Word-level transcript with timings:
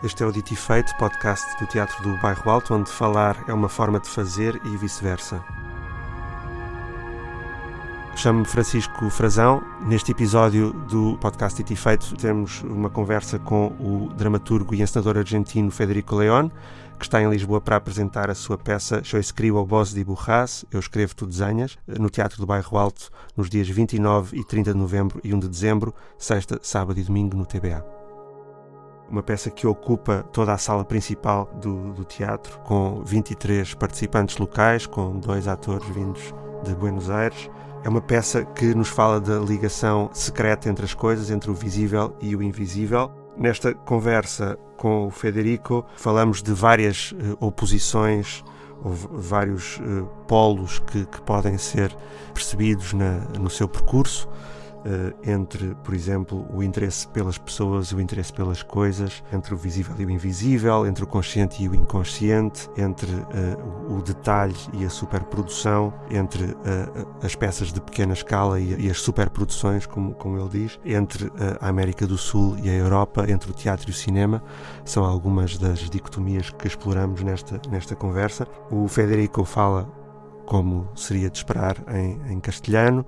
Este 0.00 0.22
é 0.22 0.26
o 0.26 0.30
Dito 0.30 0.52
e 0.52 0.56
Feito, 0.56 0.94
podcast 0.96 1.58
do 1.58 1.66
Teatro 1.66 2.00
do 2.04 2.16
Bairro 2.18 2.48
Alto, 2.48 2.72
onde 2.72 2.88
falar 2.88 3.42
é 3.48 3.52
uma 3.52 3.68
forma 3.68 3.98
de 3.98 4.08
fazer 4.08 4.54
e 4.64 4.76
vice-versa. 4.76 5.44
Chamo-me 8.14 8.44
Francisco 8.44 9.10
Frazão. 9.10 9.60
Neste 9.88 10.12
episódio 10.12 10.72
do 10.72 11.18
podcast 11.18 11.56
Dito 11.56 11.72
e 11.72 11.76
Feito 11.76 12.14
temos 12.16 12.62
uma 12.62 12.88
conversa 12.88 13.40
com 13.40 13.72
o 13.80 14.08
dramaturgo 14.14 14.72
e 14.72 14.82
encenador 14.82 15.18
argentino 15.18 15.68
Federico 15.68 16.14
León, 16.14 16.48
que 16.96 17.04
está 17.04 17.20
em 17.20 17.28
Lisboa 17.28 17.60
para 17.60 17.74
apresentar 17.74 18.30
a 18.30 18.36
sua 18.36 18.56
peça 18.56 19.02
Eu 19.12 19.18
escrevo 19.18 19.66
Voz 19.66 19.92
de 19.92 20.04
Burras, 20.04 20.64
Eu 20.70 20.78
Escrevo 20.78 21.16
Tu 21.16 21.26
Desenhas, 21.26 21.76
no 21.88 22.08
Teatro 22.08 22.38
do 22.38 22.46
Bairro 22.46 22.78
Alto, 22.78 23.10
nos 23.36 23.50
dias 23.50 23.68
29 23.68 24.38
e 24.38 24.44
30 24.44 24.72
de 24.72 24.78
novembro 24.78 25.20
e 25.24 25.34
1 25.34 25.40
de 25.40 25.48
dezembro, 25.48 25.92
sexta, 26.16 26.60
sábado 26.62 27.00
e 27.00 27.02
domingo 27.02 27.36
no 27.36 27.44
TBA 27.44 27.97
uma 29.10 29.22
peça 29.22 29.50
que 29.50 29.66
ocupa 29.66 30.24
toda 30.32 30.52
a 30.52 30.58
sala 30.58 30.84
principal 30.84 31.50
do, 31.60 31.92
do, 31.92 32.04
teatro, 32.04 32.58
com 32.60 33.02
23 33.04 33.74
participantes 33.74 34.36
locais, 34.38 34.86
com 34.86 35.18
dois 35.18 35.48
atores 35.48 35.88
vindos 35.88 36.34
de 36.64 36.74
Buenos 36.74 37.08
Aires. 37.10 37.50
É 37.84 37.88
uma 37.88 38.00
peça 38.00 38.44
que 38.44 38.74
nos 38.74 38.88
fala 38.88 39.20
da 39.20 39.38
ligação 39.38 40.10
secreta 40.12 40.68
entre 40.68 40.84
as 40.84 40.94
coisas, 40.94 41.30
entre 41.30 41.50
o 41.50 41.54
visível 41.54 42.14
e 42.20 42.34
o 42.34 42.42
invisível. 42.42 43.10
Nesta 43.36 43.72
conversa 43.72 44.58
com 44.76 45.06
o 45.06 45.10
Federico, 45.10 45.84
falamos 45.96 46.42
de 46.42 46.52
várias 46.52 47.12
uh, 47.12 47.36
oposições 47.40 48.44
ou 48.82 48.92
vários 48.92 49.78
uh, 49.78 50.06
polos 50.26 50.80
que, 50.80 51.06
que, 51.06 51.20
podem 51.22 51.56
ser 51.56 51.94
percebidos 52.34 52.92
na, 52.92 53.20
no 53.38 53.48
seu 53.48 53.68
percurso. 53.68 54.28
Eh, 54.84 55.32
entre, 55.32 55.74
por 55.82 55.92
exemplo, 55.92 56.46
o 56.52 56.62
interesse 56.62 57.08
pelas 57.08 57.36
pessoas 57.36 57.90
o 57.92 58.00
interesse 58.00 58.32
pelas 58.32 58.62
coisas, 58.62 59.22
entre 59.32 59.52
o 59.52 59.56
visível 59.56 59.94
e 59.98 60.04
o 60.04 60.10
invisível, 60.10 60.86
entre 60.86 61.04
o 61.04 61.06
consciente 61.06 61.62
e 61.62 61.68
o 61.68 61.74
inconsciente, 61.74 62.68
entre 62.76 63.10
uh, 63.10 63.92
o 63.92 64.02
detalhe 64.02 64.54
e 64.72 64.84
a 64.84 64.90
superprodução, 64.90 65.92
entre 66.10 66.44
uh, 66.44 66.56
as 67.22 67.34
peças 67.34 67.72
de 67.72 67.80
pequena 67.80 68.12
escala 68.12 68.60
e, 68.60 68.86
e, 68.86 68.90
as 68.90 69.00
superproduções, 69.00 69.86
como, 69.86 70.14
como 70.14 70.38
ele 70.38 70.48
diz, 70.48 70.78
entre 70.84 71.30
a 71.60 71.68
América 71.68 72.06
do 72.06 72.16
Sul 72.16 72.56
e 72.62 72.68
a 72.68 72.72
Europa, 72.72 73.26
entre 73.28 73.50
o 73.50 73.54
teatro 73.54 73.88
e 73.88 73.90
o 73.90 73.94
cinema. 73.94 74.42
São 74.84 75.04
algumas 75.04 75.58
das 75.58 75.90
dicotomias 75.90 76.50
que 76.50 76.66
exploramos 76.66 77.22
nesta, 77.22 77.60
nesta 77.70 77.96
conversa. 77.96 78.46
O 78.70 78.86
Federico 78.88 79.44
fala 79.44 79.90
como 80.46 80.88
seria 80.94 81.28
de 81.28 81.38
esperar 81.38 81.76
em, 81.88 82.32
em 82.32 82.40
castelhano. 82.40 83.04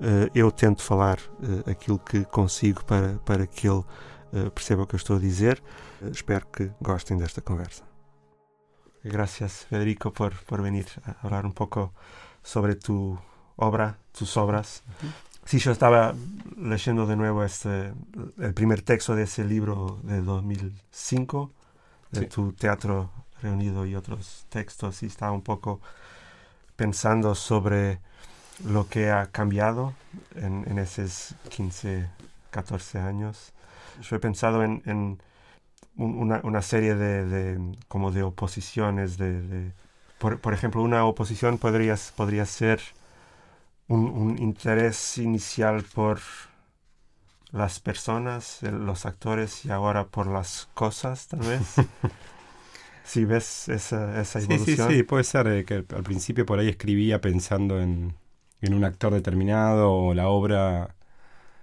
Eh, 0.00 0.30
eu 0.34 0.52
tento 0.52 0.82
falar 0.82 1.18
eh, 1.42 1.70
aquilo 1.72 1.98
que 1.98 2.24
consigo 2.24 2.84
para, 2.84 3.18
para 3.24 3.46
que 3.46 3.68
ele 3.68 3.84
eh, 4.32 4.50
perceba 4.50 4.82
o 4.82 4.86
que 4.86 4.94
eu 4.94 4.98
estou 4.98 5.16
a 5.16 5.18
dizer. 5.18 5.62
espero 6.12 6.46
que 6.46 6.70
gostem 6.80 7.18
desta 7.18 7.40
conversa. 7.40 7.82
Gracias, 9.02 9.64
Federico, 9.64 10.12
por, 10.12 10.34
por 10.44 10.62
venir 10.62 10.86
a 11.04 11.26
hablar 11.26 11.46
un 11.46 11.52
poco 11.52 11.92
sobre 12.42 12.74
tu 12.74 13.18
obra, 13.56 13.98
tus 14.12 14.36
obras. 14.36 14.82
Sí, 15.44 15.58
yo 15.58 15.72
estaba 15.72 16.14
leyendo 16.56 17.06
de 17.06 17.16
nuevo 17.16 17.42
este, 17.42 17.92
el 18.38 18.54
primer 18.54 18.82
texto 18.82 19.14
de 19.14 19.22
ese 19.22 19.44
libro 19.44 19.98
de 20.02 20.20
2005, 20.20 21.50
de 22.12 22.20
sí. 22.20 22.26
tu 22.26 22.52
Teatro 22.52 23.10
Reunido 23.40 23.86
y 23.86 23.94
otros 23.94 24.46
textos, 24.48 25.02
y 25.02 25.06
estaba 25.06 25.32
un 25.32 25.42
poco 25.42 25.80
pensando 26.76 27.34
sobre 27.34 28.00
lo 28.64 28.88
que 28.88 29.10
ha 29.10 29.26
cambiado 29.26 29.94
en, 30.34 30.64
en 30.68 30.78
esos 30.78 31.34
15, 31.50 32.08
14 32.50 32.98
años. 32.98 33.52
Yo 34.02 34.16
he 34.16 34.18
pensado 34.18 34.62
en, 34.62 34.82
en 34.86 35.20
una, 35.96 36.40
una, 36.44 36.62
serie 36.62 36.94
de, 36.94 37.24
de, 37.24 37.76
como 37.88 38.10
de 38.10 38.22
oposiciones. 38.22 39.18
De, 39.18 39.40
de 39.42 39.72
por, 40.18 40.38
por, 40.40 40.54
ejemplo, 40.54 40.82
una 40.82 41.04
oposición 41.04 41.58
podría, 41.58 41.96
podría 42.16 42.46
ser 42.46 42.80
un, 43.88 44.08
un, 44.08 44.38
interés 44.38 45.18
inicial 45.18 45.82
por 45.82 46.20
las 47.50 47.80
personas, 47.80 48.62
los 48.62 49.06
actores, 49.06 49.64
y 49.64 49.70
ahora 49.70 50.06
por 50.06 50.26
las 50.26 50.68
cosas, 50.74 51.28
tal 51.28 51.40
vez. 51.40 51.74
si 53.08 53.24
ves 53.24 53.68
esa, 53.70 54.20
esa 54.20 54.38
evolución. 54.38 54.76
Sí, 54.76 54.76
sí, 54.76 54.96
sí, 54.98 55.02
puede 55.02 55.24
ser 55.24 55.46
eh, 55.48 55.64
que 55.64 55.74
al 55.74 56.02
principio 56.02 56.44
por 56.44 56.58
ahí 56.58 56.68
escribía 56.68 57.20
pensando 57.20 57.80
en 57.80 58.14
en 58.60 58.74
un 58.74 58.84
actor 58.84 59.12
determinado 59.12 59.92
o 59.92 60.14
la 60.14 60.28
obra 60.28 60.94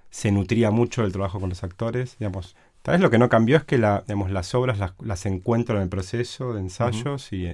se 0.10 0.32
nutría 0.32 0.72
mucho 0.72 1.02
del 1.02 1.12
trabajo 1.12 1.40
con 1.40 1.50
los 1.50 1.64
actores, 1.64 2.18
digamos. 2.20 2.56
Tal 2.82 2.94
vez 2.94 3.02
lo 3.02 3.10
que 3.10 3.18
no 3.18 3.30
cambió 3.30 3.58
es 3.58 3.64
que 3.64 3.78
la, 3.78 4.04
digamos, 4.08 4.32
las 4.32 4.54
obras 4.56 4.80
las, 4.80 4.94
las 5.02 5.26
encuentro 5.26 5.76
en 5.78 5.84
el 5.84 5.90
proceso 5.90 6.54
de 6.54 6.62
ensayos 6.62 7.34
y, 7.34 7.48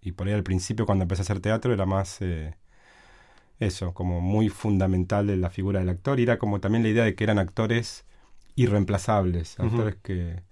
y, 0.00 0.12
por 0.12 0.28
ahí 0.28 0.32
al 0.32 0.44
principio 0.44 0.86
cuando 0.86 1.02
empecé 1.02 1.22
a 1.22 1.24
hacer 1.24 1.40
teatro 1.40 1.72
era 1.72 1.84
más 1.84 2.22
eh, 2.22 2.54
eso, 3.58 3.92
como 3.92 4.20
muy 4.20 4.48
fundamental 4.48 5.26
de 5.26 5.36
la 5.36 5.50
figura 5.50 5.80
del 5.80 5.88
actor. 5.88 6.20
Y 6.20 6.22
era 6.22 6.38
como 6.38 6.60
también 6.60 6.84
la 6.84 6.90
idea 6.90 7.04
de 7.04 7.14
que 7.14 7.24
eran 7.24 7.38
actores 7.38 8.06
irreemplazables, 8.54 9.58
actores 9.58 9.96
que 9.96 10.42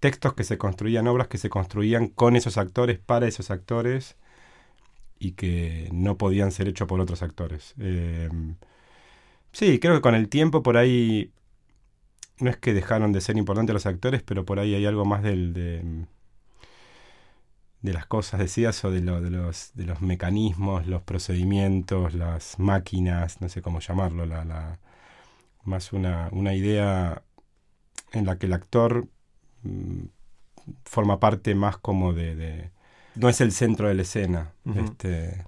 textos 0.00 0.32
que 0.34 0.44
se 0.44 0.58
construían, 0.58 1.06
obras 1.06 1.28
que 1.28 1.38
se 1.38 1.50
construían 1.50 2.08
con 2.08 2.34
esos 2.34 2.56
actores, 2.56 2.98
para 2.98 3.28
esos 3.28 3.50
actores, 3.50 4.16
y 5.20 5.32
que 5.32 5.88
no 5.92 6.16
podían 6.18 6.50
ser 6.50 6.68
hechos 6.68 6.88
por 6.88 7.00
otros 7.00 7.22
actores. 7.22 7.74
Eh, 7.78 8.28
sí, 9.52 9.78
creo 9.78 9.94
que 9.94 10.00
con 10.00 10.14
el 10.14 10.28
tiempo 10.28 10.62
por 10.62 10.76
ahí 10.78 11.32
no 12.40 12.50
es 12.50 12.56
que 12.56 12.72
dejaron 12.74 13.12
de 13.12 13.20
ser 13.20 13.36
importantes 13.36 13.74
los 13.74 13.86
actores, 13.86 14.22
pero 14.22 14.44
por 14.46 14.58
ahí 14.58 14.74
hay 14.74 14.86
algo 14.86 15.04
más 15.04 15.22
del, 15.22 15.52
de, 15.52 16.06
las 17.82 18.06
cosas, 18.06 18.40
decías, 18.40 18.82
o 18.84 18.90
de, 18.90 19.02
lo, 19.02 19.20
de, 19.20 19.30
los, 19.30 19.72
de 19.74 19.84
los 19.84 20.00
mecanismos, 20.00 20.86
los 20.86 21.02
procedimientos, 21.02 22.14
las 22.14 22.58
máquinas, 22.58 23.40
no 23.42 23.48
sé 23.50 23.62
cómo 23.62 23.80
llamarlo, 23.80 24.26
la, 24.26 24.44
la, 24.46 24.78
más 25.64 25.92
una, 25.92 26.28
una 26.32 26.54
idea 26.54 27.22
en 28.12 28.26
la 28.26 28.38
que 28.38 28.46
el 28.46 28.54
actor 28.54 29.08
mm, 29.62 30.04
forma 30.84 31.20
parte 31.20 31.54
más 31.54 31.76
como 31.78 32.14
de 32.14 32.70
no 33.14 33.28
es 33.28 33.40
el 33.40 33.52
centro 33.52 33.88
de 33.88 33.94
la 33.94 34.02
escena. 34.02 34.52
este, 34.74 35.44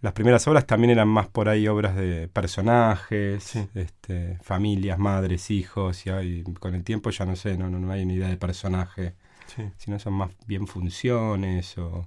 las 0.00 0.14
primeras 0.14 0.46
obras 0.48 0.66
también 0.66 0.90
eran 0.92 1.08
más 1.08 1.28
por 1.28 1.48
ahí 1.48 1.68
obras 1.68 1.94
de 1.94 2.28
personajes, 2.28 3.56
este, 3.74 4.38
familias, 4.42 4.98
madres, 4.98 5.50
hijos, 5.50 6.06
y, 6.06 6.42
con 6.58 6.74
el 6.74 6.84
tiempo 6.84 7.10
ya 7.10 7.26
no 7.26 7.36
sé, 7.36 7.58
no, 7.58 7.68
no, 7.68 7.92
hay 7.92 8.02
una 8.04 8.14
idea 8.14 8.28
de 8.28 8.36
personaje, 8.36 9.14
sino 9.76 9.98
son 9.98 10.14
más 10.14 10.30
bien 10.46 10.66
funciones 10.66 11.76
o 11.76 12.06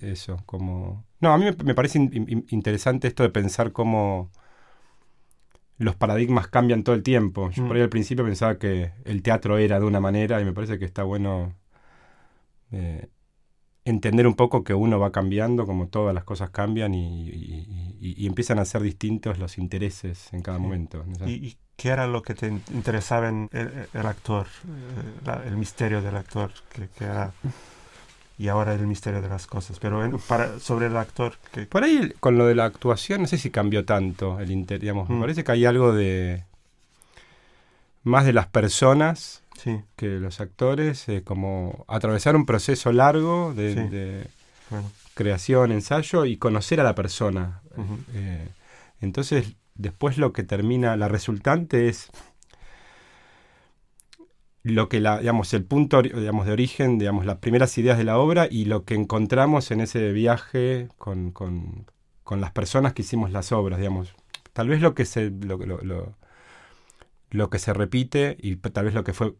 eso, 0.00 0.42
como... 0.46 1.04
No, 1.20 1.32
a 1.32 1.38
mí 1.38 1.46
me, 1.64 1.74
parece 1.74 1.98
interesante 1.98 3.08
esto 3.08 3.22
de 3.22 3.30
pensar 3.30 3.72
cómo 3.72 4.30
los 5.78 5.96
paradigmas 5.96 6.48
cambian 6.48 6.82
todo 6.84 6.94
el 6.94 7.02
tiempo. 7.02 7.50
Yo 7.50 7.64
mm. 7.64 7.66
por 7.66 7.76
ahí 7.76 7.82
al 7.82 7.88
principio 7.88 8.24
pensaba 8.24 8.58
que 8.58 8.92
el 9.04 9.22
teatro 9.22 9.58
era 9.58 9.78
de 9.80 9.86
una 9.86 10.00
manera 10.00 10.40
y 10.40 10.44
me 10.44 10.52
parece 10.52 10.78
que 10.78 10.84
está 10.84 11.02
bueno 11.02 11.54
eh, 12.72 13.08
entender 13.84 14.26
un 14.26 14.34
poco 14.34 14.64
que 14.64 14.74
uno 14.74 14.98
va 14.98 15.12
cambiando, 15.12 15.66
como 15.66 15.88
todas 15.88 16.14
las 16.14 16.24
cosas 16.24 16.50
cambian 16.50 16.94
y, 16.94 18.26
empiezan 18.26 18.58
a 18.58 18.64
ser 18.64 18.82
distintos 18.82 19.38
los 19.38 19.58
intereses 19.58 20.32
en 20.32 20.42
cada 20.42 20.58
momento. 20.58 21.04
¿Y, 21.26 21.56
qué 21.76 21.90
era 21.90 22.06
lo 22.06 22.22
que 22.22 22.34
te 22.34 22.48
interesaba 22.48 23.28
en 23.28 23.50
el, 23.52 24.06
actor, 24.06 24.46
eh, 25.26 25.42
el 25.46 25.56
misterio 25.56 26.00
del 26.00 26.16
actor, 26.16 26.50
que, 26.72 27.04
era 27.04 27.32
y 28.38 28.48
ahora 28.48 28.74
el 28.74 28.86
misterio 28.86 29.22
de 29.22 29.28
las 29.28 29.46
cosas. 29.46 29.78
Pero 29.78 30.18
para, 30.26 30.58
sobre 30.58 30.86
el 30.86 30.96
actor. 30.96 31.34
Que... 31.52 31.62
Por 31.66 31.84
ahí, 31.84 32.12
con 32.20 32.36
lo 32.36 32.46
de 32.46 32.54
la 32.54 32.64
actuación, 32.64 33.22
no 33.22 33.28
sé 33.28 33.38
si 33.38 33.50
cambió 33.50 33.84
tanto 33.84 34.38
el 34.40 34.50
inter, 34.50 34.80
digamos, 34.80 35.08
Me 35.08 35.16
mm. 35.16 35.20
parece 35.20 35.44
que 35.44 35.52
hay 35.52 35.64
algo 35.64 35.92
de. 35.92 36.44
más 38.02 38.26
de 38.26 38.32
las 38.32 38.46
personas 38.46 39.42
que 39.96 40.06
los 40.06 40.40
actores, 40.40 41.08
eh, 41.08 41.22
como 41.22 41.84
atravesar 41.88 42.36
un 42.36 42.46
proceso 42.46 42.92
largo 42.92 43.52
de, 43.54 44.26
creación, 45.14 45.72
ensayo 45.72 46.24
y 46.24 46.36
conocer 46.36 46.80
a 46.80 46.84
la 46.84 46.94
persona. 46.94 47.62
Eh, 48.14 48.48
entonces, 49.00 49.54
después 49.74 50.18
lo 50.18 50.32
que 50.32 50.42
termina, 50.42 50.96
la 50.96 51.08
resultante 51.08 51.88
es 51.88 52.10
lo 54.62 54.88
que 54.88 55.00
la, 55.00 55.20
digamos, 55.20 55.54
el 55.54 55.64
punto 55.64 56.02
digamos, 56.02 56.44
de 56.46 56.52
origen, 56.52 56.98
digamos, 56.98 57.24
las 57.24 57.36
primeras 57.38 57.78
ideas 57.78 57.98
de 57.98 58.04
la 58.04 58.18
obra 58.18 58.48
y 58.50 58.64
lo 58.64 58.84
que 58.84 58.94
encontramos 58.94 59.70
en 59.70 59.80
ese 59.80 60.12
viaje 60.12 60.88
con, 60.98 61.30
con, 61.30 61.86
con 62.24 62.40
las 62.40 62.50
personas 62.50 62.92
que 62.92 63.02
hicimos 63.02 63.30
las 63.30 63.52
obras, 63.52 63.78
digamos. 63.78 64.14
Tal 64.52 64.68
vez 64.68 64.80
lo 64.80 64.94
que 64.94 65.04
se, 65.04 65.30
lo, 65.30 65.58
lo, 65.58 66.16
lo 67.30 67.50
que 67.50 67.58
se 67.58 67.72
repite 67.72 68.36
y 68.40 68.56
tal 68.56 68.86
vez 68.86 68.94
lo 68.94 69.04
que 69.04 69.12
fue 69.12 69.34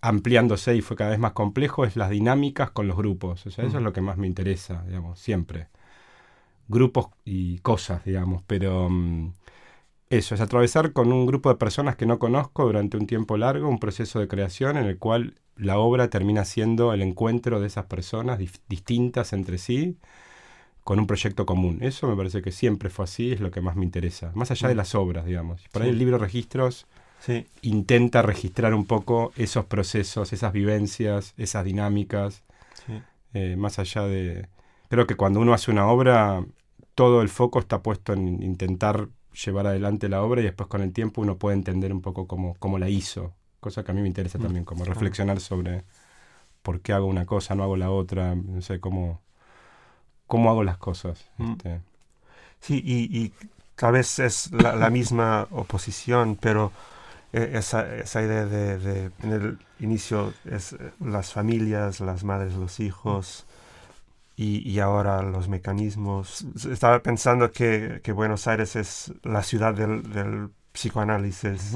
ampliándose 0.00 0.76
y 0.76 0.82
fue 0.82 0.96
cada 0.96 1.10
vez 1.10 1.18
más 1.18 1.32
complejo 1.32 1.84
es 1.84 1.96
las 1.96 2.10
dinámicas 2.10 2.70
con 2.70 2.86
los 2.86 2.96
grupos. 2.96 3.46
O 3.46 3.50
sea, 3.50 3.64
eso 3.64 3.78
es 3.78 3.82
lo 3.82 3.92
que 3.92 4.00
más 4.00 4.16
me 4.16 4.26
interesa, 4.26 4.84
digamos, 4.86 5.18
siempre. 5.18 5.68
Grupos 6.68 7.08
y 7.24 7.58
cosas, 7.58 8.04
digamos, 8.04 8.42
pero 8.46 8.88
mm, 8.90 9.32
eso, 10.10 10.34
es 10.34 10.40
atravesar 10.40 10.92
con 10.92 11.12
un 11.12 11.26
grupo 11.26 11.48
de 11.48 11.56
personas 11.56 11.96
que 11.96 12.06
no 12.06 12.18
conozco 12.18 12.64
durante 12.64 12.96
un 12.96 13.06
tiempo 13.06 13.36
largo 13.36 13.68
un 13.68 13.78
proceso 13.78 14.20
de 14.20 14.28
creación 14.28 14.76
en 14.76 14.86
el 14.86 14.98
cual 14.98 15.34
la 15.56 15.78
obra 15.78 16.10
termina 16.10 16.44
siendo 16.44 16.92
el 16.92 17.02
encuentro 17.02 17.60
de 17.60 17.66
esas 17.66 17.86
personas 17.86 18.38
distintas 18.68 19.32
entre 19.32 19.58
sí 19.58 19.98
con 20.84 21.00
un 21.00 21.08
proyecto 21.08 21.46
común. 21.46 21.78
Eso 21.82 22.06
me 22.06 22.16
parece 22.16 22.42
que 22.42 22.52
siempre 22.52 22.90
fue 22.90 23.04
así, 23.06 23.32
es 23.32 23.40
lo 23.40 23.50
que 23.50 23.60
más 23.60 23.74
me 23.74 23.84
interesa, 23.84 24.30
más 24.34 24.52
allá 24.52 24.68
de 24.68 24.74
mm. 24.74 24.76
las 24.76 24.94
obras, 24.94 25.26
digamos. 25.26 25.62
Por 25.72 25.82
ahí 25.82 25.88
el 25.88 25.98
libro 25.98 26.18
Registros 26.18 26.86
intenta 27.62 28.22
registrar 28.22 28.74
un 28.74 28.86
poco 28.86 29.32
esos 29.36 29.64
procesos, 29.66 30.32
esas 30.32 30.52
vivencias, 30.52 31.34
esas 31.36 31.64
dinámicas, 31.64 32.42
eh, 33.34 33.56
más 33.56 33.78
allá 33.78 34.02
de... 34.02 34.48
Creo 34.88 35.06
que 35.06 35.16
cuando 35.16 35.40
uno 35.40 35.52
hace 35.52 35.70
una 35.70 35.86
obra, 35.88 36.44
todo 36.94 37.22
el 37.22 37.28
foco 37.28 37.58
está 37.58 37.82
puesto 37.82 38.12
en 38.12 38.42
intentar 38.42 39.08
llevar 39.44 39.66
adelante 39.66 40.08
la 40.08 40.22
obra 40.22 40.40
y 40.40 40.44
después 40.44 40.68
con 40.68 40.82
el 40.82 40.92
tiempo 40.92 41.20
uno 41.20 41.36
puede 41.36 41.56
entender 41.56 41.92
un 41.92 42.00
poco 42.00 42.26
cómo, 42.26 42.54
cómo 42.58 42.78
la 42.78 42.88
hizo, 42.88 43.34
cosa 43.60 43.84
que 43.84 43.90
a 43.90 43.94
mí 43.94 44.00
me 44.00 44.08
interesa 44.08 44.38
mm, 44.38 44.42
también, 44.42 44.64
como 44.64 44.84
reflexionar 44.84 45.40
sobre 45.40 45.84
por 46.62 46.80
qué 46.80 46.92
hago 46.92 47.06
una 47.06 47.26
cosa, 47.26 47.54
no 47.54 47.62
hago 47.62 47.76
la 47.76 47.90
otra, 47.90 48.34
no 48.34 48.62
sé, 48.62 48.80
cómo, 48.80 49.20
cómo 50.26 50.50
hago 50.50 50.64
las 50.64 50.78
cosas. 50.78 51.26
Mm. 51.38 51.52
Este. 51.52 51.80
Sí, 52.60 52.82
y, 52.84 53.32
tal 53.76 53.92
vez 53.92 54.18
es 54.18 54.50
la, 54.52 54.90
misma 54.90 55.46
oposición, 55.50 56.36
pero 56.40 56.72
esa, 57.36 57.94
esa 57.96 58.22
idea 58.22 58.46
de, 58.46 59.10
en 59.22 59.32
el 59.32 59.58
inicio 59.80 60.32
es 60.44 60.72
eh, 60.72 60.92
las 61.00 61.32
familias, 61.32 62.00
las 62.00 62.24
madres, 62.24 62.54
los 62.54 62.80
hijos, 62.80 63.46
y, 64.38 64.78
ahora 64.80 65.22
los 65.22 65.48
mecanismos. 65.48 66.46
Estaba 66.70 67.02
pensando 67.02 67.52
que, 67.52 68.00
Buenos 68.14 68.46
Aires 68.46 68.76
es 68.76 69.12
la 69.22 69.42
ciudad 69.42 69.74
del, 69.74 70.50
psicoanálisis, 70.72 71.72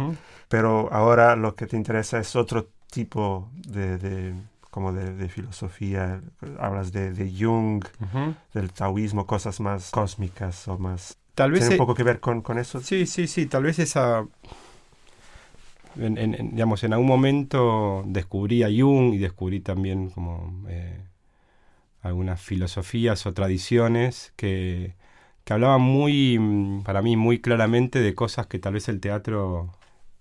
pero 0.48 0.92
ahora 0.92 1.34
lo 1.34 1.54
que 1.54 1.66
te 1.66 1.74
interesa 1.74 2.18
es 2.18 2.36
otro 2.36 2.68
tipo 2.90 3.50
de, 3.66 4.34
como 4.70 4.92
de, 4.92 5.28
filosofía. 5.28 6.20
Hablas 6.58 6.92
de, 6.92 7.34
Jung, 7.38 7.82
del 8.52 8.72
taoísmo, 8.72 9.26
cosas 9.26 9.60
más 9.60 9.90
cósmicas 9.90 10.68
o 10.68 10.78
más... 10.78 11.16
Tal 11.34 11.52
vez 11.52 11.60
¿Tiene 11.60 11.76
un 11.76 11.78
poco 11.78 11.94
que 11.94 12.02
ver 12.02 12.20
con, 12.20 12.42
eso? 12.58 12.80
Sí, 12.80 13.06
sí, 13.06 13.26
sí, 13.26 13.46
tal 13.46 13.62
vez 13.62 13.78
esa... 13.78 14.26
En, 16.00 16.50
digamos, 16.52 16.82
en 16.85 16.93
algún 16.93 17.08
momento 17.08 18.02
descubrí 18.06 18.62
a 18.62 18.69
Jung 18.69 19.14
y 19.14 19.19
descubrí 19.19 19.61
también 19.61 20.11
como... 20.11 20.64
Eh, 20.69 21.05
algunas 22.02 22.41
filosofías 22.41 23.26
o 23.26 23.35
tradiciones 23.35 24.32
que, 24.37 24.94
que 25.44 25.52
hablaban 25.52 25.82
muy, 25.82 26.38
mm, 26.38 26.82
para 26.82 27.02
mí, 27.02 27.17
muy 27.17 27.41
claramente 27.41 28.00
de 28.00 28.14
cosas 28.14 28.47
que 28.47 28.58
tal 28.58 28.75
vez 28.75 28.88
el 28.88 29.00
teatro 29.00 29.73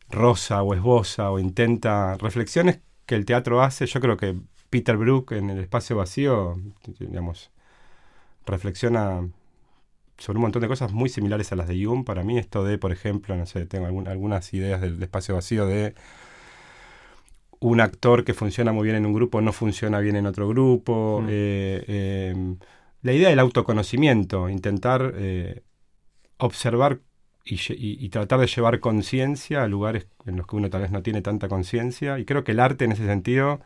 rosa 0.09 0.63
o 0.63 0.73
esboza 0.73 1.31
o 1.31 1.39
intenta, 1.39 2.17
reflexiones 2.17 2.79
que 3.05 3.15
el 3.15 3.25
teatro 3.25 3.61
hace. 3.61 3.85
Yo 3.85 4.01
creo 4.01 4.17
que 4.17 4.37
Peter 4.69 4.97
Brook 4.97 5.33
en 5.33 5.49
El 5.49 5.59
Espacio 5.59 5.95
Vacío, 5.97 6.55
digamos, 6.99 7.51
reflexiona 8.45 9.27
sobre 10.19 10.37
un 10.37 10.43
montón 10.43 10.61
de 10.61 10.67
cosas 10.67 10.91
muy 10.91 11.09
similares 11.09 11.51
a 11.51 11.55
las 11.55 11.67
de 11.67 11.83
Jung. 11.83 12.05
Para 12.05 12.23
mí 12.23 12.37
esto 12.37 12.63
de, 12.63 12.77
por 12.77 12.91
ejemplo, 12.91 13.35
no 13.35 13.45
sé, 13.45 13.65
tengo 13.65 13.87
algunas 13.87 14.53
ideas 14.53 14.81
del 14.81 15.01
espacio 15.01 15.35
vacío 15.35 15.65
de 15.65 15.95
un 17.59 17.81
actor 17.81 18.23
que 18.23 18.33
funciona 18.33 18.71
muy 18.71 18.85
bien 18.85 18.95
en 18.95 19.05
un 19.05 19.13
grupo 19.13 19.41
no 19.41 19.51
funciona 19.51 19.99
bien 19.99 20.15
en 20.15 20.25
otro 20.25 20.47
grupo. 20.47 21.21
Mm. 21.23 21.27
Eh, 21.29 22.31
em, 22.31 22.57
la 23.01 23.13
idea 23.13 23.29
del 23.29 23.39
autoconocimiento, 23.39 24.49
intentar 24.49 25.13
eh, 25.15 25.63
observar 26.37 26.99
y, 27.45 28.09
tratar 28.09 28.39
de 28.39 28.47
llevar 28.47 28.79
conciencia 28.79 29.63
a 29.63 29.67
lugares 29.67 30.07
en 30.25 30.35
los 30.37 30.45
que 30.45 30.55
uno 30.55 30.69
tal 30.69 30.81
vez 30.81 30.91
no 30.91 31.01
tiene 31.01 31.21
tanta 31.21 31.47
conciencia. 31.47 32.19
Y 32.19 32.25
creo 32.25 32.43
que 32.43 32.51
el 32.51 32.59
arte 32.59 32.85
en 32.85 32.91
ese 32.91 33.05
sentido, 33.05 33.61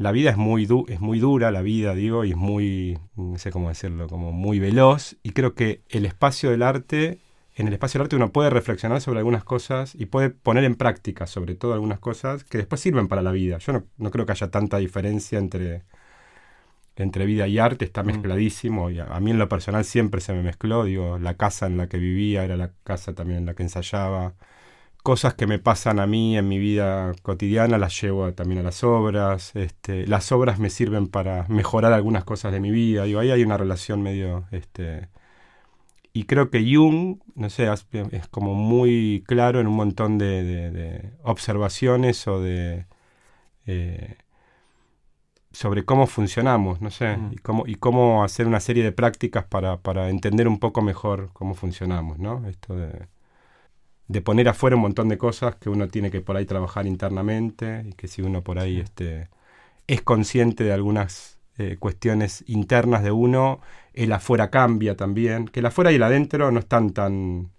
la 0.00 0.12
vida 0.12 0.30
es 0.30 0.38
muy, 0.38 0.66
es 0.88 1.00
muy 1.00 1.20
dura, 1.20 1.50
la 1.50 1.60
vida 1.60 1.94
digo, 1.94 2.24
y 2.24 2.30
es 2.30 2.36
muy, 2.36 2.98
no 3.16 3.36
sé 3.36 3.50
cómo 3.50 3.68
decirlo, 3.68 4.08
como 4.08 4.32
muy 4.32 4.58
veloz. 4.58 5.16
Y 5.22 5.32
creo 5.32 5.54
que 5.54 5.82
el 5.90 6.06
espacio 6.06 6.50
del 6.50 6.62
arte 6.62 7.18
en 7.54 7.68
el 7.68 7.74
espacio 7.74 7.98
del 7.98 8.06
arte 8.06 8.16
uno 8.16 8.32
puede 8.32 8.48
reflexionar 8.48 9.02
sobre 9.02 9.18
algunas 9.18 9.44
cosas 9.44 9.94
y 9.94 10.06
puede 10.06 10.30
poner 10.30 10.64
en 10.64 10.76
práctica 10.76 11.26
sobre 11.26 11.54
todo 11.54 11.74
algunas 11.74 11.98
cosas 11.98 12.44
que 12.44 12.56
después 12.56 12.80
sirven 12.80 13.08
para 13.08 13.20
la 13.20 13.32
vida. 13.32 13.58
Yo 13.58 13.84
no, 13.98 14.10
creo 14.10 14.24
que 14.24 14.32
haya 14.32 14.50
tanta 14.50 14.78
diferencia 14.78 15.38
entre, 15.38 15.82
entre 16.96 17.26
vida 17.26 17.46
y 17.46 17.58
arte, 17.58 17.84
está 17.84 18.02
mm. 18.02 18.06
mezcladísimo. 18.06 18.88
Y 18.88 19.00
a, 19.00 19.20
mí 19.20 19.32
en 19.32 19.38
lo 19.38 19.50
personal 19.50 19.84
siempre 19.84 20.22
se 20.22 20.32
me 20.32 20.42
mezcló. 20.42 20.84
Digo, 20.84 21.18
la 21.18 21.34
casa 21.34 21.66
en 21.66 21.76
la 21.76 21.88
que 21.88 21.98
vivía 21.98 22.44
era 22.44 22.56
la 22.56 22.72
casa 22.84 23.14
también 23.14 23.40
en 23.40 23.46
la 23.46 23.54
que 23.54 23.64
ensayaba. 23.64 24.32
Cosas 25.02 25.34
que 25.34 25.46
me 25.46 25.58
pasan 25.58 25.98
a 25.98 26.06
mí 26.06 26.36
en 26.36 26.46
mi 26.48 26.58
vida 26.58 27.12
cotidiana 27.22 27.78
las 27.78 28.00
llevo 28.00 28.32
también 28.34 28.60
a 28.60 28.62
las 28.64 28.84
obras. 28.84 29.56
Este, 29.56 30.06
las 30.06 30.30
obras 30.32 30.58
me 30.58 30.70
sirven 30.70 31.08
para 31.08 31.46
mejorar 31.48 31.92
algunas 31.92 32.24
cosas 32.24 32.52
de 32.52 32.60
mi 32.60 32.70
vida. 32.70 33.04
Digo, 33.04 33.20
ahí 33.20 33.30
hay 33.30 33.42
una 33.42 33.56
relación 33.56 34.02
medio 34.02 34.44
este, 34.50 35.08
y 36.12 36.24
creo 36.24 36.50
que 36.50 36.60
Jung, 36.62 37.18
no 37.36 37.50
sé, 37.50 37.68
es 38.10 38.28
como 38.28 38.54
muy 38.54 39.22
claro 39.26 39.60
en 39.60 39.68
un 39.68 39.76
montón 39.76 40.18
de, 40.18 41.12
observaciones 41.22 42.26
o 42.26 42.40
de... 42.40 42.86
Eh, 43.66 44.16
sobre 45.52 45.84
cómo 45.84 46.06
funcionamos, 46.06 46.80
no 46.80 46.90
sé, 46.90 47.18
y, 47.32 47.36
cómo, 47.36 47.66
y 47.66 47.74
cómo 47.74 48.22
hacer 48.22 48.46
una 48.46 48.60
serie 48.60 48.84
de 48.84 48.92
prácticas 48.92 49.44
para, 49.44 49.78
para, 49.78 50.08
entender 50.08 50.46
un 50.46 50.60
poco 50.60 50.80
mejor 50.80 51.30
cómo 51.32 51.54
funcionamos, 51.54 52.20
¿no? 52.20 52.46
Esto 52.48 52.76
de, 52.76 53.08
de, 54.10 54.22
poner 54.22 54.48
afuera 54.48 54.76
un 54.76 54.82
montón 54.82 55.08
de 55.08 55.18
cosas 55.18 55.56
que 55.56 55.70
uno 55.70 55.88
tiene 55.88 56.10
que 56.10 56.20
por 56.20 56.36
ahí 56.36 56.46
trabajar 56.46 56.86
internamente 56.86 57.84
y 57.86 57.92
que 57.92 58.08
si 58.08 58.22
uno 58.22 58.42
por 58.42 58.58
ahí 58.58 58.80
este, 58.80 59.28
es 59.86 60.02
consciente 60.02 60.64
de 60.64 60.72
algunas 60.72 61.38
eh, 61.58 61.76
cuestiones 61.78 62.44
internas 62.46 63.02
de 63.02 63.10
uno, 63.10 63.60
el 63.92 64.12
afuera 64.12 64.50
cambia 64.50 64.96
también, 64.96 65.46
que 65.46 65.60
el 65.60 65.66
afuera 65.66 65.92
y 65.92 65.96
el 65.96 66.02
adentro 66.02 66.50
no 66.50 66.60
están 66.60 66.90
tan, 66.90 67.50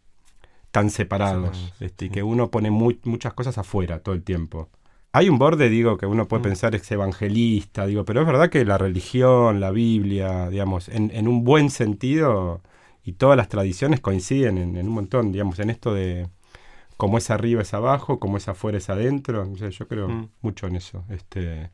tan 0.72 0.90
separados, 0.90 1.74
este, 1.80 2.06
y 2.06 2.10
que 2.10 2.24
uno 2.24 2.50
pone 2.50 2.72
muchas 2.72 3.34
cosas 3.34 3.58
afuera 3.58 4.00
todo 4.00 4.16
el 4.16 4.24
tiempo. 4.24 4.70
Hay 5.14 5.28
un 5.28 5.38
borde, 5.38 5.70
digo, 5.70 5.98
que 5.98 6.06
uno 6.06 6.28
puede 6.28 6.40
mm. 6.40 6.44
pensar 6.44 6.76
es 6.76 6.90
evangelista, 6.90 7.86
digo, 7.86 8.06
pero 8.06 8.22
es 8.22 8.28
verdad 8.28 8.50
que 8.50 8.64
la 8.64 8.78
religión, 8.78 9.60
la 9.60 9.72
Biblia, 9.72 10.50
digamos, 10.50 10.88
en, 10.88 11.28
un 11.28 11.44
buen 11.44 11.70
sentido, 11.70 12.62
y 13.04 13.14
todas 13.14 13.36
las 13.36 13.50
tradiciones 13.50 14.00
coinciden 14.00 14.58
en, 14.58 14.78
un 14.78 14.94
montón, 14.94 15.32
digamos, 15.32 15.60
en 15.60 15.70
esto 15.70 15.94
de 15.94 16.28
cómo 17.02 17.18
es 17.18 17.32
arriba 17.32 17.64
es 17.64 17.74
abajo, 17.74 18.20
cómo 18.20 18.38
es 18.38 18.48
afuera 18.48 18.78
es 18.78 18.88
adentro, 18.92 19.52
yo 19.56 19.88
creo 19.88 20.08
mm. 20.08 20.30
mucho 20.44 20.68
en 20.68 20.76
eso. 20.76 21.04
Este, 21.10 21.72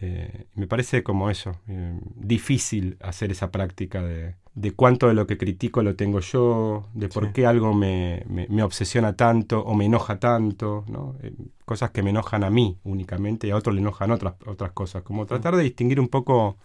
eh, 0.00 0.46
me 0.54 0.68
parece 0.68 1.02
como 1.02 1.28
eso, 1.28 1.56
eh, 1.66 1.98
difícil 2.14 2.98
hacer 3.00 3.32
esa 3.32 3.50
práctica 3.50 4.00
de, 4.00 4.36
cuánto 4.76 5.08
de 5.08 5.14
lo 5.14 5.26
que 5.26 5.38
critico 5.38 5.82
lo 5.82 5.96
tengo 5.96 6.20
yo, 6.20 6.86
de 6.94 7.08
por 7.08 7.32
qué 7.32 7.46
algo 7.46 7.74
me, 7.74 8.24
obsesiona 8.62 9.16
tanto 9.16 9.58
o 9.58 9.74
me 9.74 9.86
enoja 9.86 10.20
tanto, 10.20 10.84
¿no? 10.86 11.16
Eh, 11.20 11.34
cosas 11.64 11.90
que 11.90 12.04
me 12.04 12.10
enojan 12.10 12.44
a 12.44 12.50
mí 12.50 12.78
únicamente 12.84 13.48
y 13.48 13.50
a 13.50 13.56
otros 13.56 13.74
le 13.74 13.80
enojan 13.80 14.12
otras, 14.12 14.34
otras 14.46 14.70
cosas. 14.70 15.02
Como 15.02 15.26
tratar 15.26 15.56
de 15.56 15.64
distinguir 15.64 15.98
un 15.98 16.06
poco, 16.06 16.58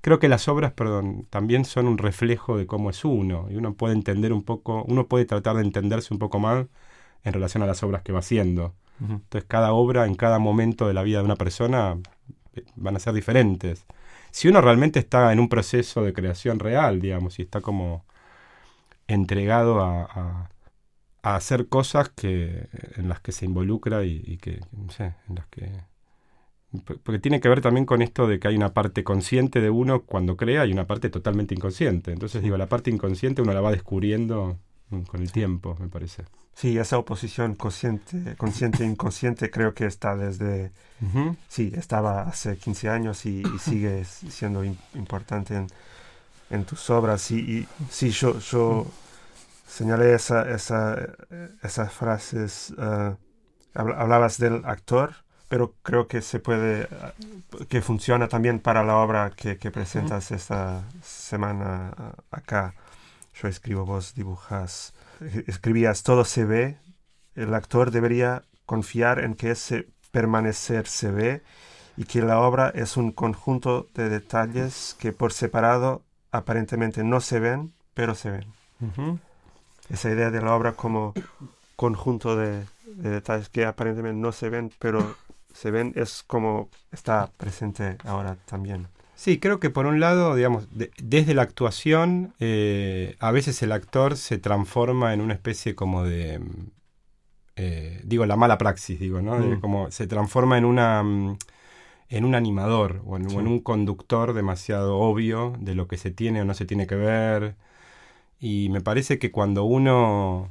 creo 0.00 0.20
que 0.20 0.28
las 0.28 0.46
obras, 0.46 0.72
perdón, 0.72 1.26
también 1.28 1.64
son 1.64 1.88
un 1.88 1.98
reflejo 1.98 2.56
de 2.56 2.68
cómo 2.68 2.90
es 2.90 3.04
uno 3.04 3.48
y 3.50 3.56
uno 3.56 3.74
puede 3.74 3.94
entender 3.94 4.32
un 4.32 4.44
poco, 4.44 4.84
uno 4.84 5.08
puede 5.08 5.24
tratar 5.24 5.56
de 5.56 5.62
entenderse 5.62 6.14
un 6.14 6.20
poco 6.20 6.38
más 6.38 6.66
en 7.24 7.32
relación 7.32 7.62
a 7.62 7.66
las 7.66 7.82
obras 7.82 8.02
que 8.02 8.12
va 8.12 8.20
haciendo. 8.20 8.74
Entonces 9.00 9.44
cada 9.48 9.72
obra 9.72 10.06
en 10.06 10.14
cada 10.14 10.38
momento 10.38 10.86
de 10.86 10.94
la 10.94 11.02
vida 11.02 11.18
de 11.18 11.24
una 11.24 11.36
persona 11.36 11.98
van 12.76 12.96
a 12.96 13.00
ser 13.00 13.12
diferentes. 13.14 13.84
Si 14.30 14.48
uno 14.48 14.60
realmente 14.60 14.98
está 14.98 15.32
en 15.32 15.40
un 15.40 15.48
proceso 15.48 16.02
de 16.02 16.12
creación 16.12 16.58
real, 16.58 17.00
digamos, 17.00 17.38
y 17.38 17.42
está 17.42 17.60
como 17.60 18.04
entregado 19.06 19.80
a, 19.80 20.48
a, 21.22 21.36
hacer 21.36 21.68
cosas 21.68 22.10
que, 22.10 22.68
en 22.96 23.08
las 23.08 23.20
que 23.20 23.32
se 23.32 23.44
involucra 23.46 24.04
y, 24.04 24.38
que, 24.38 24.60
no 24.72 24.90
sé, 24.90 25.14
en 25.28 25.36
las 25.36 25.46
que... 25.46 25.70
Porque 27.04 27.20
tiene 27.20 27.40
que 27.40 27.48
ver 27.48 27.60
también 27.60 27.86
con 27.86 28.02
esto 28.02 28.26
de 28.26 28.40
que 28.40 28.48
hay 28.48 28.56
una 28.56 28.74
parte 28.74 29.04
consciente 29.04 29.60
de 29.60 29.70
uno 29.70 30.02
cuando 30.02 30.36
crea 30.36 30.66
y 30.66 30.72
una 30.72 30.88
parte 30.88 31.08
totalmente 31.08 31.54
inconsciente. 31.54 32.12
Entonces 32.12 32.42
digo, 32.42 32.56
la 32.56 32.66
parte 32.66 32.90
inconsciente 32.90 33.42
uno 33.42 33.52
la 33.52 33.60
va 33.60 33.70
descubriendo 33.70 34.58
con 35.02 35.20
el 35.22 35.32
tiempo, 35.32 35.76
me 35.80 35.88
parece. 35.88 36.24
Sí, 36.54 36.78
esa 36.78 36.98
oposición 36.98 37.56
consciente, 37.56 38.36
consciente 38.36 38.84
e 38.84 38.86
inconsciente 38.86 39.50
creo 39.50 39.74
que 39.74 39.86
está 39.86 40.14
desde, 40.14 40.70
sí, 41.48 41.72
estaba 41.74 42.22
hace 42.22 42.56
15 42.56 42.88
años 42.88 43.26
y, 43.26 43.42
sigue 43.58 44.04
siendo 44.04 44.62
importante 44.64 45.66
en, 46.50 46.64
tus 46.64 46.90
obras. 46.90 47.28
Y, 47.32 47.66
sí, 47.90 48.10
yo, 48.10 48.38
yo 48.38 48.86
señalé 49.66 50.14
esa, 50.14 50.48
esa, 50.48 50.96
esas 51.62 51.92
frases, 51.92 52.72
eh, 52.78 53.16
hablabas 53.74 54.38
del 54.38 54.64
actor, 54.64 55.12
pero 55.48 55.74
creo 55.82 56.06
que 56.06 56.22
se 56.22 56.38
puede, 56.38 56.88
que 57.68 57.82
funciona 57.82 58.28
también 58.28 58.60
para 58.60 58.84
la 58.84 58.96
obra 58.98 59.32
que, 59.34 59.56
que 59.58 59.72
presentas 59.72 60.30
esta 60.30 60.84
semana 61.02 61.92
acá. 62.30 62.74
Yo 63.34 63.48
escribo, 63.48 63.84
vos 63.84 64.14
dibujas 64.14 64.94
escribías 65.46 66.02
todo 66.02 66.24
se 66.24 66.44
ve, 66.44 66.78
el 67.34 67.54
actor 67.54 67.90
debería 67.90 68.42
confiar 68.66 69.18
en 69.20 69.34
que 69.34 69.50
ese 69.50 69.88
permanecer 70.10 70.86
se 70.86 71.10
ve 71.10 71.42
y 71.96 72.04
que 72.04 72.22
la 72.22 72.40
obra 72.40 72.70
es 72.74 72.96
un 72.96 73.12
conjunto 73.12 73.88
de 73.94 74.08
detalles 74.08 74.96
que 74.98 75.12
por 75.12 75.32
separado 75.32 76.02
aparentemente 76.30 77.04
no 77.04 77.20
se 77.20 77.38
ven, 77.40 77.72
pero 77.94 78.14
se 78.14 78.30
ven. 78.30 78.46
Esa 79.88 80.10
idea 80.10 80.30
de 80.30 80.40
la 80.40 80.54
obra 80.54 80.72
como 80.72 81.14
conjunto 81.76 82.36
de, 82.36 82.64
detalles 82.86 83.48
que 83.48 83.64
aparentemente 83.64 84.20
no 84.20 84.32
se 84.32 84.48
ven, 84.48 84.72
pero 84.78 85.16
se 85.52 85.70
ven, 85.70 85.92
es 85.96 86.22
como 86.26 86.68
está 86.90 87.30
presente 87.36 87.96
ahora 88.04 88.36
también. 88.46 88.88
Sí, 89.24 89.40
creo 89.40 89.58
que 89.58 89.70
por 89.70 89.86
un 89.86 90.00
lado, 90.00 90.34
digamos, 90.34 90.68
desde 91.02 91.32
la 91.32 91.40
actuación, 91.40 92.34
eh, 92.40 93.16
a 93.20 93.30
veces 93.30 93.62
el 93.62 93.72
actor 93.72 94.18
se 94.18 94.36
transforma 94.36 95.14
en 95.14 95.22
una 95.22 95.32
especie 95.32 95.74
como 95.74 96.04
de, 96.04 96.42
eh, 97.56 98.02
digo, 98.04 98.26
la 98.26 98.36
mala 98.36 98.58
praxis, 98.58 99.00
digo, 99.00 99.22
¿no? 99.22 99.38
Mm. 99.38 99.60
como 99.62 99.90
se 99.90 100.06
transforma 100.06 100.58
en 100.58 100.66
una 100.66 101.02
mm, 101.02 101.38
en 102.10 102.24
un 102.26 102.34
animador 102.34 103.00
o 103.06 103.16
en, 103.16 103.34
un 103.34 103.60
conductor 103.60 104.34
demasiado 104.34 104.98
obvio 104.98 105.54
de 105.58 105.74
lo 105.74 105.88
que 105.88 105.96
se 105.96 106.10
tiene 106.10 106.42
o 106.42 106.44
no 106.44 106.52
se 106.52 106.66
tiene 106.66 106.86
que 106.86 106.96
ver. 106.96 107.56
Y 108.38 108.68
me 108.68 108.82
parece 108.82 109.18
que 109.18 109.30
cuando 109.30 109.64
uno, 109.64 110.50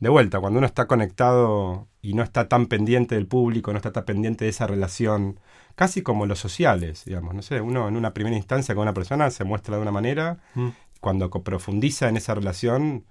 de 0.00 0.08
vuelta, 0.08 0.40
cuando 0.40 0.58
uno 0.58 0.66
está 0.66 0.88
conectado 0.88 1.86
y 2.02 2.14
no 2.14 2.24
está 2.24 2.48
tan 2.48 2.66
pendiente 2.66 3.14
del 3.14 3.28
público, 3.28 3.72
no 3.72 3.76
está 3.78 3.92
tan 3.92 4.06
pendiente 4.06 4.44
de 4.44 4.50
esa 4.50 4.66
relación, 4.66 5.38
casi 5.78 6.02
como 6.02 6.26
los 6.26 6.40
sociales, 6.40 7.04
digamos, 7.04 7.36
no 7.36 7.42
sé, 7.42 7.60
uno 7.60 7.86
en 7.86 7.96
una 7.96 8.12
primera 8.12 8.36
instancia 8.36 8.74
con 8.74 8.82
una 8.82 8.92
persona 8.92 9.30
se 9.30 9.44
muestra 9.44 9.76
de 9.76 9.82
una 9.82 9.92
manera, 9.92 10.38
mm. 10.54 10.70
cuando 10.98 11.30
profundiza 11.30 12.08
en 12.08 12.16
esa 12.16 12.34
relación, 12.34 13.04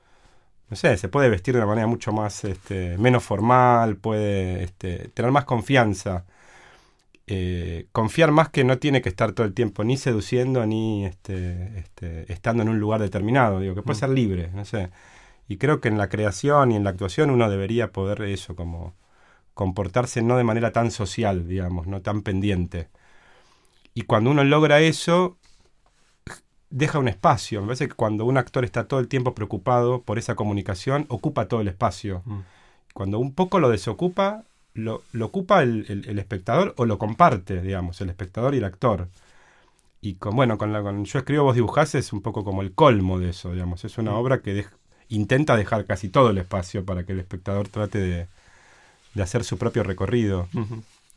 no 0.70 0.76
sé, 0.76 0.98
se 0.98 1.08
puede 1.08 1.30
vestir 1.30 1.54
de 1.54 1.62
una 1.62 1.68
manera 1.68 1.88
mucho 1.88 2.12
más, 2.12 2.44
este, 2.44 2.98
menos 2.98 3.24
formal, 3.24 3.96
puede 3.96 4.64
este, 4.64 5.08
tener 5.14 5.32
más 5.32 5.46
confianza 5.46 6.26
eh, 7.30 7.88
confiar 7.94 8.32
más 8.32 8.50
que 8.50 8.66
no 8.66 8.80
tiene 8.80 9.02
que 9.02 9.08
estar 9.08 9.32
todo 9.32 9.48
el 9.48 9.54
tiempo 9.54 9.86
ni 9.86 9.98
seduciendo 9.98 10.66
ni 10.66 11.06
este, 11.06 11.80
este, 11.80 12.32
estando 12.32 12.64
en 12.64 12.70
un 12.70 12.80
lugar 12.80 13.02
determinado, 13.02 13.62
digo, 13.62 13.76
que 13.76 13.82
puede 13.82 13.98
mm. 13.98 14.00
ser 14.00 14.10
libre, 14.10 14.50
no 14.54 14.66
sé. 14.66 14.90
Y 15.48 15.56
creo 15.56 15.80
que 15.80 15.88
en 15.88 15.98
la 15.98 16.10
creación 16.10 16.74
y 16.74 16.76
en 16.76 16.84
la 16.84 16.90
actuación 16.90 17.30
uno 17.30 17.50
debería 17.50 17.94
poder 17.94 18.22
eso, 18.24 18.56
como 18.58 18.94
comportarse 19.58 20.22
no 20.22 20.38
de 20.38 20.44
manera 20.44 20.72
tan 20.72 20.92
social, 20.92 21.48
digamos, 21.48 21.88
no 21.88 22.04
tan 22.04 22.22
pendiente. 22.22 22.90
Y 23.96 24.04
cuando 24.04 24.30
uno 24.30 24.44
logra 24.44 24.82
eso, 24.82 25.40
deja 26.70 27.00
un 27.00 27.08
espacio. 27.08 27.62
Me 27.62 27.68
parece 27.70 27.88
que 27.88 27.96
cuando 27.96 28.26
un 28.26 28.38
actor 28.38 28.64
está 28.64 28.88
todo 28.88 29.00
el 29.00 29.08
tiempo 29.08 29.34
preocupado 29.34 30.04
por 30.04 30.20
esa 30.20 30.36
comunicación, 30.36 31.08
ocupa 31.10 31.48
todo 31.48 31.62
el 31.62 31.70
espacio. 31.70 32.22
Mm. 32.26 32.40
Cuando 32.94 33.18
un 33.18 33.34
poco 33.34 33.60
lo 33.60 33.70
desocupa, 33.70 34.44
lo, 34.76 35.02
ocupa 35.22 35.64
el, 35.64 36.20
espectador 36.20 36.76
o 36.78 36.86
lo 36.86 37.00
comparte, 37.00 37.60
digamos, 37.60 38.00
el 38.00 38.12
espectador 38.12 38.54
y 38.54 38.60
el 38.60 38.64
actor. 38.64 39.10
Y 40.02 40.14
con, 40.18 40.36
bueno, 40.36 40.60
con, 40.60 40.72
la, 40.72 40.84
con 40.84 41.04
Yo 41.04 41.18
escribo, 41.18 41.46
vos 41.46 41.56
dibujás 41.56 41.96
es 41.96 42.14
un 42.14 42.22
poco 42.22 42.44
como 42.44 42.62
el 42.62 42.74
colmo 42.74 43.18
de 43.18 43.32
eso, 43.32 43.54
digamos. 43.54 43.84
Es 43.86 43.98
una 43.98 44.14
obra 44.14 44.44
que 44.44 44.68
intenta 45.10 45.58
dejar 45.58 45.86
casi 45.86 46.10
todo 46.10 46.30
el 46.30 46.38
espacio 46.38 46.86
para 46.86 47.06
que 47.06 47.14
el 47.14 47.20
espectador 47.20 47.70
trate 47.70 47.98
de, 47.98 48.28
hacer 49.24 49.44
su 49.44 49.58
propio 49.58 49.84
recorrido. 49.84 50.48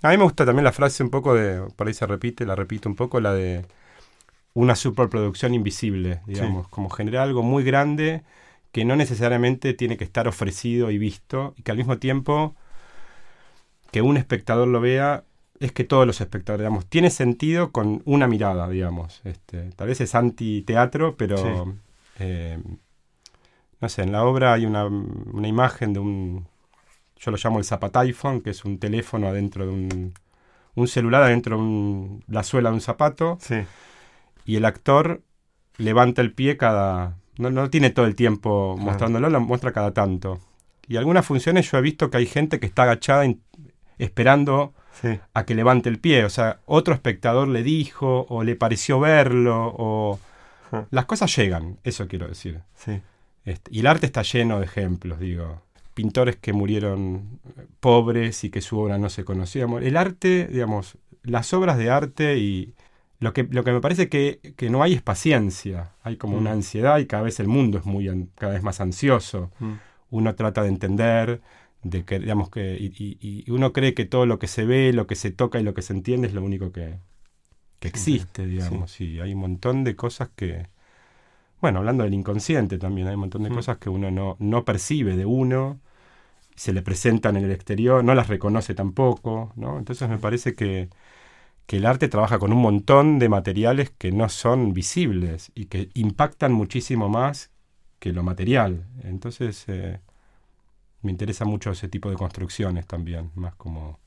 A 0.02 0.11
mí 0.11 0.16
me 0.16 0.25
gusta 0.25 0.47
también 0.47 0.64
la 0.64 0.73
frase 0.73 1.02
un 1.02 1.11
poco 1.11 1.35
de, 1.35 1.62
por 1.76 1.87
ahí 1.87 1.95
se 1.95 2.07
repite, 2.07 2.47
la 2.47 2.57
repito 2.57 2.88
un 2.88 2.97
poco, 2.97 3.21
la 3.21 3.35
de 3.35 3.64
una 4.54 4.75
superproducción 4.75 5.54
invisible, 5.54 6.21
digamos, 6.26 6.69
como 6.69 6.90
generar 6.90 7.23
algo 7.23 7.42
muy 7.42 7.62
grande 7.64 8.23
que 8.73 8.85
no 8.85 8.97
necesariamente 8.97 9.75
tiene 9.75 9.97
que 9.97 10.04
estar 10.04 10.28
ofrecido 10.28 10.90
y 10.90 10.99
visto, 10.99 11.54
y 11.57 11.62
que 11.62 11.73
al 11.73 11.76
mismo 11.76 11.99
tiempo 11.99 12.54
que 13.90 14.02
un 14.02 14.16
espectador 14.16 14.69
lo 14.69 14.80
vea 14.80 15.25
es 15.59 15.73
que 15.73 15.85
todos 15.85 16.07
los 16.07 16.21
espectadores, 16.21 16.62
digamos, 16.62 16.87
tiene 16.87 17.11
sentido 17.11 17.71
con 17.71 18.02
una 18.07 18.26
mirada, 18.26 18.69
digamos. 18.69 19.21
Este, 19.25 19.71
tal 19.73 19.88
vez 19.88 20.00
es 20.00 20.14
anti-teatro, 20.14 21.16
pero 21.16 21.75
eh, 22.19 22.59
no 23.80 23.88
sé, 23.88 24.02
en 24.02 24.12
la 24.12 24.25
obra 24.25 24.54
hay 24.54 24.64
una, 24.64 24.88
imagen 25.47 25.92
de 25.92 26.00
un, 26.00 26.47
yo 27.20 27.30
lo 27.30 27.36
llamo 27.36 27.58
el 27.58 27.64
zapatiphone, 27.64 28.40
que 28.40 28.50
es 28.50 28.64
un 28.64 28.78
teléfono 28.78 29.28
adentro 29.28 29.66
de 29.66 29.72
un, 29.72 30.14
un 30.74 30.88
celular 30.88 31.22
adentro 31.22 31.58
de 31.58 32.22
la 32.28 32.42
suela 32.42 32.70
de 32.70 32.74
un 32.74 32.80
zapato. 32.80 33.38
Y 34.46 34.56
el 34.56 34.64
actor 34.64 35.22
levanta 35.76 36.22
el 36.22 36.32
pie 36.32 36.56
cada, 36.56 37.18
no, 37.36 37.50
no 37.50 37.68
tiene 37.70 37.90
todo 37.90 38.06
el 38.06 38.14
tiempo 38.14 38.76
mostrándolo, 38.78 39.28
lo 39.28 39.40
muestra 39.40 39.72
cada 39.72 39.92
tanto. 39.92 40.40
Y 40.88 40.96
algunas 40.96 41.24
funciones 41.26 41.70
yo 41.70 41.78
he 41.78 41.82
visto 41.82 42.10
que 42.10 42.16
hay 42.16 42.26
gente 42.26 42.58
que 42.58 42.66
está 42.66 42.82
agachada 42.84 43.24
esperando 43.98 44.74
a 45.34 45.44
que 45.44 45.54
levante 45.54 45.88
el 45.88 45.98
pie. 45.98 46.24
O 46.24 46.30
sea, 46.30 46.60
otro 46.66 46.94
espectador 46.94 47.48
le 47.48 47.62
dijo 47.62 48.26
o 48.28 48.42
le 48.42 48.56
pareció 48.56 48.98
verlo 48.98 49.74
o... 49.76 50.18
Las 50.90 51.04
cosas 51.06 51.34
llegan, 51.36 51.78
eso 51.82 52.06
quiero 52.06 52.28
decir. 52.28 52.60
Este, 53.44 53.70
y 53.72 53.80
el 53.80 53.86
arte 53.88 54.06
está 54.06 54.22
lleno 54.22 54.58
de 54.60 54.66
ejemplos, 54.66 55.18
digo. 55.18 55.62
Pintores 55.94 56.37
que 56.37 56.52
murieron 56.52 57.40
pobres 57.80 58.44
y 58.44 58.50
que 58.50 58.61
su 58.61 58.78
obra 58.78 58.99
no 58.99 59.11
se 59.11 59.25
conocía. 59.25 59.66
El 59.80 59.97
arte, 59.97 60.49
digamos, 60.50 60.99
las 61.23 61.52
obras 61.52 61.78
de 61.78 61.90
arte 61.90 62.38
y 62.38 62.75
lo 63.18 63.32
que, 63.32 63.44
lo 63.44 63.64
que 63.64 63.73
me 63.73 63.80
parece 63.80 64.09
que, 64.09 64.40
que 64.56 64.70
no 64.70 64.82
hay 64.82 64.94
es 64.94 65.02
paciencia. 65.02 65.92
Hay 66.02 66.16
como 66.16 66.38
una 66.38 66.50
mm. 66.50 66.54
ansiedad 66.54 66.99
y 66.99 67.06
cada 67.06 67.23
vez 67.23 67.38
el 67.40 67.49
mundo 67.49 67.78
es 67.78 67.85
muy 67.85 68.09
cada 68.37 68.54
vez 68.54 68.62
más 68.62 68.80
ansioso. 68.80 69.50
Mm. 69.59 69.73
Uno 70.11 70.35
trata 70.35 70.62
de 70.62 70.68
entender, 70.68 71.40
de 71.82 72.04
que, 72.04 72.18
digamos 72.18 72.50
que, 72.50 72.76
y, 72.80 73.44
uno 73.50 73.73
cree 73.73 73.94
que 73.94 74.04
todo 74.04 74.26
lo 74.26 74.38
que 74.38 74.47
se 74.47 74.64
ve, 74.64 74.92
lo 74.92 75.06
que 75.06 75.14
se 75.14 75.30
toca 75.30 75.61
y 75.61 75.62
lo 75.62 75.75
que 75.75 75.82
se 75.82 75.92
entiende 75.92 76.28
es 76.28 76.35
lo 76.35 76.42
único 76.42 76.73
que, 76.73 76.99
existe, 77.80 78.47
digamos, 78.47 79.00
y 79.00 79.20
hay 79.20 79.32
un 79.32 79.40
montón 79.40 79.85
de 79.85 79.97
cosas 79.97 80.28
que, 80.37 80.66
bueno, 81.60 81.78
hablando 81.78 82.04
del 82.04 82.14
inconsciente 82.14 82.78
también, 82.78 83.08
hay 83.08 83.14
un 83.14 83.20
montón 83.20 83.42
de 83.42 83.50
mm. 83.50 83.54
cosas 83.54 83.78
que 83.78 83.90
uno 83.90 84.10
no, 84.10 84.36
no 84.38 84.64
percibe 84.64 85.16
de 85.16 85.26
uno, 85.26 85.80
se 86.54 86.72
le 86.72 86.82
presentan 86.82 87.36
en 87.36 87.44
el 87.44 87.52
exterior, 87.52 88.04
no 88.04 88.14
las 88.14 88.28
reconoce 88.28 88.74
tampoco, 88.74 89.52
¿no? 89.56 89.78
Entonces 89.78 90.08
me 90.08 90.18
parece 90.18 90.54
que, 90.54 90.88
que 91.66 91.78
el 91.78 91.86
arte 91.86 92.08
trabaja 92.08 92.38
con 92.38 92.52
un 92.52 92.60
montón 92.60 93.18
de 93.18 93.28
materiales 93.28 93.90
que 93.90 94.12
no 94.12 94.28
son 94.28 94.74
visibles 94.74 95.52
y 95.54 95.66
que 95.66 95.90
impactan 95.94 96.52
muchísimo 96.52 97.08
más 97.08 97.50
que 97.98 98.12
lo 98.12 98.22
material. 98.22 98.86
Entonces, 99.04 99.64
eh, 99.68 100.00
me 101.02 101.12
interesa 101.12 101.44
mucho 101.44 101.70
ese 101.70 101.88
tipo 101.88 102.10
de 102.10 102.16
construcciones 102.16 102.86
también, 102.86 103.30
más 103.34 103.54
como 103.54 104.00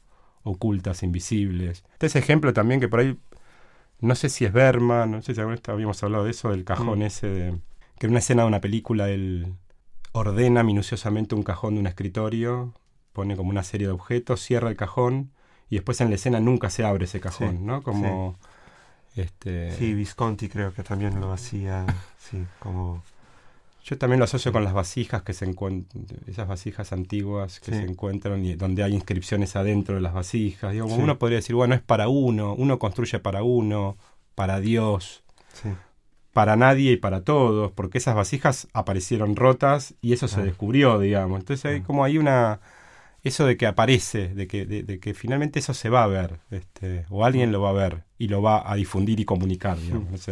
ocultas, 0.43 1.03
invisibles. 1.03 1.83
Este 1.93 2.07
es 2.07 2.15
ejemplo 2.15 2.53
también 2.53 2.79
que 2.79 2.89
por 2.89 2.99
ahí, 2.99 3.17
no 4.03 4.15
sé 4.15 4.29
si 4.29 4.45
es 4.45 4.51
Berman, 4.51 5.11
no 5.11 5.21
sé 5.21 5.33
si 5.33 5.39
alguna 5.39 5.55
vez 5.55 5.69
habíamos 5.69 6.03
hablado 6.03 6.25
de 6.25 6.31
eso, 6.31 6.49
del 6.49 6.65
cajón 6.65 6.99
mm. 6.99 7.03
ese, 7.03 7.27
de, 7.27 7.59
que 7.97 8.07
en 8.07 8.11
una 8.11 8.19
escena 8.19 8.43
de 8.43 8.49
una 8.49 8.61
película 8.61 9.09
él 9.09 9.55
ordena 10.11 10.61
minuciosamente 10.61 11.35
un 11.35 11.43
cajón 11.43 11.75
de 11.75 11.79
un 11.79 11.87
escritorio, 11.87 12.73
pone 13.13 13.35
como 13.37 13.49
una 13.49 13.63
serie 13.63 13.87
de 13.87 13.93
objetos, 13.93 14.41
cierra 14.41 14.69
el 14.69 14.75
cajón 14.75 15.31
y 15.69 15.75
después 15.75 16.01
en 16.01 16.09
la 16.09 16.15
escena 16.15 16.39
nunca 16.39 16.69
se 16.69 16.83
abre 16.83 17.05
ese 17.05 17.19
cajón, 17.19 17.65
¿no? 17.65 17.81
Como... 17.81 18.35
Sí. 19.13 19.21
Este... 19.21 19.71
Sí, 19.77 19.93
Visconti 19.93 20.49
creo 20.49 20.73
que 20.73 20.83
también 20.83 21.21
lo 21.21 21.31
hacía, 21.31 21.85
sí, 22.17 22.43
como 22.59 23.03
yo 23.83 23.97
también 23.97 24.19
lo 24.19 24.25
asocio 24.25 24.53
con 24.53 24.63
las 24.63 24.73
vasijas 24.73 25.23
que 25.23 25.33
se 25.33 25.45
encuentran, 25.45 26.05
esas 26.27 26.47
vasijas 26.47 26.93
antiguas 26.93 27.59
que 27.59 27.71
se 27.71 27.83
encuentran 27.83 28.45
y 28.45 28.55
donde 28.55 28.81
hay 28.81 28.93
inscripciones 28.93 29.57
adentro 29.57 29.95
de 29.95 30.01
las 30.01 30.13
vasijas. 30.13 30.71
Digo, 30.71 30.85
Uno 30.85 31.19
podría 31.19 31.37
decir, 31.37 31.55
bueno, 31.55 31.75
es 31.75 31.81
para 31.81 32.07
uno, 32.07 32.55
uno 32.55 32.79
construye 32.79 33.19
para 33.19 33.43
uno, 33.43 33.97
para 34.35 34.61
Dios, 34.61 35.23
para 36.31 36.55
nadie 36.55 36.93
y 36.93 36.97
para 36.97 37.21
todos, 37.21 37.73
porque 37.73 37.97
esas 37.97 38.15
vasijas 38.15 38.67
aparecieron 38.71 39.35
rotas 39.35 39.95
y 40.01 40.13
eso 40.13 40.29
se 40.29 40.41
descubrió, 40.41 40.97
digamos. 40.99 41.39
Entonces 41.39 41.65
hay 41.65 41.81
como 41.81 42.05
hay 42.05 42.17
una 42.17 42.61
eso 43.21 43.45
de 43.45 43.57
que 43.57 43.67
aparece, 43.67 44.29
de 44.29 44.47
que, 44.47 44.65
de, 44.65 44.99
que 44.99 45.13
finalmente 45.13 45.59
eso 45.59 45.73
se 45.73 45.89
va 45.89 46.03
a 46.03 46.07
ver, 46.07 46.39
este, 46.51 47.05
o 47.09 47.23
alguien 47.23 47.51
lo 47.51 47.61
va 47.61 47.69
a 47.69 47.73
ver 47.73 48.03
y 48.17 48.27
lo 48.27 48.41
va 48.41 48.69
a 48.69 48.75
difundir 48.75 49.19
y 49.19 49.25
comunicar, 49.25 49.77
digamos. 49.77 50.29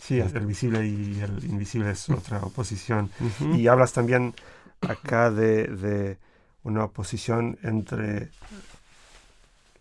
Sí, 0.00 0.18
el 0.18 0.46
visible 0.46 0.86
y 0.86 1.20
el 1.20 1.44
invisible 1.44 1.90
es 1.90 2.08
otra 2.08 2.38
oposición. 2.38 3.10
Y 3.54 3.66
hablas 3.66 3.92
también 3.92 4.34
acá 4.80 5.30
de, 5.30 6.18
una 6.62 6.84
oposición 6.84 7.58
entre 7.62 8.30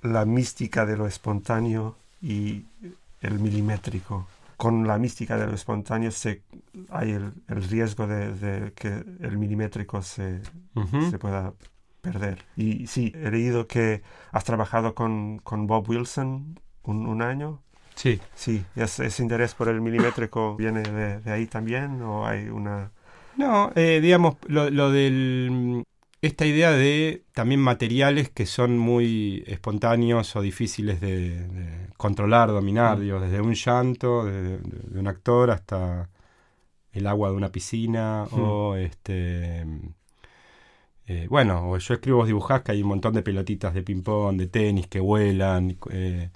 la 0.02 0.26
mística 0.26 0.86
de 0.86 0.98
lo 0.98 1.08
espontáneo 1.08 1.96
y 2.22 2.66
el 3.22 3.40
milimétrico. 3.40 4.28
Con 4.58 4.88
la 4.88 4.98
mística 4.98 5.38
de 5.38 5.48
lo 5.48 5.54
espontáneo 5.54 6.12
se, 6.12 6.42
hay 6.90 7.12
el, 7.12 7.34
riesgo 7.48 8.06
de, 8.06 8.74
que 8.76 8.90
el 9.22 9.38
milimétrico 9.38 10.02
se, 10.02 10.42
se, 11.10 11.18
pueda 11.18 11.54
perder. 12.02 12.44
Y 12.58 12.88
sí, 12.88 13.14
he 13.16 13.32
leído 13.32 13.68
que 13.68 14.02
has 14.34 14.44
trabajado 14.44 14.96
con, 14.96 15.40
con 15.40 15.66
Bob 15.66 15.90
Wilson 15.90 16.60
un, 16.84 17.08
un 17.08 17.22
año 17.22 17.62
Sí. 18.00 18.22
Sí, 18.34 18.63
¿ese 18.77 19.22
interés 19.22 19.53
por 19.56 19.68
el 19.68 19.82
milimétrico 19.82 20.56
viene 20.58 20.84
de, 20.84 21.29
ahí 21.29 21.48
también 21.48 22.01
o 22.01 22.25
hay 22.25 22.48
una...? 22.48 22.91
No, 23.36 23.74
eh, 23.75 24.00
digamos, 24.01 24.38
lo, 24.48 24.70
lo 24.70 24.89
del 24.89 25.84
esta 26.22 26.46
idea 26.46 26.72
de 26.72 27.24
también 27.34 27.60
materiales 27.60 28.29
que 28.29 28.46
son 28.46 28.77
muy 28.77 29.44
espontáneos 29.48 30.34
o 30.38 30.41
difíciles 30.41 31.01
de, 31.01 31.89
controlar, 31.98 32.50
dominar, 32.50 32.98
mm. 32.98 33.01
digo, 33.01 33.20
desde 33.20 33.41
un 33.41 33.53
llanto 33.53 34.24
de, 34.25 34.60
un 34.98 35.08
actor 35.08 35.51
hasta 35.51 36.10
el 36.94 37.06
agua 37.06 37.29
de 37.32 37.36
una 37.36 37.51
piscina 37.51 38.25
mm. 38.32 38.39
o 38.39 38.75
este 38.77 39.65
eh, 41.08 41.27
bueno, 41.29 41.75
yo 41.77 41.94
escribo 41.96 42.20
vos 42.20 42.27
dibujás 42.27 42.62
que 42.62 42.72
hay 42.72 42.84
un 42.84 42.89
montón 42.89 43.13
de 43.13 43.24
pelotitas 43.24 43.74
de 43.74 43.82
ping 43.82 44.03
pong, 44.03 44.38
de 44.38 44.48
tenis 44.48 44.88
que 44.88 45.00
vuelan, 45.00 45.77
eh, 45.89 46.29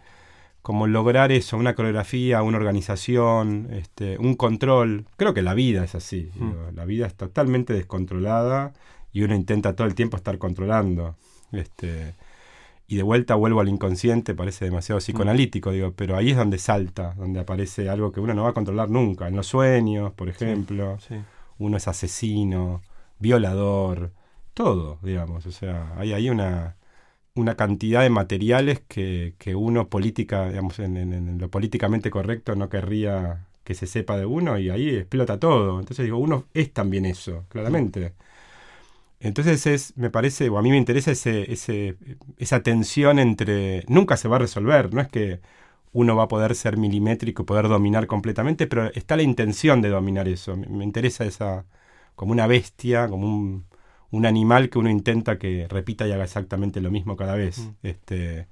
como 0.64 0.88
lograr 0.88 1.34
eso, 1.34 1.58
una 1.58 1.76
coreografía, 1.76 2.42
una 2.42 2.58
organización, 2.58 3.68
este, 3.72 4.18
un 4.18 4.36
control. 4.36 5.06
Creo 5.18 5.34
que 5.34 5.42
la 5.42 5.54
vida 5.54 5.84
es 5.84 5.94
así, 5.94 6.32
mm. 6.36 6.76
la 6.76 6.86
vida 6.86 7.06
es 7.06 7.16
totalmente 7.16 7.74
descontrolada 7.74 8.74
y 9.12 9.24
uno 9.24 9.36
intenta 9.36 9.76
todo 9.76 9.86
el 9.86 9.94
tiempo 9.94 10.16
estar 10.16 10.38
controlando. 10.38 11.18
Este, 11.52 12.16
y 12.88 12.96
de 12.96 13.04
vuelta 13.04 13.36
vuelvo 13.36 13.60
al 13.60 13.68
inconsciente, 13.68 14.34
parece 14.34 14.64
demasiado 14.64 15.00
mm. 15.00 15.04
psicoanalítico, 15.04 15.72
digo, 15.72 15.92
pero 15.98 16.16
ahí 16.16 16.32
es 16.32 16.38
donde 16.38 16.58
salta, 16.58 17.14
donde 17.18 17.42
aparece 17.42 17.90
algo 17.90 18.14
que 18.14 18.22
uno 18.22 18.34
no 18.34 18.44
va 18.44 18.52
a 18.52 18.54
controlar 18.54 18.90
nunca. 18.90 19.28
En 19.28 19.36
los 19.36 19.48
sueños, 19.48 20.14
por 20.14 20.30
ejemplo, 20.30 20.98
uno 21.60 21.76
es 21.76 21.90
asesino, 21.90 22.82
violador, 23.20 24.12
todo, 24.54 24.98
digamos. 25.02 25.46
O 25.46 25.52
sea, 25.52 25.92
hay 25.98 26.14
ahí 26.14 26.30
una, 26.30 26.78
una 27.36 27.56
cantidad 27.56 28.02
de 28.02 28.10
materiales 28.10 28.82
que, 28.88 29.36
que 29.40 29.56
uno 29.56 29.90
política, 29.90 30.50
digamos, 30.50 30.80
en, 30.80 31.38
lo 31.40 31.50
políticamente 31.50 32.12
correcto 32.12 32.56
no 32.56 32.70
querría 32.70 33.48
que 33.64 33.74
se 33.76 33.88
sepa 33.88 34.18
de 34.18 34.26
uno 34.26 34.60
y 34.60 34.70
ahí 34.70 34.90
explota 34.90 35.40
todo. 35.40 35.80
Entonces 35.80 36.06
digo, 36.06 36.18
uno 36.18 36.46
es 36.54 36.72
también 36.74 37.06
eso, 37.06 37.46
claramente. 37.50 38.14
Entonces 39.20 39.66
es, 39.68 39.98
me 39.98 40.10
parece, 40.10 40.50
o 40.50 40.58
a 40.58 40.62
mí 40.62 40.70
me 40.70 40.78
interesa 40.78 41.12
ese, 41.12 41.52
ese, 41.52 41.98
esa 42.38 42.62
tensión 42.62 43.20
entre, 43.20 43.84
nunca 43.88 44.18
se 44.18 44.28
va 44.28 44.36
a 44.36 44.40
resolver, 44.40 44.94
no 44.94 45.02
es 45.02 45.08
que 45.08 45.40
uno 45.94 46.16
va 46.16 46.24
a 46.24 46.28
poder 46.28 46.56
ser 46.56 46.78
milimétrico, 46.78 47.46
poder 47.46 47.70
dominar 47.70 48.08
completamente, 48.08 48.68
pero 48.68 48.92
está 48.94 49.16
la 49.16 49.24
intención 49.24 49.82
de 49.82 49.90
dominar 49.90 50.28
eso. 50.28 50.58
Me, 50.58 50.84
interesa 50.84 51.26
esa, 51.26 51.66
como 52.16 52.34
una 52.34 52.48
bestia, 52.48 53.08
como 53.08 53.28
un, 53.28 53.66
un, 54.14 54.26
animal 54.26 54.70
que 54.70 54.80
uno 54.80 54.90
intenta 54.90 55.38
que 55.38 55.68
repita 55.70 56.08
y 56.08 56.12
haga 56.12 56.24
exactamente 56.24 56.82
lo 56.82 56.92
mismo 56.92 57.16
cada 57.16 57.36
vez. 57.36 57.60
Mm. 57.60 57.72
Este, 57.84 58.48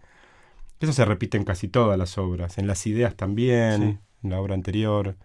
eso 0.79 0.93
se 0.93 1.05
repite 1.05 1.37
en 1.37 1.43
casi 1.43 1.67
todas 1.67 1.97
las 1.97 2.17
obras, 2.17 2.57
en 2.57 2.67
las 2.67 2.85
ideas 2.87 3.15
también, 3.15 3.99
en 4.23 4.29
la 4.29 4.41
obra 4.41 4.55
anterior 4.55 5.15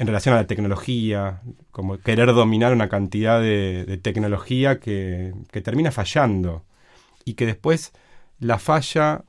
en 0.00 0.06
relación 0.06 0.34
a 0.34 0.38
la 0.38 0.46
tecnología, 0.46 1.42
como 1.72 1.98
querer 1.98 2.32
dominar 2.32 2.72
una 2.72 2.88
cantidad 2.88 3.38
de, 3.38 4.00
tecnología 4.02 4.80
que, 4.80 5.34
termina 5.62 5.92
fallando 5.92 6.64
y 7.26 7.34
que 7.34 7.44
después 7.44 7.92
la 8.38 8.58
falla 8.58 9.24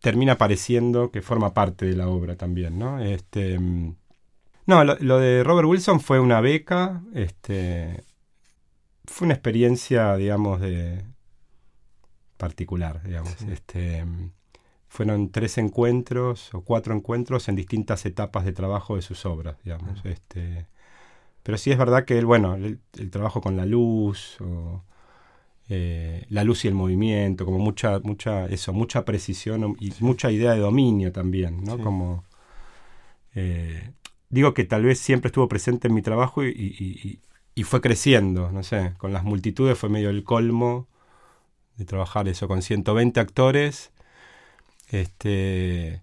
termina 0.00 0.36
pareciendo 0.36 1.12
que 1.12 1.22
forma 1.22 1.54
parte 1.54 1.86
de 1.86 1.94
la 1.94 2.08
obra 2.08 2.34
también, 2.34 2.76
¿no? 2.76 2.98
Este, 2.98 3.56
no, 4.66 4.82
lo, 4.82 5.18
de 5.20 5.44
Robert 5.44 5.68
Wilson 5.68 6.00
fue 6.00 6.18
una 6.18 6.40
beca, 6.40 7.00
este, 7.14 8.02
fue 9.08 9.26
una 9.26 9.34
experiencia, 9.34 10.14
digamos, 10.16 10.60
de 10.60 11.04
particular, 12.36 13.02
digamos, 13.02 13.42
este, 13.42 14.04
fueron 14.86 15.30
tres 15.30 15.58
encuentros 15.58 16.54
o 16.54 16.62
cuatro 16.62 16.94
encuentros 16.94 17.48
en 17.48 17.56
distintas 17.56 18.06
etapas 18.06 18.44
de 18.44 18.52
trabajo 18.52 18.96
de 18.96 19.02
sus 19.02 19.26
obras, 19.26 19.56
digamos. 19.64 20.04
Este, 20.04 20.66
pero 21.42 21.58
sí 21.58 21.70
es 21.70 21.78
verdad 21.78 22.04
que 22.04 22.18
él, 22.18 22.26
bueno, 22.26 22.54
el, 22.54 22.80
trabajo 23.10 23.40
con 23.40 23.56
la 23.56 23.66
luz, 23.66 24.40
o, 24.40 24.82
eh, 25.68 26.24
la 26.28 26.44
luz 26.44 26.64
y 26.64 26.68
el 26.68 26.74
movimiento, 26.74 27.44
como 27.44 27.58
mucha, 27.58 27.98
mucha, 28.00 28.46
eso, 28.46 28.72
mucha 28.72 29.04
precisión 29.04 29.76
y 29.80 29.92
mucha 30.00 30.30
idea 30.30 30.52
de 30.52 30.60
dominio 30.60 31.12
también, 31.12 31.64
¿no? 31.64 31.78
Como 31.78 32.24
eh, 33.34 33.92
digo 34.30 34.54
que 34.54 34.64
tal 34.64 34.84
vez 34.84 34.98
siempre 34.98 35.28
estuvo 35.28 35.48
presente 35.48 35.88
en 35.88 35.94
mi 35.94 36.02
trabajo 36.02 36.44
y, 36.44 36.48
y, 36.50 37.20
fue 37.64 37.80
creciendo, 37.80 38.50
no 38.52 38.62
sé, 38.62 38.94
con 38.98 39.12
las 39.12 39.24
multitudes 39.24 39.78
fue 39.78 39.88
medio 39.88 40.10
el 40.10 40.24
colmo 40.24 40.88
de 41.76 41.84
trabajar 41.84 42.28
eso 42.28 42.48
con 42.48 42.62
120 42.62 43.20
actores 43.20 43.92
este, 44.90 46.02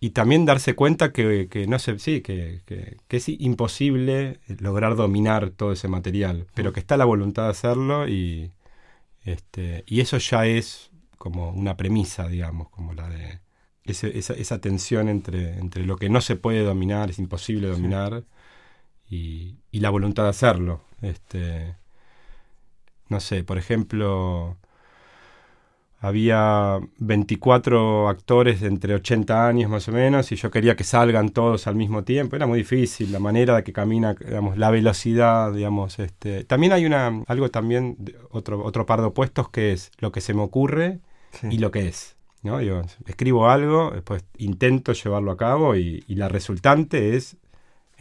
y 0.00 0.10
también 0.10 0.44
darse 0.44 0.74
cuenta 0.74 1.12
que, 1.12 1.66
no 1.68 1.78
sé, 1.78 1.98
sí, 1.98 2.20
que, 2.20 2.62
es 3.08 3.28
imposible 3.28 4.40
lograr 4.58 4.96
dominar 4.96 5.50
todo 5.50 5.72
ese 5.72 5.88
material, 5.88 6.46
pero 6.54 6.72
que 6.72 6.80
está 6.80 6.96
la 6.96 7.04
voluntad 7.04 7.44
de 7.44 7.50
hacerlo 7.50 8.08
y, 8.08 8.52
este, 9.24 9.84
y 9.86 10.00
eso 10.00 10.18
ya 10.18 10.46
es 10.46 10.90
como 11.18 11.50
una 11.50 11.76
premisa, 11.76 12.26
digamos, 12.28 12.68
como 12.70 12.94
la 12.94 13.08
de 13.08 13.40
esa, 13.84 14.08
esa, 14.08 14.60
tensión 14.60 15.08
entre, 15.08 15.58
entre 15.58 15.84
lo 15.84 15.96
que 15.96 16.08
no 16.08 16.20
se 16.20 16.36
puede 16.36 16.62
dominar, 16.64 17.10
es 17.10 17.18
imposible 17.18 17.68
dominar, 17.68 18.24
y, 19.12 19.56
y, 19.70 19.80
la 19.80 19.90
voluntad 19.90 20.24
de 20.24 20.30
hacerlo. 20.30 20.82
Este, 21.02 21.76
no 23.08 23.20
sé, 23.20 23.44
por 23.44 23.58
ejemplo, 23.58 24.56
había 26.00 26.80
24 26.98 28.08
actores 28.08 28.60
de 28.60 28.68
entre 28.68 28.94
80 28.94 29.46
años 29.46 29.70
más 29.70 29.86
o 29.88 29.92
menos 29.92 30.32
y 30.32 30.36
yo 30.36 30.50
quería 30.50 30.74
que 30.76 30.84
salgan 30.84 31.28
todos 31.30 31.66
al 31.66 31.76
mismo 31.76 32.04
tiempo. 32.04 32.36
Era 32.36 32.46
muy 32.46 32.58
difícil 32.60 33.12
la 33.12 33.20
manera 33.20 33.54
de 33.56 33.64
que 33.64 33.72
camina, 33.72 34.14
digamos, 34.14 34.58
la 34.58 34.70
velocidad, 34.70 35.52
digamos. 35.52 35.98
Este. 35.98 36.44
También 36.44 36.72
hay 36.72 36.86
una, 36.86 37.22
algo 37.28 37.50
también, 37.50 37.98
otro, 38.30 38.64
otro 38.64 38.86
par 38.86 39.00
de 39.00 39.06
opuestos 39.06 39.48
que 39.50 39.72
es 39.72 39.92
lo 39.98 40.10
que 40.10 40.20
se 40.20 40.34
me 40.34 40.42
ocurre 40.42 41.00
y 41.50 41.58
lo 41.58 41.70
que 41.70 41.86
es. 41.86 42.16
¿no? 42.42 42.60
Yo 42.60 42.82
escribo 43.06 43.48
algo, 43.48 43.92
después 43.92 44.24
intento 44.38 44.92
llevarlo 44.92 45.30
a 45.30 45.36
cabo 45.36 45.76
y, 45.76 46.04
la 46.08 46.28
resultante 46.28 47.16
es 47.16 47.36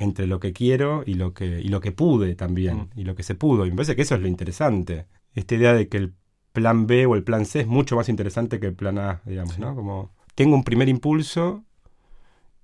entre 0.01 0.25
lo 0.25 0.39
que 0.39 0.51
quiero 0.51 1.03
y 1.05 1.13
lo 1.13 1.33
que, 1.33 1.45
y 1.45 1.67
lo 1.67 1.79
que 1.79 1.91
pude 1.91 2.33
también, 2.35 2.77
mm. 2.77 2.89
y 2.99 3.03
lo 3.03 3.15
que 3.15 3.21
se 3.21 3.35
pudo. 3.35 3.65
Y 3.65 3.69
me 3.69 3.75
parece 3.75 3.95
que 3.95 4.01
eso 4.01 4.15
es 4.15 4.21
lo 4.21 4.27
interesante. 4.27 5.05
Esta 5.35 5.55
idea 5.55 5.73
de 5.73 5.87
que 5.87 5.97
el 5.97 6.13
plan 6.53 6.87
B 6.87 7.05
o 7.05 7.15
el 7.15 7.23
plan 7.23 7.45
C 7.45 7.61
es 7.61 7.67
mucho 7.67 7.95
más 7.95 8.09
interesante 8.09 8.59
que 8.59 8.67
el 8.67 8.73
plan 8.73 8.97
A, 8.97 9.21
digamos, 9.25 9.59
¿no? 9.59 9.75
Como 9.75 10.11
tengo 10.33 10.55
un 10.55 10.63
primer 10.63 10.89
impulso 10.89 11.63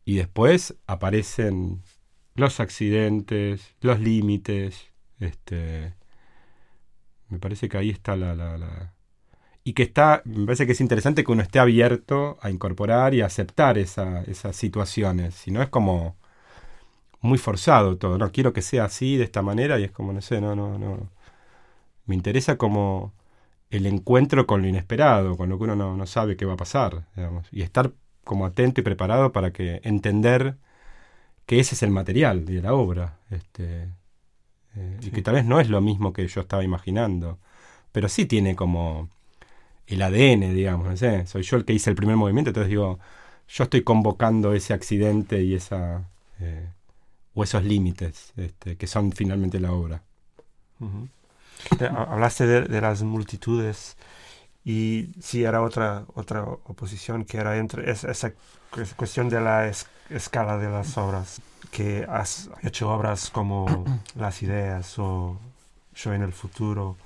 y 0.04 0.16
después 0.16 0.76
aparecen 0.88 1.84
los 2.34 2.60
accidentes, 2.60 3.76
los 3.82 4.00
límites, 4.00 4.88
este 5.20 5.96
me 7.30 7.40
parece 7.40 7.70
que 7.70 7.78
ahí 7.78 7.90
está 7.90 8.16
la, 8.16 8.34
la, 8.36 8.58
la, 8.58 8.94
y 9.64 9.74
que 9.74 9.84
está, 9.84 10.22
me 10.26 10.46
parece 10.46 10.66
que 10.66 10.72
es 10.72 10.82
interesante 10.82 11.24
que 11.24 11.32
uno 11.32 11.42
esté 11.42 11.60
abierto 11.60 12.38
a 12.42 12.50
incorporar 12.50 13.14
y 13.14 13.22
a 13.22 13.26
aceptar 13.26 13.78
esa, 13.78 14.24
esas 14.24 14.56
situaciones, 14.56 15.36
si 15.36 15.52
no 15.52 15.62
es 15.62 15.70
como 15.70 16.16
muy 17.22 17.38
forzado 17.38 17.98
todo, 17.98 18.18
no 18.18 18.32
quiero 18.32 18.54
que 18.54 18.62
sea 18.62 18.86
así 18.86 19.18
de 19.18 19.24
esta 19.24 19.42
manera 19.42 19.80
y 19.80 19.84
es 19.86 19.92
como 19.92 20.14
no 20.14 20.22
sé, 20.22 20.42
no 20.42 20.56
no 20.56 20.78
no. 20.78 21.10
Me 22.06 22.16
interesa 22.16 22.58
como 22.58 23.14
el 23.70 23.86
encuentro 23.86 24.48
con 24.48 24.62
lo 24.62 24.68
inesperado, 24.68 25.38
con 25.38 25.50
lo 25.50 25.58
que 25.58 25.66
uno 25.66 25.76
no, 25.76 26.06
sabe 26.06 26.38
qué 26.38 26.46
va 26.46 26.54
a 26.54 26.58
pasar, 26.58 27.06
digamos, 27.16 27.48
y 27.52 27.62
estar 27.62 27.92
como 28.24 28.46
atento 28.46 28.82
y 28.82 28.84
preparado 28.84 29.32
para 29.32 29.52
que 29.52 29.82
entender 29.84 30.58
que 31.46 31.60
ese 31.60 31.76
es 31.76 31.84
el 31.84 31.92
material 31.92 32.46
de 32.46 32.62
la 32.62 32.74
obra, 32.74 33.20
este, 33.30 33.90
eh, 34.76 34.98
y 35.02 35.12
que 35.12 35.22
tal 35.22 35.36
vez 35.36 35.46
no 35.46 35.60
es 35.60 35.70
lo 35.70 35.82
mismo 35.82 36.14
que 36.14 36.28
yo 36.28 36.42
estaba 36.42 36.64
imaginando, 36.64 37.40
pero 37.92 38.10
sí 38.10 38.26
tiene 38.26 38.56
como 38.56 39.10
el 39.88 40.02
ADN, 40.02 40.54
digamos, 40.54 40.88
no 40.88 40.98
sé, 40.98 41.26
soy 41.28 41.44
yo 41.44 41.58
el 41.58 41.66
que 41.66 41.74
hice 41.74 41.90
el 41.90 41.96
primer 41.96 42.18
movimiento, 42.18 42.50
entonces 42.52 42.70
digo, 42.70 43.00
yo 43.48 43.64
estoy 43.66 43.84
convocando 43.84 44.54
ese 44.54 44.74
accidente 44.74 45.42
y 45.44 45.56
esa 45.56 46.10
eh, 46.40 46.70
o 47.38 47.44
esos 47.44 47.64
límites 47.64 48.34
este, 48.36 48.78
que 48.78 48.88
son 48.88 49.12
finalmente 49.12 49.60
la 49.60 49.72
obra. 49.72 50.02
Hablaste 51.80 52.48
de, 52.48 52.82
las 52.82 53.04
multitudes 53.04 53.96
y 54.66 55.10
sí 55.22 55.44
era 55.44 55.62
otra, 55.62 56.06
otra 56.16 56.44
oposición 56.44 57.26
que 57.26 57.38
era 57.38 57.58
entre 57.58 57.92
esa 57.92 58.34
cuestión 58.96 59.30
de 59.30 59.40
la 59.40 59.72
escala 60.10 60.58
de 60.58 60.70
las 60.70 60.98
obras, 60.98 61.40
que 61.70 62.08
has 62.10 62.50
hecho 62.64 62.90
obras 62.90 63.30
como 63.30 63.86
Las 64.16 64.42
Ideas 64.42 64.98
o 64.98 65.38
Yo 65.94 66.14
en 66.14 66.24
el 66.24 66.34
Futuro. 66.34 66.98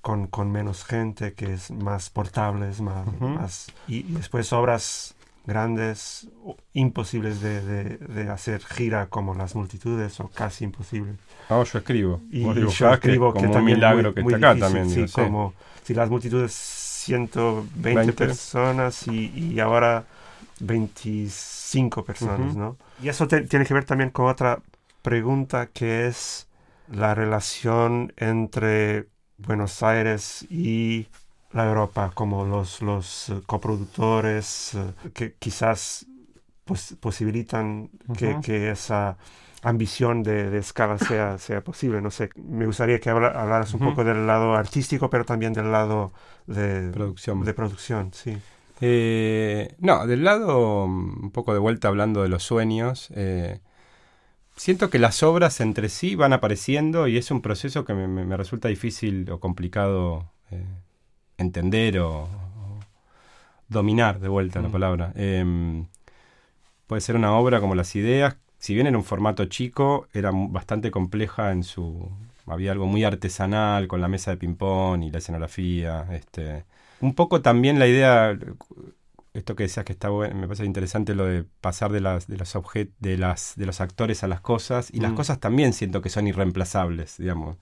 Con, 0.00 0.26
con 0.26 0.52
menos 0.52 0.84
gente, 0.84 1.32
que 1.32 1.54
es 1.54 1.70
más 1.70 2.10
portables, 2.10 2.82
más, 2.82 3.06
más 3.20 3.72
y, 3.88 4.02
después 4.02 4.52
obras 4.52 5.14
grandes, 5.46 6.28
imposibles 6.72 7.40
de, 7.40 7.98
de, 7.98 8.30
hacer 8.30 8.62
gira 8.64 9.06
como 9.06 9.34
las 9.34 9.54
multitudes 9.54 10.18
o 10.20 10.28
casi 10.28 10.64
imposibles. 10.64 11.16
Ah, 11.48 11.62
yo 11.62 11.78
escribo. 11.78 12.20
Y 12.30 12.42
yo 12.42 12.92
escribo 12.92 13.32
que, 13.34 13.48
también 13.48 13.78
milagro 13.78 14.14
que 14.14 14.20
está 14.20 14.36
acá 14.36 14.56
también. 14.56 14.88
Sí, 14.88 15.06
como 15.12 15.52
si 15.82 15.94
las 15.94 16.08
multitudes 16.08 16.52
120 16.52 18.12
personas 18.14 19.06
y, 19.06 19.30
y, 19.36 19.60
ahora 19.60 20.04
25 20.60 22.04
personas, 22.04 22.56
¿no? 22.56 22.76
Y 23.02 23.08
eso 23.08 23.28
tiene 23.28 23.66
que 23.66 23.74
ver 23.74 23.84
también 23.84 24.10
con 24.10 24.26
otra 24.26 24.60
pregunta 25.02 25.66
que 25.66 26.06
es 26.06 26.46
la 26.90 27.14
relación 27.14 28.12
entre 28.16 29.08
Buenos 29.36 29.82
Aires 29.82 30.46
y 30.48 31.08
la 31.54 31.66
Europa, 31.66 32.10
como 32.14 32.44
los, 32.44 32.82
los 32.82 33.30
eh, 33.30 33.40
coproductores 33.46 34.74
eh, 34.74 35.10
que 35.14 35.34
quizás 35.34 36.06
posibilitan 37.00 37.90
que, 38.16 38.70
esa 38.70 39.18
ambición 39.62 40.22
de, 40.22 40.56
escala 40.58 40.98
sea, 40.98 41.38
sea 41.38 41.62
posible. 41.62 42.00
No 42.00 42.10
sé, 42.10 42.30
me 42.36 42.66
gustaría 42.66 42.98
que 43.00 43.10
hablaras 43.10 43.74
un 43.74 43.80
poco 43.80 44.02
del 44.02 44.26
lado 44.26 44.54
artístico, 44.54 45.10
pero 45.10 45.24
también 45.24 45.52
del 45.52 45.70
lado 45.70 46.12
de 46.46 46.90
producción. 46.90 47.44
De 47.44 47.52
producción, 47.52 48.12
sí. 48.14 48.36
Eh, 48.80 49.74
no, 49.78 50.06
del 50.06 50.24
lado, 50.24 50.84
un 50.84 51.30
poco 51.32 51.52
de 51.52 51.58
vuelta 51.58 51.88
hablando 51.88 52.22
de 52.22 52.30
los 52.30 52.42
sueños, 52.42 53.10
siento 54.56 54.90
que 54.90 54.98
las 54.98 55.22
obras 55.22 55.60
entre 55.60 55.88
sí 55.88 56.14
van 56.14 56.32
apareciendo 56.32 57.08
y 57.08 57.16
es 57.16 57.30
un 57.30 57.42
proceso 57.42 57.84
que 57.84 57.94
me, 57.94 58.36
resulta 58.36 58.68
difícil 58.68 59.30
o 59.30 59.40
complicado 59.40 60.30
eh, 60.50 60.64
entender 61.38 61.98
o, 62.00 62.28
dominar, 63.68 64.20
de 64.20 64.28
vuelta 64.28 64.60
la 64.60 64.68
mm. 64.68 64.72
palabra. 64.72 65.12
Em, 65.16 65.86
puede 66.86 67.00
ser 67.00 67.16
una 67.16 67.36
obra 67.36 67.60
como 67.60 67.74
Las 67.74 67.94
Ideas, 67.96 68.36
si 68.58 68.74
bien 68.74 68.86
en 68.86 68.96
un 68.96 69.04
formato 69.04 69.44
chico, 69.44 70.08
era 70.12 70.30
bastante 70.32 70.90
compleja 70.90 71.52
en 71.52 71.64
su... 71.64 72.10
Había 72.46 72.72
algo 72.72 72.86
muy 72.86 73.04
artesanal 73.04 73.88
con 73.88 74.00
la 74.00 74.08
mesa 74.08 74.30
de 74.30 74.36
ping-pong 74.36 75.02
y 75.02 75.10
la 75.10 75.18
escenografía. 75.18 76.06
Este, 76.12 76.64
un 77.00 77.14
poco 77.14 77.42
también 77.42 77.78
la 77.78 77.86
idea 77.86 78.38
esto 79.34 79.56
que 79.56 79.64
decías 79.64 79.84
que 79.84 79.92
está 79.92 80.08
bueno, 80.10 80.34
me 80.36 80.46
parece 80.46 80.64
interesante 80.64 81.14
lo 81.14 81.26
de 81.26 81.44
pasar 81.60 81.90
de 81.90 82.00
las 82.00 82.28
de 82.28 82.36
los 82.36 82.54
objetos 82.54 82.94
de 83.00 83.18
las 83.18 83.54
de 83.56 83.66
los 83.66 83.80
actores 83.80 84.22
a 84.22 84.28
las 84.28 84.40
cosas 84.40 84.90
y 84.92 85.00
las 85.00 85.12
mm. 85.12 85.16
cosas 85.16 85.40
también 85.40 85.72
siento 85.72 86.00
que 86.00 86.08
son 86.08 86.26
irreemplazables, 86.28 87.16
digamos. 87.18 87.56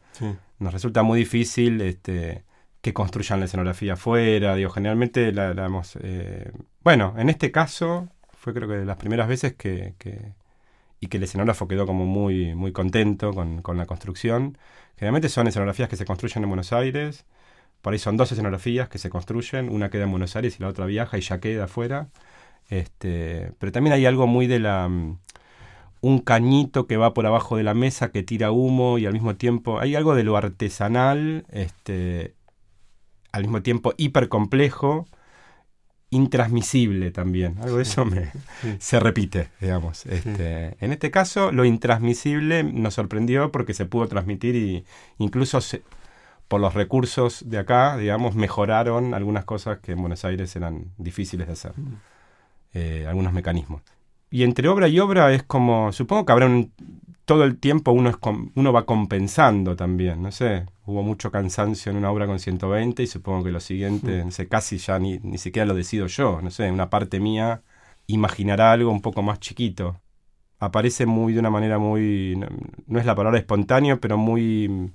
Nos 0.58 0.72
resulta 0.72 1.02
muy 1.02 1.18
difícil 1.18 1.80
este 1.80 2.44
que 2.82 2.92
construyan 2.92 3.40
la 3.40 3.46
escenografía 3.46 3.94
afuera, 3.94 4.54
digo, 4.56 4.70
generalmente 4.70 5.32
la, 5.32 5.54
damos 5.54 5.96
eh, 6.02 6.52
bueno, 6.84 7.14
en 7.18 7.30
este 7.30 7.52
caso 7.52 8.08
fue 8.32 8.54
creo 8.54 8.68
que 8.68 8.74
de 8.76 8.84
las 8.84 8.96
primeras 8.96 9.28
veces 9.28 9.54
que, 9.54 9.94
que 9.98 10.32
y 11.00 11.08
que 11.08 11.16
el 11.18 11.24
escenógrafo 11.24 11.68
quedó 11.68 11.86
como 11.86 12.06
muy 12.06 12.54
muy 12.54 12.72
contento 12.72 13.32
con, 13.32 13.62
con 13.62 13.78
la 13.78 13.86
construcción. 13.86 14.58
Generalmente 14.96 15.28
son 15.28 15.48
escenografías 15.48 15.88
que 15.88 15.96
se 15.96 16.04
construyen 16.04 16.44
en 16.44 16.50
Buenos 16.50 16.72
Aires 16.72 17.24
por 17.82 17.92
ahí 17.92 17.98
son 17.98 18.16
dos 18.16 18.30
escenografías 18.32 18.88
que 18.88 18.98
se 18.98 19.10
construyen, 19.10 19.68
una 19.68 19.90
queda 19.90 20.04
en 20.04 20.12
Buenos 20.12 20.36
Aires 20.36 20.56
y 20.58 20.62
la 20.62 20.68
otra 20.68 20.86
viaja 20.86 21.18
y 21.18 21.20
ya 21.20 21.40
queda 21.40 21.64
afuera. 21.64 22.08
Este, 22.70 23.52
pero 23.58 23.72
también 23.72 23.92
hay 23.92 24.06
algo 24.06 24.26
muy 24.28 24.46
de 24.46 24.60
la 24.60 24.88
mm, 24.88 25.18
un 26.00 26.20
cañito 26.20 26.86
que 26.86 26.96
va 26.96 27.14
por 27.14 27.26
abajo 27.26 27.56
de 27.56 27.64
la 27.64 27.74
mesa 27.74 28.12
que 28.12 28.22
tira 28.22 28.52
humo 28.52 28.98
y 28.98 29.06
al 29.06 29.12
mismo 29.12 29.36
tiempo 29.36 29.80
hay 29.80 29.96
algo 29.96 30.14
de 30.14 30.24
lo 30.24 30.36
artesanal, 30.36 31.44
este, 31.50 32.34
al 33.32 33.42
mismo 33.42 33.62
tiempo 33.62 33.94
hiper 33.96 34.28
complejo, 34.28 35.06
intransmisible 36.10 37.10
también. 37.10 37.56
Algo 37.62 37.78
de 37.78 37.82
eso 37.82 38.04
me, 38.04 38.30
se 38.78 39.00
repite, 39.00 39.48
digamos. 39.60 40.06
Este, 40.06 40.76
En 40.80 40.92
este 40.92 41.10
caso, 41.10 41.50
lo 41.52 41.64
intransmisible 41.64 42.62
nos 42.64 42.94
sorprendió 42.94 43.50
porque 43.50 43.74
se 43.74 43.86
pudo 43.86 44.06
transmitir 44.08 44.54
y 44.54 44.84
incluso 45.18 45.60
se, 45.60 45.82
por 46.48 46.60
los 46.60 46.74
recursos 46.74 47.48
de 47.48 47.58
acá, 47.58 47.96
digamos, 47.96 48.34
mejoraron 48.34 49.14
algunas 49.14 49.46
cosas 49.46 49.78
que 49.78 49.92
en 49.92 50.00
Buenos 50.00 50.24
Aires 50.26 50.54
eran 50.54 50.92
difíciles 50.98 51.46
de 51.46 51.52
hacer. 51.54 51.72
Mm. 51.76 51.94
Eh, 52.74 53.06
algunos 53.06 53.34
mecanismos. 53.34 53.82
Y 54.30 54.44
entre 54.44 54.66
obra 54.68 54.88
y 54.88 54.98
obra 54.98 55.32
es 55.32 55.42
como, 55.42 55.92
supongo 55.92 56.24
que 56.24 56.32
habrá 56.32 56.46
un, 56.46 56.72
todo 57.24 57.44
el 57.44 57.58
tiempo 57.58 57.92
uno, 57.92 58.11
es 58.11 58.16
uno 58.54 58.72
va 58.72 58.85
compensando 58.87 59.76
también, 59.76 60.22
no 60.22 60.32
sé, 60.32 60.66
hubo 60.87 61.02
mucho 61.02 61.30
cansancio 61.30 61.90
en 61.90 61.98
una 61.98 62.11
obra 62.11 62.26
con 62.26 62.38
120 62.38 63.02
y 63.02 63.06
supongo 63.06 63.44
que 63.44 63.52
lo 63.52 63.61
siguiente, 63.61 64.22
mm. 64.22 64.26
no 64.26 64.30
sé, 64.32 64.48
casi 64.48 64.78
ya 64.78 64.98
ni, 64.98 65.18
ni 65.20 65.38
siquiera 65.38 65.66
lo 65.66 65.74
decido 65.74 66.06
yo, 66.06 66.40
no 66.42 66.50
sé, 66.50 66.70
una 66.70 66.90
parte 66.90 67.20
mía 67.20 67.62
imaginará 68.06 68.72
algo 68.72 68.90
un 68.90 69.00
poco 69.00 69.22
más 69.22 69.40
chiquito. 69.40 70.00
Aparece 70.58 71.06
muy 71.06 71.32
de 71.32 71.40
una 71.40 71.50
manera 71.50 71.78
muy, 71.78 72.38
no 72.87 72.98
es 73.00 73.06
la 73.06 73.14
palabra 73.16 73.38
espontáneo, 73.38 74.00
pero 74.00 74.16
muy 74.16 74.92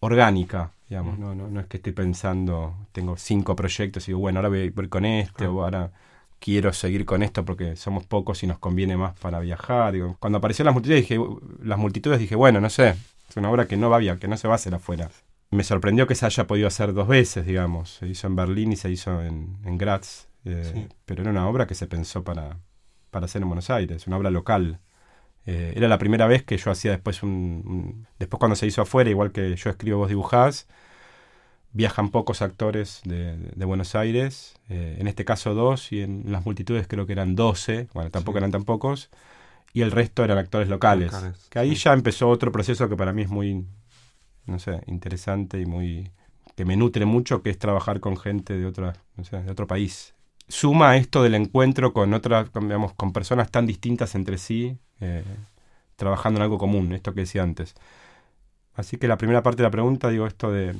orgánica. 0.00 0.72
Digamos, 0.88 1.18
no, 1.18 1.34
no, 1.34 1.48
no 1.48 1.60
es 1.60 1.66
que 1.66 1.76
estoy 1.76 1.92
pensando, 1.92 2.74
tengo 2.92 3.16
cinco 3.16 3.54
proyectos 3.54 4.08
y 4.08 4.12
digo, 4.12 4.20
bueno, 4.20 4.38
ahora 4.38 4.48
voy 4.48 4.60
a 4.60 4.64
ir 4.64 4.88
con 4.88 5.04
este, 5.04 5.46
o 5.46 5.62
ahora 5.62 5.92
quiero 6.38 6.72
seguir 6.72 7.04
con 7.04 7.22
esto 7.22 7.44
porque 7.44 7.76
somos 7.76 8.06
pocos 8.06 8.42
y 8.42 8.46
nos 8.46 8.58
conviene 8.58 8.96
más 8.96 9.18
para 9.18 9.40
viajar. 9.40 9.92
Digo, 9.92 10.16
cuando 10.20 10.38
aparecieron 10.38 10.66
las 10.66 10.74
multitudes, 10.74 11.08
dije, 11.08 11.20
las 11.62 11.78
multitudes 11.78 12.18
dije, 12.18 12.36
bueno, 12.36 12.60
no 12.60 12.70
sé, 12.70 12.94
es 13.28 13.36
una 13.36 13.50
obra 13.50 13.66
que 13.66 13.76
no 13.76 13.90
va 13.90 13.98
bien, 13.98 14.18
que 14.18 14.28
no 14.28 14.36
se 14.36 14.48
va 14.48 14.54
a 14.54 14.56
hacer 14.56 14.74
afuera. 14.74 15.10
Me 15.50 15.64
sorprendió 15.64 16.06
que 16.06 16.14
se 16.14 16.26
haya 16.26 16.46
podido 16.46 16.68
hacer 16.68 16.92
dos 16.92 17.08
veces, 17.08 17.46
digamos. 17.46 17.90
Se 17.94 18.06
hizo 18.06 18.26
en 18.26 18.36
Berlín 18.36 18.72
y 18.72 18.76
se 18.76 18.90
hizo 18.90 19.22
en, 19.22 19.56
en 19.64 19.78
Graz. 19.78 20.28
Eh, 20.44 20.88
pero 21.04 21.22
era 21.22 21.30
una 21.30 21.48
obra 21.48 21.66
que 21.66 21.74
se 21.74 21.86
pensó 21.86 22.22
para, 22.22 22.58
para 23.10 23.26
hacer 23.26 23.42
en 23.42 23.48
Buenos 23.48 23.70
Aires, 23.70 24.06
una 24.06 24.16
obra 24.16 24.30
local. 24.30 24.80
Eh, 25.46 25.72
era 25.76 25.88
la 25.88 25.98
primera 25.98 26.26
vez 26.26 26.42
que 26.42 26.58
yo 26.58 26.70
hacía 26.70 26.90
después 26.90 27.22
un, 27.22 28.06
Después 28.18 28.38
cuando 28.38 28.56
se 28.56 28.66
hizo 28.66 28.82
afuera, 28.82 29.08
igual 29.08 29.32
que 29.32 29.56
yo 29.56 29.70
escribo, 29.70 29.98
vos 29.98 30.08
dibujás, 30.08 30.68
viajan 31.78 32.08
pocos 32.08 32.42
actores 32.42 33.02
de, 33.04 33.64
Buenos 33.64 33.94
Aires, 33.94 34.56
eh, 34.68 34.96
en 34.98 35.06
este 35.06 35.24
caso 35.24 35.54
dos, 35.54 35.92
y 35.92 36.00
en 36.00 36.24
las 36.26 36.44
multitudes 36.44 36.88
creo 36.88 37.06
que 37.06 37.12
eran 37.12 37.36
doce, 37.36 37.86
bueno, 37.94 38.10
tampoco 38.10 38.38
eran 38.38 38.50
tan 38.50 38.64
pocos, 38.64 39.10
y 39.72 39.82
el 39.82 39.92
resto 39.92 40.24
eran 40.24 40.38
actores 40.38 40.68
locales. 40.68 41.12
que 41.48 41.60
ahí 41.60 41.76
ya 41.76 41.92
empezó 41.92 42.30
otro 42.30 42.50
proceso 42.50 42.88
que 42.88 42.96
para 42.96 43.12
mí 43.12 43.22
es 43.22 43.28
muy, 43.28 43.64
no 44.46 44.58
sé, 44.58 44.80
interesante 44.88 45.60
y 45.60 45.66
muy... 45.66 46.10
que 46.56 46.64
me 46.64 46.76
nutre 46.76 47.04
mucho, 47.04 47.42
que 47.42 47.50
es 47.50 47.58
trabajar 47.60 48.00
con 48.00 48.16
gente 48.16 48.58
de, 48.58 48.66
otra, 48.66 48.94
no 49.16 49.22
sé, 49.22 49.40
de 49.40 49.50
otro 49.52 49.68
país. 49.68 50.14
Suma 50.48 50.96
esto 50.96 51.22
del 51.22 51.36
encuentro 51.36 51.92
con 51.92 52.12
otras, 52.12 52.50
digamos, 52.52 52.92
con 52.94 53.12
personas 53.12 53.52
tan 53.52 53.66
distintas 53.66 54.16
entre 54.16 54.38
sí, 54.38 54.78
eh, 54.98 55.22
trabajando 55.94 56.40
en 56.40 56.42
algo 56.42 56.58
común, 56.58 56.92
esto 56.92 57.14
que 57.14 57.20
decía 57.20 57.44
antes. 57.44 57.76
Así 58.74 58.96
que 58.96 59.06
la 59.06 59.16
primera 59.16 59.44
parte 59.44 59.58
de 59.58 59.68
la 59.68 59.70
pregunta, 59.70 60.08
digo, 60.08 60.26
esto 60.26 60.50
de 60.50 60.74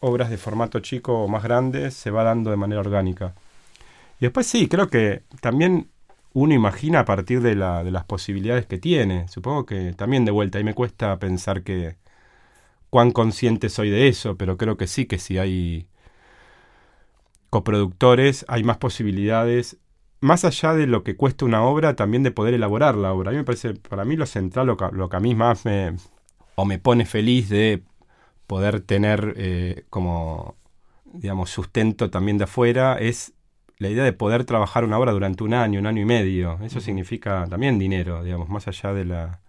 obras 0.00 0.30
de 0.30 0.36
formato 0.36 0.80
chico 0.80 1.24
o 1.24 1.28
más 1.28 1.42
grandes, 1.42 1.94
se 1.94 2.10
va 2.10 2.24
dando 2.24 2.50
de 2.50 2.56
manera 2.56 2.80
orgánica. 2.80 3.34
Y 4.20 4.26
después 4.26 4.46
sí, 4.46 4.68
creo 4.68 4.88
que 4.88 5.22
también 5.40 5.88
uno 6.32 6.54
imagina 6.54 7.00
a 7.00 7.04
partir 7.04 7.40
de, 7.40 7.54
la, 7.54 7.84
de 7.84 7.90
las 7.90 8.04
posibilidades 8.04 8.66
que 8.66 8.78
tiene. 8.78 9.28
Supongo 9.28 9.66
que 9.66 9.92
también 9.94 10.24
de 10.24 10.30
vuelta, 10.30 10.58
ahí 10.58 10.64
me 10.64 10.74
cuesta 10.74 11.18
pensar 11.18 11.62
que 11.62 11.96
cuán 12.90 13.12
consciente 13.12 13.68
soy 13.68 13.90
de 13.90 14.08
eso, 14.08 14.36
pero 14.36 14.56
creo 14.56 14.76
que 14.76 14.86
sí, 14.86 15.06
que 15.06 15.18
si 15.18 15.38
hay 15.38 15.88
coproductores, 17.50 18.44
hay 18.48 18.64
más 18.64 18.78
posibilidades 18.78 19.78
más 20.20 20.44
allá 20.44 20.74
de 20.74 20.86
lo 20.86 21.04
que 21.04 21.16
cuesta 21.16 21.44
una 21.44 21.62
obra, 21.62 21.94
también 21.96 22.22
de 22.22 22.30
poder 22.30 22.54
elaborar 22.54 22.96
la 22.96 23.12
obra. 23.12 23.30
A 23.30 23.32
mí 23.32 23.38
me 23.38 23.44
parece, 23.44 23.74
para 23.74 24.04
mí 24.04 24.16
lo 24.16 24.26
central, 24.26 24.66
lo 24.66 24.76
que, 24.76 25.16
a 25.16 25.20
mí 25.20 25.34
más 25.34 25.64
me, 25.64 25.96
o 26.56 26.64
me 26.64 26.78
pone 26.78 27.06
feliz 27.06 27.48
de 27.48 27.82
poder 28.48 28.80
tener 28.80 29.34
eh, 29.36 29.84
como, 29.90 30.56
digamos, 31.04 31.50
sustento 31.50 32.10
también 32.10 32.38
de 32.38 32.44
afuera, 32.44 32.98
es 32.98 33.34
la 33.78 33.88
idea 33.88 34.02
de 34.02 34.12
poder 34.12 34.44
trabajar 34.44 34.82
una 34.82 34.98
obra 34.98 35.12
durante 35.12 35.44
un 35.44 35.54
año, 35.54 35.78
un 35.78 35.86
año 35.86 36.02
y 36.02 36.04
medio. 36.04 36.58
Eso 36.64 36.80
significa 36.80 37.46
también 37.48 37.78
dinero, 37.78 38.24
digamos, 38.24 38.48
más 38.48 38.66
allá 38.66 38.92
de 38.92 39.04
la, 39.04 39.40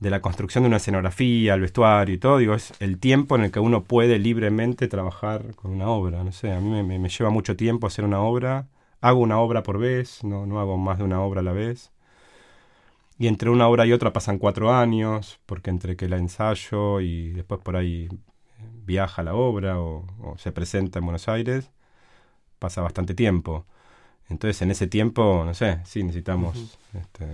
de 0.00 0.10
la 0.10 0.20
construcción 0.20 0.64
de 0.64 0.68
una 0.68 0.78
escenografía, 0.78 1.54
el 1.54 1.60
vestuario 1.60 2.16
y 2.16 2.18
todo, 2.18 2.38
digo, 2.38 2.54
es 2.54 2.72
el 2.80 2.98
tiempo 2.98 3.36
en 3.36 3.44
el 3.44 3.52
que 3.52 3.60
uno 3.60 3.84
puede 3.84 4.18
libremente 4.18 4.88
trabajar 4.88 5.54
con 5.54 5.70
una 5.70 5.88
obra. 5.88 6.24
No 6.24 6.32
sé, 6.32 6.52
a 6.52 6.60
mí 6.60 6.82
me 6.82 7.08
lleva 7.08 7.30
mucho 7.30 7.56
tiempo 7.56 7.86
hacer 7.86 8.04
una 8.04 8.20
obra 8.20 8.66
hago 9.02 9.20
una 9.20 9.38
obra 9.38 9.62
por 9.62 9.78
vez, 9.78 10.24
no, 10.24 10.46
no 10.46 10.60
hago 10.60 10.78
más 10.78 10.98
de 10.98 11.04
una 11.04 11.20
obra 11.20 11.40
a 11.40 11.44
la 11.44 11.52
vez. 11.52 11.90
Y 13.22 13.28
entre 13.28 13.50
una 13.50 13.68
obra 13.68 13.86
y 13.86 13.92
otra 13.92 14.12
pasan 14.12 14.38
cuatro 14.38 14.74
años, 14.74 15.38
porque 15.46 15.70
entre 15.70 15.94
que 15.94 16.08
la 16.08 16.16
ensayo 16.16 16.98
y 16.98 17.30
después 17.30 17.60
por 17.60 17.76
ahí 17.76 18.08
viaja 18.84 19.22
la 19.22 19.34
obra 19.34 19.78
o, 19.78 20.04
se 20.38 20.50
presenta 20.50 20.98
en 20.98 21.04
Buenos 21.04 21.28
Aires, 21.28 21.70
pasa 22.58 22.80
bastante 22.80 23.14
tiempo. 23.14 23.64
Entonces 24.28 24.60
en 24.62 24.72
ese 24.72 24.88
tiempo, 24.88 25.44
no 25.46 25.54
sé, 25.54 25.78
sí 25.84 26.02
necesitamos 26.02 26.76
este, 26.94 27.28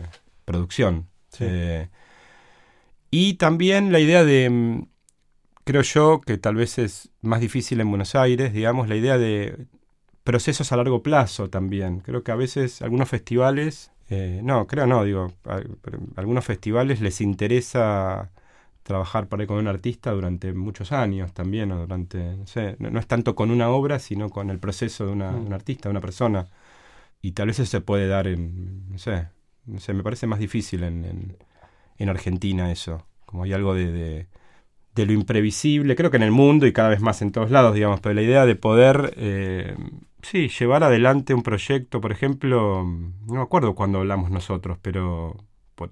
producción. 0.44 1.08
Eh, 1.40 1.88
y 3.10 3.34
también 3.38 3.90
la 3.90 4.00
idea 4.00 4.24
de, 4.24 4.50
mm, 4.50 4.88
creo 5.64 5.80
yo, 5.80 6.20
que 6.20 6.36
tal 6.36 6.56
vez 6.56 6.76
es 6.76 7.08
más 7.22 7.40
difícil 7.40 7.80
en 7.80 7.88
Buenos 7.88 8.14
Aires, 8.14 8.52
digamos, 8.52 8.90
la 8.90 8.96
idea 8.96 9.16
de 9.16 9.56
procesos 10.22 10.70
a 10.70 10.76
largo 10.76 11.02
plazo 11.02 11.48
también. 11.48 12.00
Creo 12.00 12.22
que 12.22 12.32
a 12.32 12.36
veces 12.36 12.82
algunos 12.82 13.08
festivales, 13.08 13.90
eh, 14.10 14.40
no, 14.42 14.66
creo 14.66 14.86
no, 14.86 15.04
digo, 15.04 15.32
a, 15.44 15.60
algunos 16.16 16.44
festivales 16.44 17.00
les 17.00 17.20
interesa 17.20 18.30
trabajar 18.82 19.28
por 19.28 19.40
ahí 19.40 19.46
con 19.46 19.58
un 19.58 19.68
artista 19.68 20.12
durante 20.12 20.52
muchos 20.54 20.92
años 20.92 21.34
también, 21.34 21.70
o 21.72 21.80
durante, 21.80 22.36
no 22.36 22.46
sé, 22.46 22.76
no, 22.78 22.98
es 22.98 23.06
tanto 23.06 23.34
con 23.34 23.50
una 23.50 23.68
obra, 23.68 23.98
sino 23.98 24.30
con 24.30 24.48
el 24.50 24.58
proceso 24.58 25.06
de 25.06 25.12
una, 25.12 25.30
mm. 25.32 25.46
un 25.46 25.52
artista, 25.52 25.88
de 25.88 25.90
una 25.90 26.00
persona. 26.00 26.48
Y 27.20 27.32
tal 27.32 27.48
vez 27.48 27.58
eso 27.58 27.70
se 27.70 27.80
puede 27.82 28.08
dar 28.08 28.26
en, 28.26 28.90
no 28.90 28.98
sé, 28.98 29.28
no 29.66 29.80
sé 29.80 29.92
me 29.92 30.02
parece 30.02 30.26
más 30.26 30.38
difícil 30.38 30.84
en, 30.84 31.36
en, 31.98 32.08
Argentina 32.08 32.72
eso. 32.72 33.06
como 33.26 33.44
hay 33.44 33.52
algo 33.52 33.74
de, 33.74 33.92
de, 33.92 34.26
de, 34.94 35.06
lo 35.06 35.12
imprevisible, 35.12 35.96
creo 35.96 36.10
que 36.10 36.16
en 36.16 36.22
el 36.22 36.30
mundo 36.30 36.66
y 36.66 36.72
cada 36.72 36.88
vez 36.88 37.00
más 37.00 37.20
en 37.22 37.32
todos 37.32 37.50
lados, 37.50 37.74
digamos, 37.74 38.00
pero 38.00 38.14
la 38.14 38.22
idea 38.22 38.46
de 38.46 38.56
poder, 38.56 39.14
eh, 39.16 39.76
sí, 40.22 40.48
llevar 40.48 40.84
adelante 40.84 41.34
un 41.34 41.42
proyecto, 41.42 42.00
por 42.00 42.12
ejemplo, 42.12 42.84
no 42.84 43.34
me 43.34 43.40
acuerdo 43.40 43.74
cuándo 43.74 43.98
hablamos 43.98 44.30
nosotros, 44.30 44.78
pero 44.82 45.36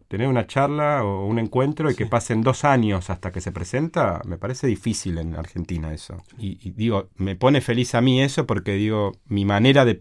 tener 0.09 0.27
una 0.27 0.47
charla 0.47 1.05
o 1.05 1.27
un 1.27 1.39
encuentro 1.39 1.91
y 1.91 1.95
que 1.95 2.07
pasen 2.07 2.43
dos 2.43 2.65
años 2.65 3.11
hasta 3.11 3.31
que 3.31 3.41
se 3.41 3.53
presenta, 3.53 4.21
me 4.25 4.39
parece 4.39 4.67
difícil 4.67 5.19
en 5.19 5.37
Argentina 5.37 5.93
eso. 5.93 6.23
Y, 6.39 6.71
digo, 6.73 7.09
me 7.17 7.37
pone 7.37 7.61
feliz 7.61 7.95
a 7.95 8.01
mí 8.01 8.21
eso 8.21 8.47
porque 8.47 8.73
digo, 8.73 9.13
mi 9.27 9.45
manera 9.45 9.85
de, 9.85 9.95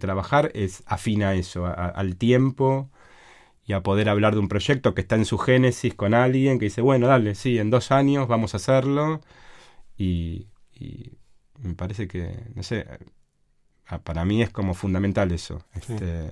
trabajar 0.00 0.50
es 0.54 0.82
afina 0.86 1.30
a 1.30 1.34
eso, 1.34 1.66
al 1.66 2.16
tiempo 2.16 2.90
y 3.64 3.72
a 3.72 3.82
poder 3.82 4.08
hablar 4.08 4.34
de 4.34 4.40
un 4.40 4.48
proyecto 4.48 4.94
que 4.94 5.02
está 5.02 5.16
en 5.16 5.24
su 5.24 5.38
génesis 5.38 5.94
con 5.94 6.14
alguien 6.14 6.58
que 6.58 6.66
dice, 6.66 6.80
bueno, 6.80 7.06
dale, 7.06 7.34
sí, 7.34 7.58
en 7.58 7.70
dos 7.70 7.92
años 7.92 8.26
vamos 8.26 8.54
a 8.54 8.56
hacerlo. 8.56 9.20
Y, 9.96 10.48
me 11.58 11.74
parece 11.74 12.08
que, 12.08 12.46
no 12.54 12.62
sé, 12.62 12.86
para 13.98 14.24
mí 14.24 14.42
es 14.42 14.50
como 14.50 14.74
fundamental 14.74 15.32
eso. 15.32 15.62
Este, 15.74 16.30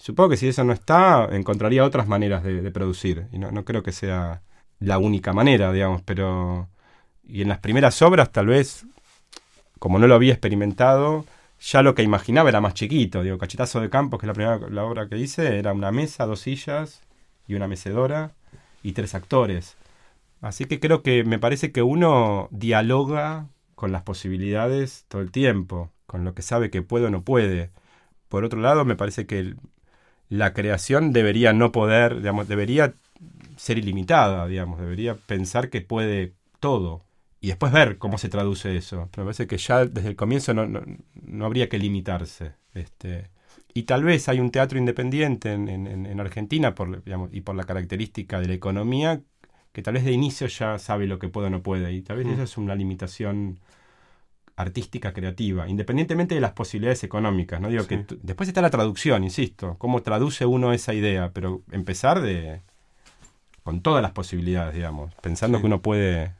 Supongo 0.00 0.30
que 0.30 0.38
si 0.38 0.48
eso 0.48 0.64
no 0.64 0.72
está, 0.72 1.28
encontraría 1.30 1.84
otras 1.84 2.08
maneras 2.08 2.42
de, 2.42 2.70
producir. 2.70 3.26
Y 3.32 3.38
no, 3.38 3.64
creo 3.66 3.82
que 3.82 3.92
sea 3.92 4.40
la 4.78 4.96
única 4.96 5.34
manera, 5.34 5.72
digamos, 5.72 6.00
pero... 6.00 6.70
Y 7.22 7.42
en 7.42 7.48
las 7.48 7.58
primeras 7.58 8.00
obras, 8.00 8.32
tal 8.32 8.46
vez, 8.46 8.86
como 9.78 9.98
no 9.98 10.06
lo 10.06 10.14
había 10.14 10.32
experimentado, 10.32 11.26
ya 11.60 11.82
lo 11.82 11.94
que 11.94 12.02
imaginaba 12.02 12.48
era 12.48 12.62
más 12.62 12.72
chiquito. 12.72 13.22
Digo, 13.22 13.36
Cachetazo 13.36 13.82
de 13.82 13.90
Campos, 13.90 14.18
que 14.18 14.24
es 14.24 14.28
la 14.28 14.32
primera 14.32 14.58
la 14.70 14.84
obra 14.84 15.06
que 15.06 15.18
hice, 15.18 15.58
era 15.58 15.74
una 15.74 15.92
mesa, 15.92 16.24
dos 16.24 16.40
sillas 16.40 17.02
y 17.46 17.54
una 17.54 17.68
mecedora 17.68 18.32
y 18.82 18.92
tres 18.92 19.14
actores. 19.14 19.76
Así 20.40 20.64
que 20.64 20.80
creo 20.80 21.02
que 21.02 21.24
me 21.24 21.38
parece 21.38 21.72
que 21.72 21.82
uno 21.82 22.48
dialoga 22.50 23.48
con 23.74 23.92
las 23.92 24.00
posibilidades 24.02 25.04
todo 25.08 25.20
el 25.20 25.30
tiempo, 25.30 25.90
con 26.10 26.24
lo 26.24 26.34
que 26.34 26.42
sabe 26.42 26.70
que 26.70 26.82
puede 26.82 27.06
o 27.06 27.10
no 27.10 27.22
puede. 27.22 27.70
Por 28.28 28.42
otro 28.42 28.60
lado, 28.60 28.84
me 28.84 28.96
parece 28.96 29.26
que 29.26 29.54
la 30.28 30.52
creación 30.54 31.12
debería 31.12 31.52
no 31.52 31.70
poder, 31.70 32.16
digamos, 32.16 32.48
debería 32.48 32.94
ser 33.56 33.78
ilimitada, 33.78 34.48
digamos, 34.48 34.80
debería 34.80 35.14
pensar 35.14 35.70
que 35.70 35.82
puede 35.82 36.34
todo 36.58 37.04
y 37.40 37.46
después 37.46 37.70
ver 37.70 37.96
cómo 37.98 38.18
se 38.18 38.28
traduce 38.28 38.76
eso. 38.76 39.08
Pero 39.12 39.22
me 39.22 39.28
parece 39.28 39.46
que 39.46 39.56
ya 39.56 39.84
desde 39.84 40.08
el 40.08 40.16
comienzo 40.16 40.52
no, 40.52 40.66
no, 40.66 41.46
habría 41.46 41.68
que 41.68 41.78
limitarse. 41.78 42.54
Este, 42.74 43.30
y 43.72 43.84
tal 43.84 44.02
vez 44.02 44.28
hay 44.28 44.40
un 44.40 44.50
teatro 44.50 44.80
independiente 44.80 45.52
en, 45.52 45.68
en, 45.68 46.20
Argentina 46.20 46.74
por, 46.74 47.04
digamos, 47.04 47.30
y 47.32 47.42
por 47.42 47.54
la 47.54 47.62
característica 47.62 48.40
de 48.40 48.48
la 48.48 48.54
economía 48.54 49.20
que 49.72 49.82
tal 49.82 49.94
vez 49.94 50.04
de 50.04 50.10
inicio 50.10 50.48
ya 50.48 50.76
sabe 50.80 51.06
lo 51.06 51.20
que 51.20 51.28
puede 51.28 51.46
o 51.46 51.50
no 51.50 51.62
puede. 51.62 51.92
Y 51.92 52.02
tal 52.02 52.16
vez 52.16 52.26
mm. 52.26 52.32
eso 52.32 52.42
es 52.42 52.58
una 52.58 52.74
limitación 52.74 53.60
artística 54.60 55.12
creativa, 55.12 55.68
independientemente 55.68 56.34
de 56.34 56.40
las 56.40 56.52
posibilidades 56.52 57.02
económicas. 57.04 57.60
¿no? 57.60 57.68
Digo 57.68 57.86
que 57.86 58.04
después 58.22 58.48
está 58.48 58.60
la 58.60 58.70
traducción, 58.70 59.24
insisto, 59.24 59.76
cómo 59.78 60.02
traduce 60.02 60.46
uno 60.46 60.72
esa 60.72 60.94
idea, 60.94 61.30
pero 61.32 61.62
empezar 61.70 62.20
de 62.20 62.62
con 63.62 63.82
todas 63.82 64.02
las 64.02 64.12
posibilidades, 64.12 64.74
digamos, 64.74 65.14
pensando 65.16 65.60
que 65.60 65.66
uno 65.66 65.82
puede 65.82 66.34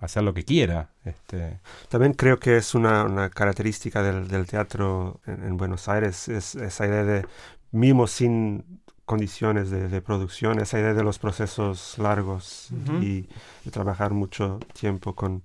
hacer 0.00 0.22
lo 0.22 0.34
que 0.34 0.44
quiera. 0.44 0.90
Este. 1.04 1.60
También 1.88 2.12
creo 2.12 2.38
que 2.38 2.56
es 2.56 2.74
una, 2.74 3.30
característica 3.30 4.02
del, 4.02 4.46
teatro 4.46 5.20
en, 5.26 5.56
Buenos 5.56 5.88
Aires, 5.88 6.28
es 6.28 6.54
esa 6.54 6.86
idea 6.86 7.04
de, 7.04 7.26
mismo 7.72 8.06
sin 8.06 8.80
condiciones 9.06 9.70
de, 9.70 10.02
producción, 10.02 10.60
esa 10.60 10.78
idea 10.78 10.92
de 10.92 11.02
los 11.02 11.18
procesos 11.18 11.96
largos 11.98 12.68
y 13.00 13.22
de 13.64 13.70
trabajar 13.70 14.12
mucho 14.12 14.60
tiempo 14.78 15.14
con, 15.14 15.42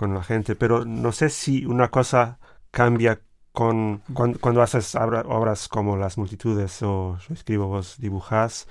con 0.00 0.14
la 0.14 0.22
gente, 0.22 0.56
pero 0.56 0.86
no 0.86 1.12
sé 1.12 1.28
si 1.28 1.66
una 1.66 1.90
cosa 1.90 2.38
cambia 2.70 3.20
con 3.52 3.98
cuando, 4.14 4.62
haces 4.62 4.94
obras 4.94 5.68
como 5.68 5.98
Las 5.98 6.16
Multitudes 6.16 6.82
o 6.82 7.18
Yo 7.18 7.34
escribo, 7.34 7.66
vos 7.66 7.96
dibujás, 7.98 8.66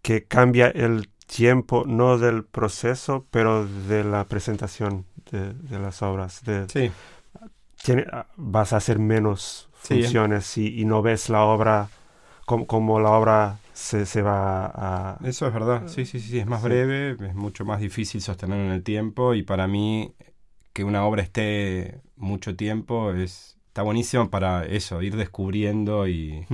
que 0.00 0.24
cambia 0.24 0.68
el 0.68 1.10
tiempo, 1.26 1.84
no 1.86 2.16
del 2.16 2.44
proceso, 2.46 3.26
pero 3.30 3.66
de 3.66 4.04
la 4.04 4.24
presentación 4.24 5.04
de, 5.30 5.78
las 5.78 6.00
obras. 6.00 6.42
De, 6.44 6.66
sí. 6.70 6.90
vas 8.36 8.72
a 8.72 8.78
hacer 8.78 8.98
menos 8.98 9.68
funciones 9.74 10.56
y, 10.56 10.82
no 10.86 11.02
ves 11.02 11.28
la 11.28 11.42
obra 11.42 11.90
como, 12.46 12.66
como 12.66 13.00
la 13.00 13.10
obra 13.10 13.58
se, 13.72 14.06
se, 14.06 14.22
va 14.22 14.66
a... 14.66 15.18
Eso 15.24 15.46
es 15.46 15.54
verdad, 15.54 15.88
sí, 15.88 16.04
sí, 16.04 16.20
sí, 16.20 16.38
es 16.38 16.46
más 16.46 16.62
breve, 16.62 17.16
es 17.26 17.34
mucho 17.34 17.64
más 17.64 17.80
difícil 17.80 18.20
sostenerlo 18.20 18.64
en 18.64 18.72
el 18.72 18.82
tiempo 18.82 19.34
y 19.34 19.42
para 19.42 19.66
mí 19.66 20.14
que 20.72 20.84
una 20.84 21.04
obra 21.04 21.22
esté 21.22 22.00
mucho 22.16 22.56
tiempo 22.56 23.12
es 23.12 23.52
está 23.72 23.80
buenísimo 23.80 24.28
para 24.28 24.66
eso, 24.66 25.00
ir 25.00 25.16
descubriendo 25.16 26.06
y... 26.06 26.46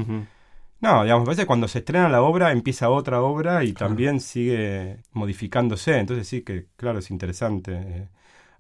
No, 0.81 1.03
digamos, 1.03 1.25
parece 1.25 1.43
que 1.43 1.47
cuando 1.47 1.67
se 1.67 1.81
estrena 1.81 2.09
la 2.09 2.23
obra 2.23 2.53
empieza 2.53 2.89
otra 2.91 3.21
obra 3.23 3.65
y 3.65 3.73
también 3.73 4.21
sigue 4.21 5.03
modificándose, 5.11 5.99
entonces 5.99 6.29
sí 6.29 6.43
que, 6.43 6.67
claro, 6.77 7.01
es 7.01 7.11
interesante. 7.11 7.73
Eh, 7.75 8.09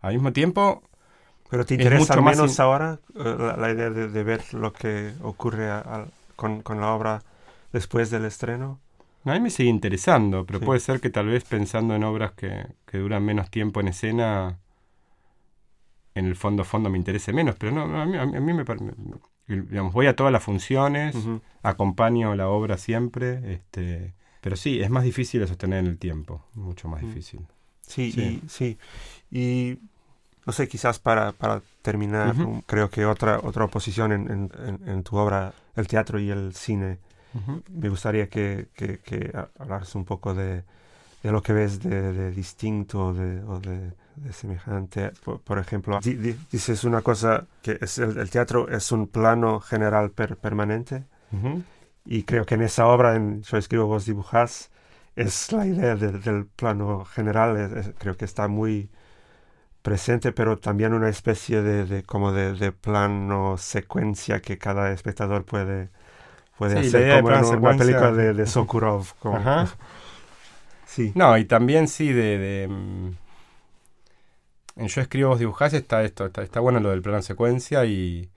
al 0.00 0.14
mismo 0.14 0.32
tiempo... 0.32 0.82
¿Pero 1.48 1.64
te 1.64 1.74
interesa 1.74 2.20
menos 2.20 2.58
ahora 2.58 2.98
eh, 3.14 3.54
la, 3.56 3.70
idea 3.70 3.90
de, 3.90 4.24
ver 4.24 4.42
lo 4.52 4.72
que 4.72 5.12
ocurre 5.22 5.70
con, 6.38 6.62
con 6.62 6.80
la 6.80 6.94
obra 6.94 7.24
después 7.72 8.10
del 8.10 8.24
estreno? 8.24 8.78
A 9.24 9.32
mí 9.32 9.40
me 9.40 9.50
sigue 9.50 9.68
interesando, 9.68 10.46
pero 10.46 10.60
puede 10.60 10.78
ser 10.78 11.00
que 11.00 11.10
tal 11.10 11.26
vez 11.26 11.42
pensando 11.42 11.96
en 11.96 12.04
obras 12.04 12.32
que, 12.32 12.64
que, 12.86 12.98
duran 12.98 13.24
menos 13.24 13.50
tiempo 13.50 13.80
en 13.80 13.88
escena, 13.88 14.60
en 16.14 16.26
el 16.26 16.36
fondo 16.36 16.62
fondo 16.62 16.88
me 16.88 16.96
interese 16.96 17.32
menos, 17.32 17.56
pero 17.58 17.72
no, 17.72 18.00
a 18.00 18.06
mí, 18.06 18.16
a 18.16 18.24
mí 18.24 18.52
me, 18.52 18.64
digamos, 19.48 19.92
voy 19.92 20.06
a 20.06 20.14
todas 20.14 20.32
las 20.32 20.42
funciones, 20.42 21.16
acompaño 21.62 22.36
la 22.36 22.48
obra 22.48 22.78
siempre, 22.78 23.52
este, 23.52 24.14
pero 24.40 24.54
sí, 24.54 24.80
es 24.80 24.90
más 24.90 25.02
difícil 25.02 25.40
de 25.40 25.48
sostener 25.48 25.80
en 25.80 25.86
el 25.86 25.98
tiempo, 25.98 26.44
mucho 26.54 26.88
más 26.88 27.02
mm. 27.02 27.06
difícil. 27.06 27.40
Sí, 27.82 28.12
sí. 28.12 28.40
Y, 28.44 28.48
sí. 28.48 28.78
y 29.32 29.78
no 30.46 30.52
sé, 30.52 30.68
quizás 30.68 31.00
para, 31.00 31.32
para 31.32 31.60
terminar, 31.82 32.34
creo 32.66 32.88
que 32.88 33.04
otra, 33.04 33.40
otra 33.42 33.64
oposición 33.64 34.12
en, 34.12 34.30
en, 34.30 34.88
en, 34.88 35.02
tu 35.02 35.16
obra, 35.16 35.52
el 35.78 35.86
teatro 35.86 36.18
y 36.18 36.30
el 36.30 36.54
cine, 36.54 36.98
me 37.70 37.88
gustaría 37.88 38.28
que, 38.28 38.68
que, 38.74 39.32
hablaras 39.58 39.94
un 39.94 40.04
poco 40.04 40.34
de, 40.34 40.64
de, 41.22 41.32
lo 41.32 41.42
que 41.42 41.52
ves 41.52 41.80
de, 41.80 42.32
distinto 42.32 43.12
de, 43.12 43.42
o 43.44 43.60
de, 43.60 43.92
semejante. 44.32 45.12
Por, 45.22 45.58
ejemplo, 45.58 46.00
dices 46.00 46.84
una 46.84 47.02
cosa 47.02 47.46
que 47.62 47.78
es 47.80 47.98
el, 47.98 48.28
teatro 48.30 48.68
es 48.68 48.90
un 48.90 49.06
plano 49.06 49.60
general 49.60 50.10
permanente. 50.10 51.04
Y 52.04 52.22
creo 52.22 52.46
que 52.46 52.54
en 52.54 52.62
esa 52.62 52.86
obra, 52.86 53.14
en 53.14 53.42
Yo 53.42 53.58
escribo, 53.58 53.86
vos 53.86 54.06
dibujás, 54.06 54.70
es 55.14 55.52
la 55.52 55.66
idea 55.66 55.94
del 55.94 56.46
plano 56.46 57.04
general, 57.04 57.94
creo 57.98 58.16
que 58.16 58.24
está 58.24 58.48
muy 58.48 58.88
presente, 59.82 60.32
pero 60.32 60.58
también 60.58 60.92
una 60.92 61.08
especie 61.08 61.62
de, 61.62 62.02
como 62.02 62.32
de, 62.32 62.72
plano 62.72 63.56
secuencia 63.58 64.40
que 64.40 64.58
cada 64.58 64.92
espectador 64.92 65.44
puede 65.44 65.90
puede 66.56 66.80
hacer 66.80 67.22
como 67.22 67.32
en 67.32 67.58
una 67.58 67.76
película 67.76 68.12
de, 68.12 68.34
de 68.34 68.46
Sokurov. 68.48 69.06
sí. 70.86 71.12
No, 71.14 71.38
y 71.38 71.44
también 71.44 71.88
sí 71.88 72.12
de... 72.12 72.66
Mm, 72.68 73.10
en 74.76 74.86
Yo 74.86 75.00
escribo, 75.00 75.30
vos 75.30 75.38
dibujás, 75.38 75.72
está 75.72 76.02
esto, 76.02 76.26
está, 76.26 76.60
bueno 76.60 76.80
lo 76.80 76.90
del 76.90 77.02
plano 77.02 77.22
secuencia 77.22 77.84
y... 77.84 78.28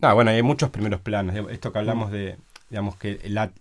No, 0.00 0.14
bueno, 0.14 0.30
hay 0.30 0.42
muchos 0.42 0.70
primeros 0.70 1.00
planos. 1.00 1.36
Esto 1.50 1.72
que 1.72 1.78
hablamos 1.78 2.10
de, 2.10 2.38
digamos, 2.70 2.96
que 2.96 3.20
la... 3.28 3.52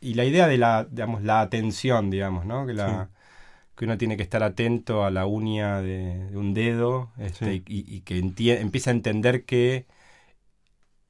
Y 0.00 0.14
la 0.14 0.24
idea 0.24 0.46
de 0.46 0.56
la, 0.56 0.84
digamos, 0.88 1.22
la 1.22 1.40
atención, 1.40 2.10
digamos, 2.10 2.44
¿no? 2.44 2.66
Que 2.66 2.74
la... 2.74 3.08
que 3.76 3.84
uno 3.84 3.98
tiene 3.98 4.16
que 4.16 4.22
estar 4.22 4.42
atento 4.42 5.04
a 5.04 5.10
la 5.10 5.26
uña 5.26 5.80
de, 5.82 6.30
un 6.34 6.54
dedo 6.54 7.10
este, 7.18 7.62
y, 7.66 8.00
que 8.02 8.18
empieza 8.18 8.90
a 8.90 8.92
entender 8.92 9.44
que 9.44 9.86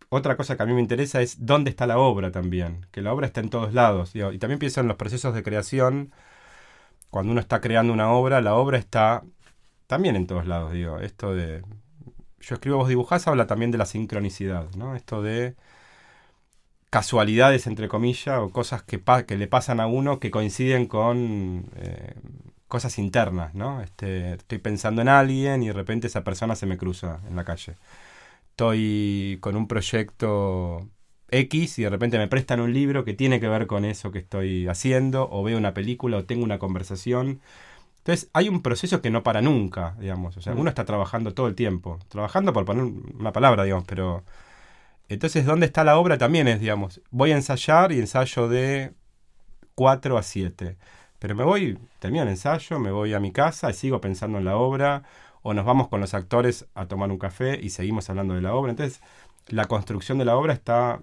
otra 0.08 0.36
cosa 0.36 0.56
que 0.56 0.62
a 0.62 0.66
mí 0.66 0.72
me 0.72 0.80
interesa 0.80 1.22
es 1.22 1.44
dónde 1.44 1.70
está 1.70 1.86
la 1.86 1.98
obra 1.98 2.30
también, 2.30 2.86
que 2.92 3.02
la 3.02 3.12
obra 3.12 3.26
está 3.26 3.40
en 3.40 3.50
todos 3.50 3.74
lados. 3.74 4.12
y 4.14 4.38
también 4.38 4.58
pienso 4.58 4.80
en 4.80 4.88
los 4.88 4.96
procesos 4.96 5.34
de 5.34 5.42
creación. 5.42 6.12
Cuando 7.10 7.32
uno 7.32 7.40
está 7.40 7.60
creando 7.60 7.92
una 7.92 8.10
obra, 8.12 8.40
la 8.40 8.54
obra 8.54 8.78
está 8.78 9.24
también 9.86 10.16
en 10.16 10.26
todos 10.26 10.46
lados, 10.46 10.72
digo. 10.72 10.98
Esto 11.00 11.34
de. 11.34 11.62
Yo 12.40 12.54
escribo, 12.56 12.78
vos 12.78 12.88
dibujás, 12.88 13.26
habla 13.26 13.46
también 13.46 13.70
de 13.70 13.78
la 13.78 13.86
sincronicidad, 13.86 14.70
¿no? 14.76 14.96
Esto 14.96 15.22
de 15.22 15.56
casualidades, 16.90 17.66
entre 17.66 17.88
comillas, 17.88 18.38
o 18.38 18.50
cosas 18.50 18.82
que, 18.84 19.02
que 19.26 19.36
le 19.36 19.48
pasan 19.48 19.80
a 19.80 19.86
uno 19.86 20.20
que 20.20 20.30
coinciden 20.30 20.86
con 20.86 21.70
eh, 21.76 22.14
cosas 22.74 22.98
internas, 22.98 23.54
¿no? 23.54 23.80
Este, 23.80 24.34
estoy 24.34 24.58
pensando 24.58 25.00
en 25.00 25.08
alguien 25.08 25.62
y 25.62 25.68
de 25.68 25.72
repente 25.72 26.08
esa 26.08 26.24
persona 26.24 26.56
se 26.56 26.66
me 26.66 26.76
cruza 26.76 27.20
en 27.28 27.36
la 27.36 27.44
calle 27.44 27.76
estoy 28.54 29.38
con 29.40 29.56
un 29.56 29.66
proyecto 29.66 30.88
X 31.28 31.78
y 31.80 31.82
de 31.82 31.90
repente 31.90 32.18
me 32.18 32.28
prestan 32.28 32.60
un 32.60 32.72
libro 32.72 33.04
que 33.04 33.12
tiene 33.12 33.40
que 33.40 33.48
ver 33.48 33.66
con 33.66 33.84
eso 33.84 34.12
que 34.12 34.20
estoy 34.20 34.68
haciendo, 34.68 35.28
o 35.30 35.42
veo 35.42 35.58
una 35.58 35.74
película 35.74 36.18
o 36.18 36.24
tengo 36.24 36.44
una 36.44 36.60
conversación. 36.60 37.40
Entonces 37.98 38.30
hay 38.32 38.48
un 38.48 38.62
proceso 38.62 39.02
que 39.02 39.10
no 39.10 39.24
para 39.24 39.42
nunca, 39.42 39.96
digamos. 39.98 40.36
O 40.36 40.40
sea, 40.40 40.54
mm. 40.54 40.60
uno 40.60 40.68
está 40.68 40.84
trabajando 40.84 41.34
todo 41.34 41.48
el 41.48 41.56
tiempo. 41.56 41.98
Trabajando 42.08 42.52
por 42.52 42.64
poner 42.64 42.84
una 42.84 43.32
palabra, 43.32 43.64
digamos, 43.64 43.84
pero... 43.86 44.24
Entonces, 45.08 45.44
¿dónde 45.44 45.66
está 45.66 45.84
la 45.84 45.98
obra? 45.98 46.16
También 46.18 46.48
es, 46.48 46.60
digamos, 46.60 47.00
voy 47.10 47.32
a 47.32 47.36
ensayar 47.36 47.92
y 47.92 47.98
ensayo 47.98 48.48
de 48.48 48.94
4 49.74 50.16
a 50.18 50.22
7. 50.22 50.76
Pero 51.24 51.34
me 51.36 51.44
voy, 51.44 51.78
termino 52.00 52.22
el 52.24 52.28
ensayo, 52.28 52.78
me 52.78 52.90
voy 52.90 53.14
a 53.14 53.18
mi 53.18 53.32
casa 53.32 53.70
y 53.70 53.72
sigo 53.72 53.98
pensando 53.98 54.36
en 54.36 54.44
la 54.44 54.58
obra, 54.58 55.04
o 55.40 55.54
nos 55.54 55.64
vamos 55.64 55.88
con 55.88 56.02
los 56.02 56.12
actores 56.12 56.66
a 56.74 56.84
tomar 56.84 57.10
un 57.10 57.16
café 57.16 57.58
y 57.58 57.70
seguimos 57.70 58.10
hablando 58.10 58.34
de 58.34 58.42
la 58.42 58.54
obra. 58.54 58.72
Entonces, 58.72 59.00
la 59.48 59.64
construcción 59.64 60.18
de 60.18 60.26
la 60.26 60.36
obra 60.36 60.52
está 60.52 61.00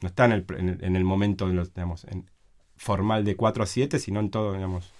no 0.00 0.08
está 0.08 0.24
en 0.24 0.32
el, 0.32 0.46
en 0.80 0.96
el, 0.96 1.04
momento 1.04 1.46
digamos, 1.50 2.04
en, 2.04 2.30
formal 2.78 3.26
de 3.26 3.36
4 3.36 3.62
a 3.62 3.66
7, 3.66 3.98
sino 3.98 4.20
en 4.20 4.30
todo, 4.30 4.54
digamos, 4.54 4.90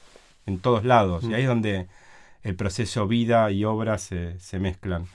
en 0.44 0.59
todos 0.59 0.85
lados. 0.85 1.24
Y 1.24 1.33
ahí 1.33 1.44
es 1.44 1.46
mm. 1.46 1.50
donde 1.50 1.88
el 2.42 2.54
proceso 2.54 3.09
vida 3.09 3.50
y 3.50 3.64
obra 3.64 3.96
se, 3.96 4.38
se 4.38 4.59
mezclan. 4.59 5.07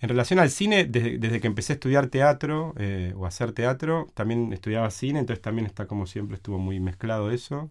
En 0.00 0.08
relación 0.08 0.38
al 0.38 0.48
cine, 0.48 0.86
desde, 0.86 1.38
que 1.38 1.46
empecé 1.46 1.74
a 1.74 1.76
estudiar 1.76 2.06
teatro 2.06 2.72
eh, 2.78 3.12
o 3.14 3.26
hacer 3.26 3.52
teatro, 3.52 4.06
también 4.14 4.54
estudiaba 4.54 4.90
cine, 4.90 5.18
entonces 5.18 5.42
también 5.42 5.66
está 5.66 5.86
como 5.86 6.06
siempre, 6.06 6.36
estuvo 6.36 6.56
muy 6.56 6.80
mezclado 6.80 7.30
eso. 7.30 7.68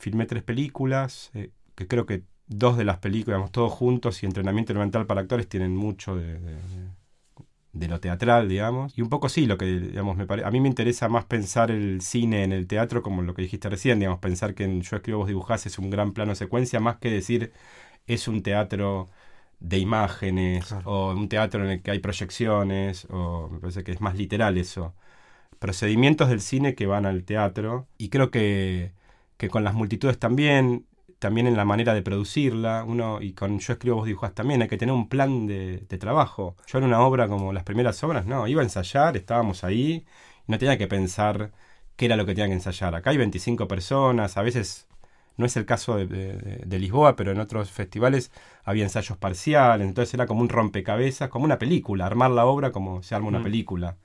Filmé 0.00 0.26
tres 0.26 0.42
películas, 0.42 1.30
eh, 1.34 1.50
que 1.74 1.86
creo 1.86 2.06
que 2.06 2.24
dos 2.46 2.76
de 2.76 2.84
las 2.84 2.98
películas, 2.98 3.36
digamos, 3.36 3.52
todos 3.52 3.72
juntos 3.72 4.22
y 4.22 4.26
entrenamiento 4.26 4.72
elemental 4.72 5.06
para 5.06 5.20
actores 5.20 5.46
tienen 5.48 5.76
mucho 5.76 6.16
de, 6.16 6.38
de 7.72 7.88
lo 7.88 8.00
teatral, 8.00 8.48
digamos. 8.48 8.96
Y 8.96 9.02
un 9.02 9.10
poco 9.10 9.28
sí, 9.28 9.46
lo 9.46 9.58
que, 9.58 9.66
digamos, 9.66 10.16
me 10.16 10.24
a 10.42 10.50
mí 10.50 10.60
me 10.60 10.68
interesa 10.68 11.08
más 11.08 11.26
pensar 11.26 11.70
el 11.70 12.00
cine 12.00 12.44
en 12.44 12.52
el 12.52 12.66
teatro 12.66 13.02
como 13.02 13.22
lo 13.22 13.34
que 13.34 13.42
dijiste 13.42 13.68
recién, 13.68 13.98
digamos, 13.98 14.20
pensar 14.20 14.54
que 14.54 14.64
en 14.64 14.80
Yo 14.82 14.96
escribo, 14.96 15.18
vos 15.18 15.28
dibujás 15.28 15.66
es 15.66 15.78
un 15.78 15.90
gran 15.90 16.12
plano 16.12 16.34
secuencia, 16.34 16.80
más 16.80 16.96
que 16.96 17.10
decir 17.10 17.52
es 18.06 18.26
un 18.26 18.42
teatro 18.42 19.10
de 19.60 19.78
imágenes 19.78 20.74
o 20.84 21.12
un 21.12 21.28
teatro 21.28 21.64
en 21.64 21.70
el 21.72 21.82
que 21.82 21.90
hay 21.92 21.98
proyecciones, 22.00 23.06
o 23.10 23.48
me 23.50 23.60
parece 23.60 23.84
que 23.84 23.92
es 23.92 24.00
más 24.00 24.16
literal 24.16 24.56
eso. 24.58 24.94
Procedimientos 25.58 26.30
del 26.30 26.40
cine 26.40 26.74
que 26.74 26.86
van 26.86 27.06
al 27.06 27.24
teatro 27.24 27.86
y 27.98 28.08
creo 28.08 28.30
que, 28.30 28.92
que 29.40 29.48
con 29.48 29.64
las 29.64 29.72
multitudes 29.72 30.18
también 30.18 30.86
también 31.18 31.46
en 31.46 31.56
la 31.56 31.64
manera 31.64 31.94
de 31.94 32.02
producirla. 32.02 32.84
Uno, 32.84 33.22
y 33.22 33.32
con 33.34 33.58
Yo 33.60 33.74
escribo, 33.74 33.96
vos 33.96 34.06
dibujás 34.06 34.34
también, 34.34 34.62
hay 34.62 34.68
que 34.68 34.78
tener 34.78 34.94
un 34.94 35.08
plan 35.08 35.46
de, 35.46 35.78
trabajo. 36.00 36.56
Yo 36.66 36.78
en 36.78 36.84
una 36.84 37.00
obra 37.02 37.28
como 37.28 37.52
las 37.52 37.64
primeras 37.64 38.02
obras, 38.04 38.26
no, 38.26 38.48
iba 38.48 38.62
a 38.62 38.64
ensayar, 38.64 39.16
estábamos 39.16 39.64
ahí, 39.64 40.06
no 40.46 40.58
tenía 40.58 40.78
que 40.78 40.88
pensar 40.88 41.52
qué 41.96 42.06
era 42.06 42.16
lo 42.16 42.26
que 42.26 42.34
tenía 42.34 42.48
que 42.48 42.54
ensayar. 42.54 42.94
Acá 42.94 43.10
hay 43.10 43.18
25 43.18 43.68
personas, 43.68 44.36
a 44.36 44.42
veces 44.42 44.88
no 45.36 45.46
es 45.46 45.56
el 45.56 45.66
caso 45.66 45.96
de, 45.96 46.78
Lisboa, 46.78 47.16
pero 47.16 47.32
en 47.32 47.40
otros 47.40 47.70
festivales 47.70 48.32
había 48.64 48.84
ensayos 48.84 49.18
parciales, 49.18 49.86
entonces 49.86 50.14
era 50.14 50.26
como 50.26 50.40
un 50.42 50.48
rompecabezas, 50.48 51.28
como 51.30 51.44
una 51.44 51.58
película, 51.58 52.06
armar 52.06 52.30
la 52.30 52.46
obra 52.46 52.72
como 52.72 53.02
se 53.02 53.14
arma 53.14 53.28
una 53.28 53.40
mm. 53.40 53.44
película. 53.44 53.96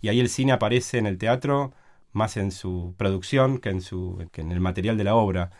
Y 0.00 0.08
ahí 0.08 0.20
el 0.20 0.28
cine 0.28 0.52
aparece 0.52 0.98
en 0.98 1.06
el 1.06 1.18
teatro 1.18 1.72
más 2.12 2.36
en 2.36 2.50
su 2.52 2.94
producción 2.98 3.58
que 3.58 3.70
en, 3.70 3.82
su, 3.82 4.28
que 4.32 4.40
en 4.42 4.52
el 4.52 4.60
material 4.60 4.96
de 4.98 5.04
la 5.04 5.14
obra. 5.16 5.50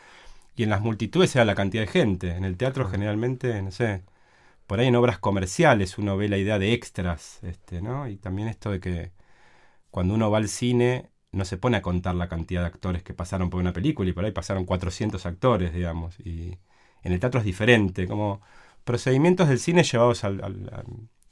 Y 0.57 0.65
en 0.65 0.71
las 0.71 0.81
multitudes 0.83 1.31
sea 1.31 1.45
la 1.45 1.55
cantidad 1.55 1.85
de 1.85 1.89
gente. 1.89 2.37
En 2.37 2.45
el 2.45 2.57
teatro 2.57 2.89
generalmente, 2.89 3.63
no 3.63 3.71
sé, 3.73 4.05
por 4.67 4.81
ahí 4.81 4.89
en 4.89 4.97
obras 4.97 5.19
comerciales 5.19 5.99
uno 5.99 6.17
ve 6.17 6.29
la 6.29 6.39
idea 6.39 6.59
de 6.59 6.73
extras, 6.75 7.41
este, 7.43 7.83
¿no? 7.83 8.09
Y 8.09 8.17
también 8.19 8.49
esto 8.49 8.71
de 8.71 8.81
que 8.81 9.13
cuando 9.91 10.15
uno 10.15 10.31
va 10.31 10.39
al 10.39 10.49
cine 10.49 11.11
no 11.33 11.45
se 11.45 11.57
pone 11.59 11.77
a 11.77 11.83
contar 11.83 12.15
la 12.15 12.29
cantidad 12.29 12.63
de 12.63 12.69
actores 12.69 13.03
que 13.03 13.15
pasaron 13.15 13.51
por 13.51 13.61
una 13.61 13.73
película 13.73 14.11
y 14.11 14.13
por 14.13 14.25
ahí 14.25 14.33
pasaron 14.33 14.65
400 14.65 15.27
actores, 15.27 15.73
digamos. 15.73 16.19
Y 16.21 16.59
en 17.03 17.13
el 17.13 17.21
teatro 17.21 17.41
es 17.41 17.47
diferente, 17.47 18.07
como 18.07 18.41
procedimientos 18.85 19.49
del 19.49 19.59
cine 19.61 19.83
llevados 19.85 20.25
al, 20.25 20.41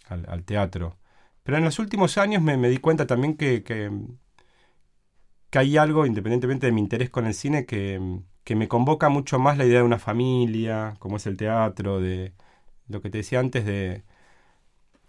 al, 0.08 0.44
teatro. 0.44 0.98
Pero 1.42 1.58
en 1.58 1.64
los 1.64 1.78
últimos 1.78 2.18
años 2.18 2.42
me, 2.42 2.56
me 2.56 2.68
di 2.68 2.78
cuenta 2.78 3.06
también 3.06 3.36
que, 3.36 3.62
que, 3.64 3.90
que, 5.50 5.58
hay 5.58 5.76
algo, 5.76 6.06
independientemente 6.06 6.66
de 6.66 6.72
mi 6.72 6.80
interés 6.80 7.10
con 7.10 7.26
el 7.26 7.34
cine, 7.34 7.66
que, 7.66 8.20
que 8.44 8.56
me 8.56 8.68
convoca 8.68 9.08
mucho 9.08 9.38
más 9.38 9.58
la 9.58 9.66
idea 9.66 9.78
de 9.78 9.84
una 9.84 9.98
familia, 9.98 10.94
como 10.98 11.16
es 11.18 11.26
el 11.26 11.36
teatro, 11.36 12.00
de 12.00 12.32
lo 12.88 13.00
que 13.02 13.10
te 13.10 13.18
decía 13.18 13.40
antes, 13.40 13.64
de 13.64 14.04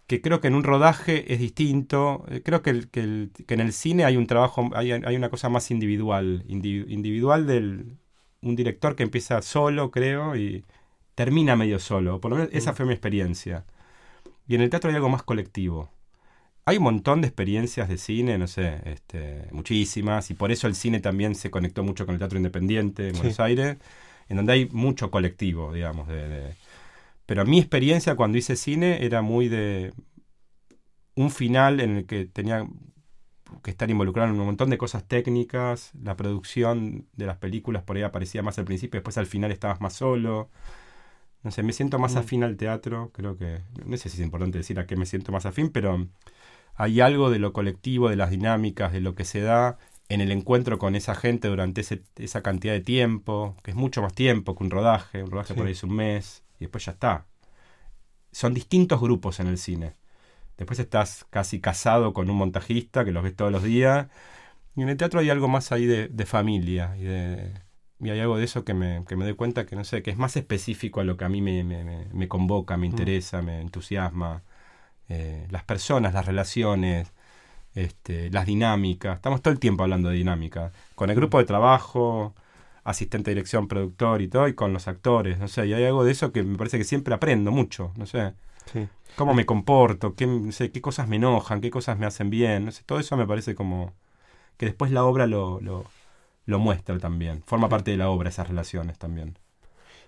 que 0.07 0.21
creo 0.21 0.41
que 0.41 0.47
en 0.47 0.55
un 0.55 0.63
rodaje 0.63 1.33
es 1.33 1.39
distinto. 1.39 2.25
Creo 2.43 2.63
que, 2.63 2.89
que, 2.89 3.29
en 3.53 3.59
el 3.59 3.73
cine 3.73 4.05
hay 4.05 4.17
un 4.17 4.27
trabajo, 4.27 4.69
hay, 4.73 4.91
una 4.93 5.29
cosa 5.29 5.49
más 5.49 5.71
individual, 5.71 6.43
individual 6.47 7.45
del 7.47 7.97
un 8.41 8.55
director 8.55 8.95
que 8.95 9.03
empieza 9.03 9.41
solo, 9.41 9.91
creo, 9.91 10.35
y 10.35 10.65
termina 11.15 11.55
medio 11.55 11.79
solo. 11.79 12.19
Por 12.21 12.31
lo 12.31 12.37
menos 12.37 12.51
esa 12.53 12.71
mm. 12.71 12.75
fue 12.75 12.85
mi 12.87 12.93
experiencia. 12.93 13.65
Y 14.47 14.55
en 14.55 14.61
el 14.61 14.69
teatro 14.71 14.89
hay 14.89 14.95
algo 14.95 15.09
más 15.09 15.23
colectivo 15.23 15.91
hay 16.69 16.77
un 16.77 16.83
montón 16.83 17.21
de 17.21 17.27
experiencias 17.27 17.89
de 17.89 17.97
cine, 17.97 18.37
no 18.37 18.47
sé, 18.47 18.81
este, 18.85 19.47
muchísimas, 19.51 20.29
y 20.29 20.35
por 20.35 20.51
eso 20.51 20.67
el 20.67 20.75
cine 20.75 20.99
también 20.99 21.33
se 21.35 21.49
conectó 21.49 21.83
mucho 21.83 22.05
con 22.05 22.13
el 22.13 22.19
teatro 22.19 22.37
independiente 22.37 23.09
en 23.09 23.15
Buenos 23.15 23.39
Aires, 23.39 23.77
en 24.27 24.37
donde 24.37 24.53
hay 24.53 24.69
mucho 24.71 25.09
colectivo, 25.09 25.73
digamos. 25.73 26.07
De, 26.07 26.53
Pero 27.25 27.43
mi 27.45 27.59
experiencia 27.59 28.15
cuando 28.15 28.37
hice 28.37 28.55
cine 28.55 29.03
era 29.03 29.21
muy 29.21 29.49
de 29.49 29.93
un 31.15 31.31
final 31.31 31.79
en 31.79 31.97
el 31.97 32.05
que 32.05 32.25
tenía 32.25 32.67
que 33.63 33.71
estar 33.71 33.89
involucrado 33.89 34.29
en 34.29 34.39
un 34.39 34.45
montón 34.45 34.69
de 34.69 34.77
cosas 34.77 35.07
técnicas, 35.07 35.91
la 35.99 36.15
producción 36.15 37.07
de 37.13 37.25
las 37.25 37.37
películas 37.37 37.81
por 37.81 37.97
ahí 37.97 38.03
aparecía 38.03 38.43
más 38.43 38.59
al 38.59 38.65
principio, 38.65 38.99
después 38.99 39.17
al 39.17 39.25
final 39.25 39.51
estabas 39.51 39.81
más 39.81 39.93
solo. 39.93 40.49
No 41.41 41.51
sé, 41.51 41.63
me 41.63 41.73
siento 41.73 41.97
más 41.99 42.15
mm. 42.15 42.17
afín 42.17 42.43
al 42.43 42.57
teatro, 42.57 43.11
creo 43.13 43.37
que, 43.37 43.61
no 43.85 43.97
sé 43.97 44.09
si 44.09 44.17
es 44.17 44.23
importante 44.23 44.59
decir 44.59 44.77
a 44.77 44.85
qué 44.85 44.95
me 44.95 45.05
siento 45.05 45.31
más 45.31 45.45
afín, 45.45 45.69
pero 45.69 46.05
hay 46.79 47.01
algo 47.01 47.29
de 47.29 47.39
lo 47.39 47.51
colectivo, 47.51 48.09
de 48.09 48.15
las 48.15 48.29
dinámicas, 48.29 48.93
de 48.93 49.01
lo 49.01 49.13
que 49.13 49.25
se 49.25 49.41
da 49.41 49.77
en 50.07 50.21
el 50.21 50.31
encuentro 50.31 50.79
con 50.79 50.95
esa 50.95 51.13
gente 51.13 51.49
durante 51.49 51.83
esa 52.15 52.41
cantidad 52.41 52.71
de 52.71 52.79
tiempo, 52.79 53.57
que 53.63 53.71
es 53.71 53.77
mucho 53.77 54.01
más 54.01 54.13
tiempo 54.13 54.55
que 54.55 54.63
un 54.63 54.71
rodaje, 54.71 55.21
un 55.21 55.29
rodaje 55.29 55.53
por 55.53 55.67
ahí 55.67 55.73
es 55.73 55.83
un 55.83 55.93
mes, 55.93 56.41
y 56.57 56.61
después 56.61 56.85
ya 56.85 56.93
está. 56.93 57.25
Son 58.31 58.53
distintos 58.53 59.01
grupos 59.01 59.41
en 59.41 59.47
el 59.47 59.57
cine. 59.57 59.97
Después 60.57 60.79
estás 60.79 61.25
casi 61.29 61.59
casado 61.59 62.13
con 62.13 62.29
un 62.29 62.37
montajista 62.37 63.03
que 63.03 63.11
los 63.11 63.23
ves 63.23 63.35
todos 63.35 63.51
los 63.51 63.63
días. 63.63 64.07
Y 64.77 64.81
en 64.81 64.87
el 64.87 64.95
teatro 64.95 65.19
hay 65.19 65.29
algo 65.29 65.49
más 65.49 65.73
ahí 65.73 65.85
de, 65.85 66.25
familia. 66.25 66.95
Y, 66.97 67.03
de, 67.03 67.51
y, 67.99 68.09
hay 68.09 68.21
algo 68.21 68.37
de 68.37 68.45
eso 68.45 68.63
que 68.63 68.73
me, 68.73 69.03
que 69.05 69.17
me 69.17 69.25
doy 69.25 69.35
cuenta 69.35 69.65
que 69.65 69.75
no 69.75 69.83
sé, 69.83 70.01
que 70.01 70.11
es 70.11 70.17
más 70.17 70.37
específico 70.37 71.01
a 71.01 71.03
lo 71.03 71.17
que 71.17 71.25
a 71.25 71.29
mí 71.29 71.41
me, 71.41 71.65
me, 71.65 72.05
me 72.13 72.27
convoca, 72.29 72.77
me 72.77 72.87
mm. 72.87 72.91
interesa, 72.91 73.41
me 73.41 73.59
entusiasma. 73.59 74.43
Eh, 75.09 75.47
las 75.49 75.63
personas, 75.63 76.13
las 76.13 76.25
relaciones, 76.25 77.11
este, 77.75 78.29
las 78.31 78.45
dinámicas. 78.45 79.15
Estamos 79.15 79.41
todo 79.41 79.53
el 79.53 79.59
tiempo 79.59 79.83
hablando 79.83 80.09
de 80.09 80.15
dinámica. 80.15 80.71
Con 80.95 81.09
el 81.09 81.15
grupo 81.15 81.39
de 81.39 81.45
trabajo, 81.45 82.35
asistente 82.83 83.31
de 83.31 83.35
dirección, 83.35 83.67
productor 83.67 84.21
y 84.21 84.27
todo, 84.27 84.47
y 84.47 84.53
con 84.53 84.73
los 84.73 84.87
actores. 84.87 85.39
No 85.39 85.47
sé, 85.47 85.67
y 85.67 85.73
hay 85.73 85.85
algo 85.85 86.03
de 86.03 86.11
eso 86.11 86.31
que 86.31 86.43
me 86.43 86.57
parece 86.57 86.77
que 86.77 86.83
siempre 86.83 87.13
aprendo 87.13 87.51
mucho. 87.51 87.91
No 87.95 88.05
sé. 88.05 88.33
Cómo 89.15 89.33
me 89.33 89.45
comporto, 89.45 90.15
qué, 90.15 90.51
sé, 90.51 90.71
qué 90.71 90.81
cosas 90.81 91.07
me 91.07 91.15
enojan, 91.17 91.61
qué 91.61 91.71
cosas 91.71 91.97
me 91.97 92.05
hacen 92.05 92.29
bien. 92.29 92.65
No 92.65 92.71
sé, 92.71 92.83
todo 92.85 92.99
eso 92.99 93.17
me 93.17 93.25
parece 93.27 93.55
como 93.55 93.93
que 94.57 94.67
después 94.67 94.91
la 94.91 95.03
obra 95.05 95.27
lo, 95.27 95.59
lo, 95.61 95.85
lo 96.45 96.59
muestra 96.59 96.97
también. 96.99 97.43
Forma 97.45 97.69
parte 97.69 97.91
de 97.91 97.97
la 97.97 98.09
obra 98.09 98.29
esas 98.29 98.47
relaciones 98.47 98.99
también. 98.99 99.37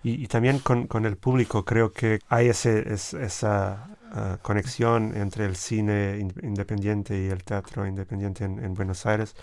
Y, 0.04 0.26
también 0.26 0.58
con, 0.58 0.88
con, 0.88 1.06
el 1.06 1.16
público 1.16 1.64
creo 1.64 1.92
que 1.92 2.18
hay 2.28 2.48
ese, 2.48 2.92
esa 2.92 3.88
uh, 4.12 4.42
conexión 4.42 5.16
entre 5.16 5.44
el 5.44 5.54
cine 5.54 6.18
independiente 6.42 7.16
y 7.16 7.28
el 7.28 7.44
teatro 7.44 7.86
independiente 7.86 8.44
en, 8.44 8.74
Buenos 8.74 9.06
Aires, 9.06 9.36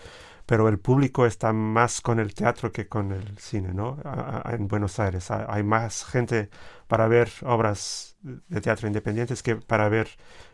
pero 0.46 0.68
el 0.68 0.78
público 0.78 1.26
está 1.26 1.54
más 1.54 2.02
con 2.02 2.20
el 2.20 2.34
teatro 2.34 2.74
que 2.74 2.88
con 2.88 3.14
el 3.14 3.38
cine, 3.38 3.74
¿no? 3.74 4.00
en 4.46 4.68
Buenos 4.68 5.00
Aires 5.00 5.32
hay 5.32 5.64
más 5.64 6.04
gente 6.04 6.50
para 6.88 7.08
ver 7.08 7.30
obras 7.44 8.18
de 8.22 8.60
teatro 8.60 8.88
independientes 8.88 9.42
que 9.42 9.56
para 9.56 9.88
ver 9.88 10.10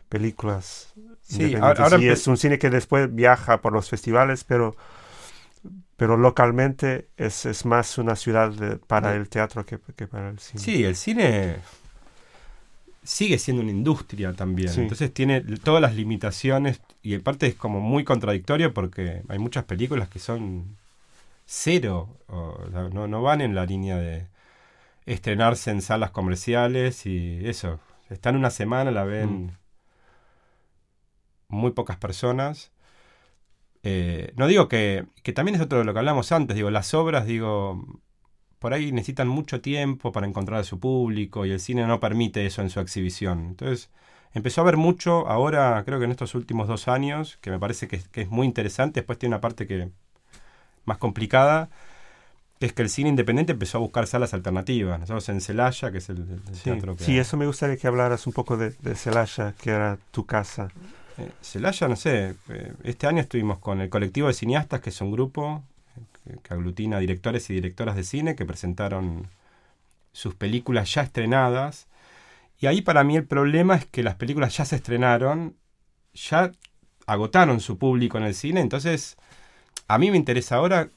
películas 0.08 0.94
sí, 1.22 1.56
Ahora 1.56 1.98
y 1.98 2.08
es 2.08 2.28
un 2.28 2.36
cine 2.36 2.58
que 2.58 2.70
después 2.70 3.12
viaja 3.12 3.60
por 3.60 3.72
los 3.72 3.90
festivales, 3.90 4.44
pero 4.44 4.76
pero 5.96 6.16
localmente 6.16 7.08
es, 7.16 7.46
es 7.46 7.64
más 7.64 7.98
una 7.98 8.16
ciudad 8.16 8.78
para 8.86 9.14
el 9.14 9.28
teatro 9.28 9.64
que, 9.64 9.78
que, 9.96 10.06
para 10.06 10.28
el 10.28 10.38
cine. 10.38 10.62
Sí, 10.62 10.84
el 10.84 10.94
cine 10.94 11.56
sigue 13.02 13.38
siendo 13.38 13.62
una 13.62 13.70
industria 13.70 14.34
también. 14.34 14.72
Entonces 14.76 15.12
tiene 15.12 15.40
todas 15.40 15.80
las 15.80 15.94
limitaciones 15.94 16.80
y 17.02 17.14
en 17.14 17.22
parte 17.22 17.46
es 17.46 17.54
como 17.54 17.80
muy 17.80 18.04
contradictorio 18.04 18.74
porque 18.74 19.22
hay 19.28 19.38
muchas 19.38 19.64
películas 19.64 20.08
que 20.08 20.18
son 20.18 20.76
cero, 21.46 22.18
no, 22.92 23.06
no 23.06 23.22
van 23.22 23.40
en 23.40 23.54
la 23.54 23.64
línea 23.64 23.96
de 23.96 24.26
estrenarse 25.06 25.70
en 25.70 25.80
salas 25.80 26.10
comerciales 26.10 27.06
y 27.06 27.40
eso. 27.48 27.80
Están 28.10 28.36
una 28.36 28.50
semana, 28.50 28.90
la 28.90 29.04
ven 29.04 29.46
mm. 29.46 29.50
muy 31.48 31.70
pocas 31.70 31.96
personas 31.96 32.70
Eh, 33.88 34.32
no 34.36 34.48
digo 34.48 34.66
que, 34.68 35.04
que 35.22 35.32
también 35.32 35.54
es 35.54 35.60
otro 35.60 35.78
de 35.78 35.84
lo 35.84 35.92
que 35.92 36.00
hablamos 36.00 36.32
antes, 36.32 36.56
digo, 36.56 36.70
las 36.70 36.92
obras, 36.92 37.24
digo, 37.24 38.00
por 38.58 38.72
ahí 38.74 38.90
necesitan 38.90 39.28
mucho 39.28 39.60
tiempo 39.60 40.10
para 40.10 40.26
encontrar 40.26 40.58
a 40.60 40.64
su 40.64 40.80
público 40.80 41.46
y 41.46 41.52
el 41.52 41.60
cine 41.60 41.86
no 41.86 42.00
permite 42.00 42.44
eso 42.46 42.62
en 42.62 42.70
su 42.70 42.80
exhibición. 42.80 43.46
Entonces, 43.46 43.90
empezó 44.34 44.62
a 44.62 44.64
ver 44.64 44.76
mucho 44.76 45.28
ahora, 45.28 45.80
creo 45.84 46.00
que 46.00 46.06
en 46.06 46.10
estos 46.10 46.34
últimos 46.34 46.66
dos 46.66 46.88
años, 46.88 47.38
que 47.40 47.50
me 47.50 47.60
parece 47.60 47.86
que, 47.86 48.00
que 48.10 48.22
es 48.22 48.28
muy 48.28 48.46
interesante, 48.46 49.00
después 49.00 49.18
tiene 49.20 49.36
una 49.36 49.40
parte 49.40 49.68
que 49.68 49.90
más 50.84 50.98
complicada, 50.98 51.68
es 52.58 52.72
que 52.72 52.82
el 52.82 52.88
cine 52.88 53.10
independiente 53.10 53.52
empezó 53.52 53.78
a 53.78 53.82
buscar 53.82 54.06
salas 54.06 54.32
alternativas. 54.34 54.98
Nosotros 54.98 55.28
en 55.28 55.40
Celaya, 55.40 55.92
que 55.92 55.98
es 55.98 56.08
el, 56.08 56.18
el 56.18 56.54
Sí, 56.54 56.62
teatro 56.64 56.96
que... 56.96 57.04
sí, 57.04 57.18
eso 57.18 57.36
me 57.36 57.46
gustaría 57.46 57.76
que 57.76 57.86
hablaras 57.86 58.26
un 58.26 58.32
poco 58.32 58.56
de, 58.56 58.70
de 58.70 58.94
Celaya, 58.94 59.54
que 59.60 59.70
era 59.70 59.98
tu 60.10 60.24
casa. 60.24 60.68
Eh, 61.18 61.30
Celaya, 61.40 61.88
no 61.88 61.96
sé, 61.96 62.34
eh, 62.48 62.72
este 62.84 63.06
año 63.06 63.20
estuvimos 63.20 63.58
con 63.58 63.80
el 63.80 63.88
colectivo 63.88 64.28
de 64.28 64.34
cineastas, 64.34 64.80
que 64.80 64.90
es 64.90 65.00
un 65.00 65.10
grupo 65.12 65.62
eh, 65.96 66.00
que, 66.34 66.38
que 66.42 66.54
aglutina 66.54 66.98
directores 66.98 67.48
y 67.50 67.54
directoras 67.54 67.96
de 67.96 68.04
cine 68.04 68.36
que 68.36 68.44
presentaron 68.44 69.26
sus 70.12 70.34
películas 70.34 70.92
ya 70.94 71.02
estrenadas. 71.02 71.86
Y 72.58 72.66
ahí 72.66 72.82
para 72.82 73.04
mí 73.04 73.16
el 73.16 73.24
problema 73.26 73.76
es 73.76 73.86
que 73.86 74.02
las 74.02 74.14
películas 74.16 74.56
ya 74.56 74.64
se 74.64 74.76
estrenaron, 74.76 75.56
ya 76.14 76.52
agotaron 77.06 77.60
su 77.60 77.78
público 77.78 78.18
en 78.18 78.24
el 78.24 78.34
cine, 78.34 78.60
entonces 78.60 79.16
a 79.88 79.98
mí 79.98 80.10
me 80.10 80.16
interesa 80.16 80.56
ahora, 80.56 80.88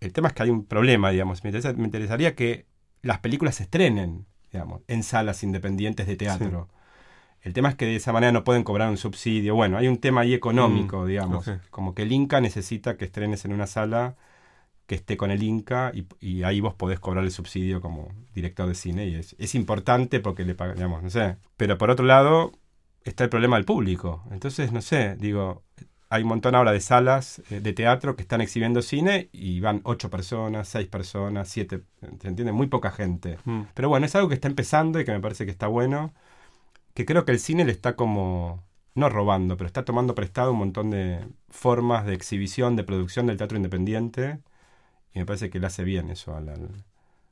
el 0.00 0.12
tema 0.12 0.28
es 0.28 0.34
que 0.34 0.44
hay 0.44 0.50
un 0.50 0.64
problema, 0.64 1.10
digamos, 1.10 1.44
me, 1.44 1.50
interesa- 1.50 1.74
me 1.74 1.84
interesaría 1.84 2.34
que 2.34 2.64
las 3.02 3.18
películas 3.18 3.56
se 3.56 3.64
estrenen, 3.64 4.26
digamos, 4.52 4.82
en 4.88 5.02
salas 5.02 5.42
independientes 5.42 6.06
de 6.06 6.16
teatro. 6.16 6.68
El 7.42 7.52
tema 7.52 7.70
es 7.70 7.74
que 7.74 7.86
de 7.86 7.96
esa 7.96 8.12
manera 8.12 8.32
no 8.32 8.44
pueden 8.44 8.64
cobrar 8.64 8.90
un 8.90 8.96
subsidio. 8.96 9.54
Bueno, 9.54 9.78
hay 9.78 9.88
un 9.88 9.98
tema 9.98 10.22
ahí 10.22 10.34
económico, 10.34 11.04
Mm, 11.04 11.06
digamos. 11.06 11.50
Como 11.70 11.94
que 11.94 12.02
el 12.02 12.12
Inca 12.12 12.40
necesita 12.40 12.96
que 12.96 13.06
estrenes 13.06 13.44
en 13.44 13.52
una 13.52 13.66
sala 13.66 14.16
que 14.86 14.96
esté 14.96 15.16
con 15.16 15.30
el 15.30 15.42
Inca 15.42 15.92
y, 15.94 16.06
y 16.20 16.42
ahí 16.42 16.60
vos 16.60 16.74
podés 16.74 16.98
cobrar 17.00 17.24
el 17.24 17.30
subsidio 17.30 17.80
como 17.80 18.08
director 18.34 18.66
de 18.66 18.74
cine 18.74 19.06
y 19.06 19.14
es, 19.14 19.36
es 19.38 19.54
importante 19.54 20.20
porque 20.20 20.44
le 20.44 20.54
pagan, 20.54 20.74
digamos, 20.76 21.02
no 21.02 21.10
sé. 21.10 21.36
Pero 21.56 21.78
por 21.78 21.90
otro 21.90 22.04
lado 22.04 22.52
está 23.04 23.24
el 23.24 23.30
problema 23.30 23.56
del 23.56 23.64
público. 23.64 24.24
Entonces, 24.32 24.72
no 24.72 24.82
sé, 24.82 25.16
digo, 25.16 25.62
hay 26.08 26.22
un 26.22 26.28
montón 26.28 26.56
ahora 26.56 26.72
de 26.72 26.80
salas 26.80 27.40
eh, 27.50 27.60
de 27.60 27.72
teatro 27.72 28.16
que 28.16 28.22
están 28.22 28.40
exhibiendo 28.40 28.82
cine 28.82 29.28
y 29.32 29.60
van 29.60 29.80
ocho 29.84 30.10
personas, 30.10 30.68
seis 30.68 30.88
personas, 30.88 31.48
siete, 31.48 31.82
¿se 32.20 32.28
entiende? 32.28 32.50
Muy 32.52 32.66
poca 32.66 32.90
gente. 32.90 33.38
Mm. 33.44 33.62
Pero 33.74 33.88
bueno, 33.88 34.06
es 34.06 34.14
algo 34.16 34.28
que 34.28 34.34
está 34.34 34.48
empezando 34.48 34.98
y 35.00 35.04
que 35.04 35.12
me 35.12 35.20
parece 35.20 35.44
que 35.44 35.52
está 35.52 35.68
bueno. 35.68 36.12
Que 37.00 37.06
creo 37.06 37.24
que 37.24 37.32
el 37.32 37.38
cine 37.38 37.64
le 37.64 37.72
está 37.72 37.96
como, 37.96 38.62
no 38.94 39.08
robando, 39.08 39.56
pero 39.56 39.66
está 39.66 39.86
tomando 39.86 40.14
prestado 40.14 40.52
un 40.52 40.58
montón 40.58 40.90
de 40.90 41.26
formas 41.48 42.04
de 42.04 42.12
exhibición, 42.12 42.76
de 42.76 42.84
producción 42.84 43.26
del 43.26 43.38
teatro 43.38 43.56
independiente. 43.56 44.38
Y 45.14 45.18
me 45.18 45.24
parece 45.24 45.48
que 45.48 45.58
le 45.58 45.66
hace 45.66 45.82
bien 45.82 46.10
eso 46.10 46.36
al, 46.36 46.50
al, 46.50 46.68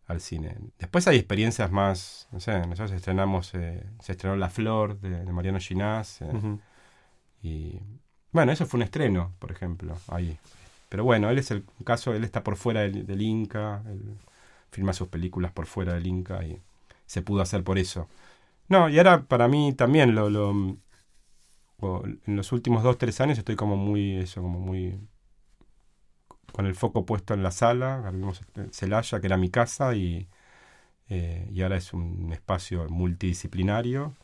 al 0.07 0.21
cine. 0.23 0.57
Después 0.79 1.07
hay 1.07 1.19
experiencias 1.19 1.71
más, 1.71 2.29
no 2.33 2.41
sé, 2.41 2.61
nosotros 2.61 2.93
estrenamos, 2.93 3.55
eh, 3.55 3.85
se 4.01 4.13
estrenó 4.13 4.37
La 4.37 4.49
Flor 4.49 4.99
de, 5.01 5.23
de 5.23 5.33
Mariano 5.35 5.59
Ginás. 5.59 6.23
eh, 6.23 6.57
y 7.43 7.79
bueno, 8.33 8.51
eso 8.51 8.65
fue 8.65 8.79
un 8.79 8.85
estreno, 8.85 9.35
por 9.39 9.53
ejemplo, 9.53 9.99
ahí. 10.09 10.39
Pero 10.89 11.05
bueno, 11.05 11.29
él 11.29 11.37
es 11.37 11.51
el 11.51 11.63
caso, 11.85 12.15
él 12.15 12.25
está 12.25 12.43
por 12.43 12.57
fuera 12.57 12.81
del, 12.81 13.07
del 13.07 13.21
Inca, 13.21 13.83
él 13.87 14.17
filma 14.71 14.95
sus 14.95 15.09
películas 15.09 15.53
por 15.53 15.67
fuera 15.67 15.93
del 15.93 16.07
Inca 16.07 16.43
y 16.43 16.59
se 17.05 17.21
pudo 17.21 17.43
hacer 17.43 17.63
por 17.65 17.79
eso. 17.79 18.09
No, 18.69 18.89
y 18.89 18.97
ahora 18.99 19.27
para 19.27 19.49
mí 19.49 19.73
también 19.75 20.15
lo, 20.15 20.31
lo 20.31 20.53
en 22.27 22.37
los 22.37 22.53
últimos 22.53 22.83
dos, 22.83 22.99
tres 22.99 23.21
años 23.21 23.39
estoy 23.39 23.57
como 23.57 23.77
muy, 23.77 24.17
eso, 24.17 24.43
como 24.43 24.59
muy 24.61 24.99
con 26.53 26.67
el 26.67 26.75
foco 26.75 27.05
puesto 27.07 27.35
en 27.35 27.43
la 27.43 27.51
sala, 27.51 28.11
vimos 28.13 28.43
Celaya, 28.73 29.21
que 29.21 29.27
era 29.27 29.37
mi 29.37 29.51
casa, 29.51 29.95
y, 29.95 30.29
eh, 31.11 31.49
y 31.53 31.63
ahora 31.63 31.79
es 31.79 31.93
un 31.95 32.33
espacio 32.33 32.87
multidisciplinario. 32.91 34.15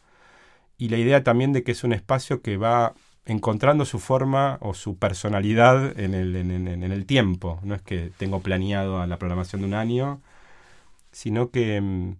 Y 0.78 0.90
la 0.90 0.98
idea 0.98 1.24
también 1.24 1.52
de 1.52 1.64
que 1.64 1.72
es 1.72 1.84
un 1.84 1.92
espacio 1.92 2.42
que 2.42 2.56
va 2.58 2.94
encontrando 3.26 3.84
su 3.86 4.00
forma 4.00 4.58
o 4.62 4.74
su 4.74 4.98
personalidad 4.98 5.98
en 6.00 6.14
el, 6.14 6.36
en, 6.36 6.68
en- 6.68 6.84
el 6.92 7.06
tiempo. 7.06 7.60
No 7.64 7.74
es 7.76 7.82
que 7.82 8.12
tengo 8.18 8.40
planeado 8.42 9.06
la 9.06 9.18
programación 9.18 9.62
de 9.62 9.68
un 9.68 9.74
año, 9.74 10.22
sino 11.12 11.50
que 11.50 11.80
mm, 11.80 12.16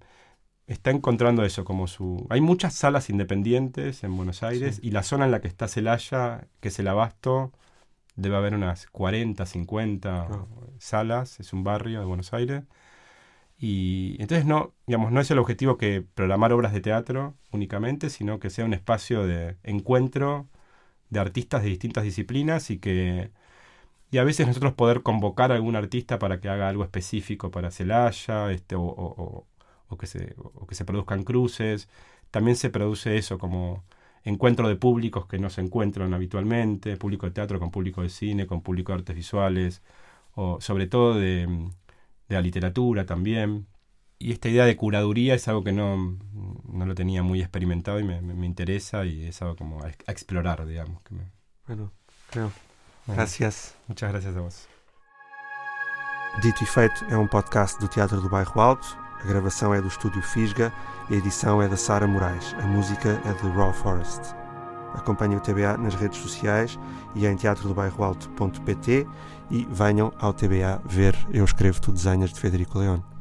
está 0.67 0.91
encontrando 0.91 1.45
eso 1.45 1.65
como 1.65 1.87
su... 1.87 2.27
Hay 2.31 2.41
muchas 2.41 2.75
salas 2.75 3.11
independientes 3.11 4.05
en 4.05 4.17
Buenos 4.17 4.43
Aires 4.43 4.81
y 4.83 4.91
la 4.91 5.03
zona 5.03 5.27
en 5.27 5.31
la 5.33 5.41
que 5.41 5.49
está 5.49 5.69
Celaya, 5.69 6.49
que 6.61 6.69
es 6.69 6.79
el 6.79 6.89
Abasto, 6.89 7.53
debe 8.17 8.37
haber 8.37 8.55
unas 8.55 8.87
40, 8.89 9.47
50 9.47 10.29
Ah. 10.31 10.47
salas, 10.79 11.41
es 11.41 11.53
un 11.53 11.65
barrio 11.65 12.01
de 12.01 12.07
Buenos 12.07 12.33
Aires. 12.35 12.65
Y 13.59 14.17
entonces 14.21 14.47
no, 14.47 14.75
digamos, 14.87 15.13
no 15.13 15.21
es 15.21 15.31
el 15.31 15.39
objetivo 15.39 15.77
que 15.79 16.03
programar 16.15 16.53
obras 16.53 16.73
de 16.73 16.81
teatro 16.81 17.35
únicamente, 17.53 18.11
sino 18.11 18.39
que 18.41 18.51
sea 18.51 18.65
un 18.65 18.75
espacio 18.75 19.27
de 19.27 19.57
encuentro 19.63 20.49
de 21.11 21.21
artistas 21.21 21.63
de 21.65 21.71
distintas 21.71 22.05
disciplinas 22.05 22.71
y 22.71 22.79
que 22.79 23.31
y 24.11 24.19
a 24.19 24.25
veces 24.25 24.47
nosotros 24.47 24.75
poder 24.75 25.03
convocar 25.03 25.53
a 25.53 25.57
algún 25.57 25.77
artista 25.77 26.19
para 26.19 26.41
que 26.41 26.49
haga 26.49 26.69
algo 26.69 26.85
específico 26.85 27.51
para 27.51 27.71
Celaya, 27.71 28.51
este, 28.53 28.77
o, 28.77 28.83
o- 28.83 29.47
o- 29.89 29.97
que 29.97 30.07
se, 30.07 30.35
o 30.39 30.67
que 30.67 30.75
se 30.75 30.85
produzcan 30.85 31.25
cruces. 31.25 31.89
También 32.31 32.57
se 32.57 32.71
produce 32.71 33.17
eso 33.17 33.39
como 33.39 33.85
encuentro 34.25 34.69
de 34.69 34.77
públicos 34.77 35.27
que 35.27 35.39
no 35.39 35.51
se 35.51 35.61
encuentran 35.61 36.15
habitualmente, 36.15 36.97
público 36.97 37.27
de 37.27 37.33
teatro 37.33 37.59
con 37.61 37.71
público 37.71 38.03
de 38.03 38.09
cine, 38.09 38.47
con 38.47 38.63
público 38.63 38.93
de 38.93 38.99
artes 38.99 39.15
visuales, 39.17 39.83
o 40.35 40.61
sobre 40.61 40.87
todo 40.87 41.15
de, 41.15 41.47
de 42.29 42.35
la 42.35 42.41
literatura 42.41 43.05
también. 43.07 43.67
Y 44.19 44.33
esta 44.33 44.49
idea 44.49 44.65
de 44.65 44.77
curaduría 44.77 45.35
es 45.35 45.47
algo 45.49 45.63
que 45.63 45.73
no, 45.73 46.17
no 46.73 46.87
lo 46.87 46.95
tenía 46.95 47.23
muy 47.23 47.41
experimentado 47.41 48.01
y 48.01 48.05
me, 48.05 48.23
me- 48.23 48.33
me 48.35 48.47
interesa 48.47 49.05
y 49.05 49.25
es 49.27 49.43
algo 49.43 49.57
como 49.57 49.83
a, 49.83 49.89
a 49.89 50.13
explorar, 50.13 50.65
digamos. 50.67 51.03
que 51.03 51.15
me- 51.15 51.31
Bueno, 51.67 51.93
creo. 52.31 52.51
bueno, 53.07 53.21
Gracias. 53.21 53.75
Muchas 53.89 54.11
gracias 54.11 54.35
a 54.37 54.41
vos. 54.41 54.67
Dito 56.43 56.65
e 56.65 56.67
Feito 56.67 57.05
é 57.11 57.17
um 57.19 57.29
podcast 57.29 57.79
do 57.79 57.87
Teatro 57.89 58.21
do 58.21 58.29
Bairro 58.31 58.61
Alto. 58.61 59.04
A 59.25 59.27
gravação 59.27 59.73
é 59.73 59.81
do 59.81 59.89
Estúdio 59.89 60.21
Fisga 60.21 60.71
a 61.11 61.15
edição 61.15 61.61
é 61.61 61.69
da 61.69 61.77
Sara 61.77 62.07
Moraes. 62.07 62.55
A 62.63 62.67
música 62.67 63.21
é 63.25 63.33
de 63.33 63.49
Raw 63.51 63.73
Forest. 63.73 64.35
Acompanhem 64.95 65.37
o 65.37 65.41
TBA 65.41 65.77
nas 65.79 65.95
redes 65.95 66.19
sociais 66.19 66.79
e 67.15 67.27
em 67.27 67.37
teatrodobairroalto.pt 67.37 69.07
e 69.51 69.69
venham 69.71 70.13
ao 70.19 70.33
TBA 70.33 70.81
ver 70.87 71.17
Eu 71.31 71.45
Escrevo 71.45 71.81
Tu 71.81 71.93
Desenhas 71.93 72.33
de 72.33 72.41
Federico 72.41 72.79
Leone. 72.79 73.14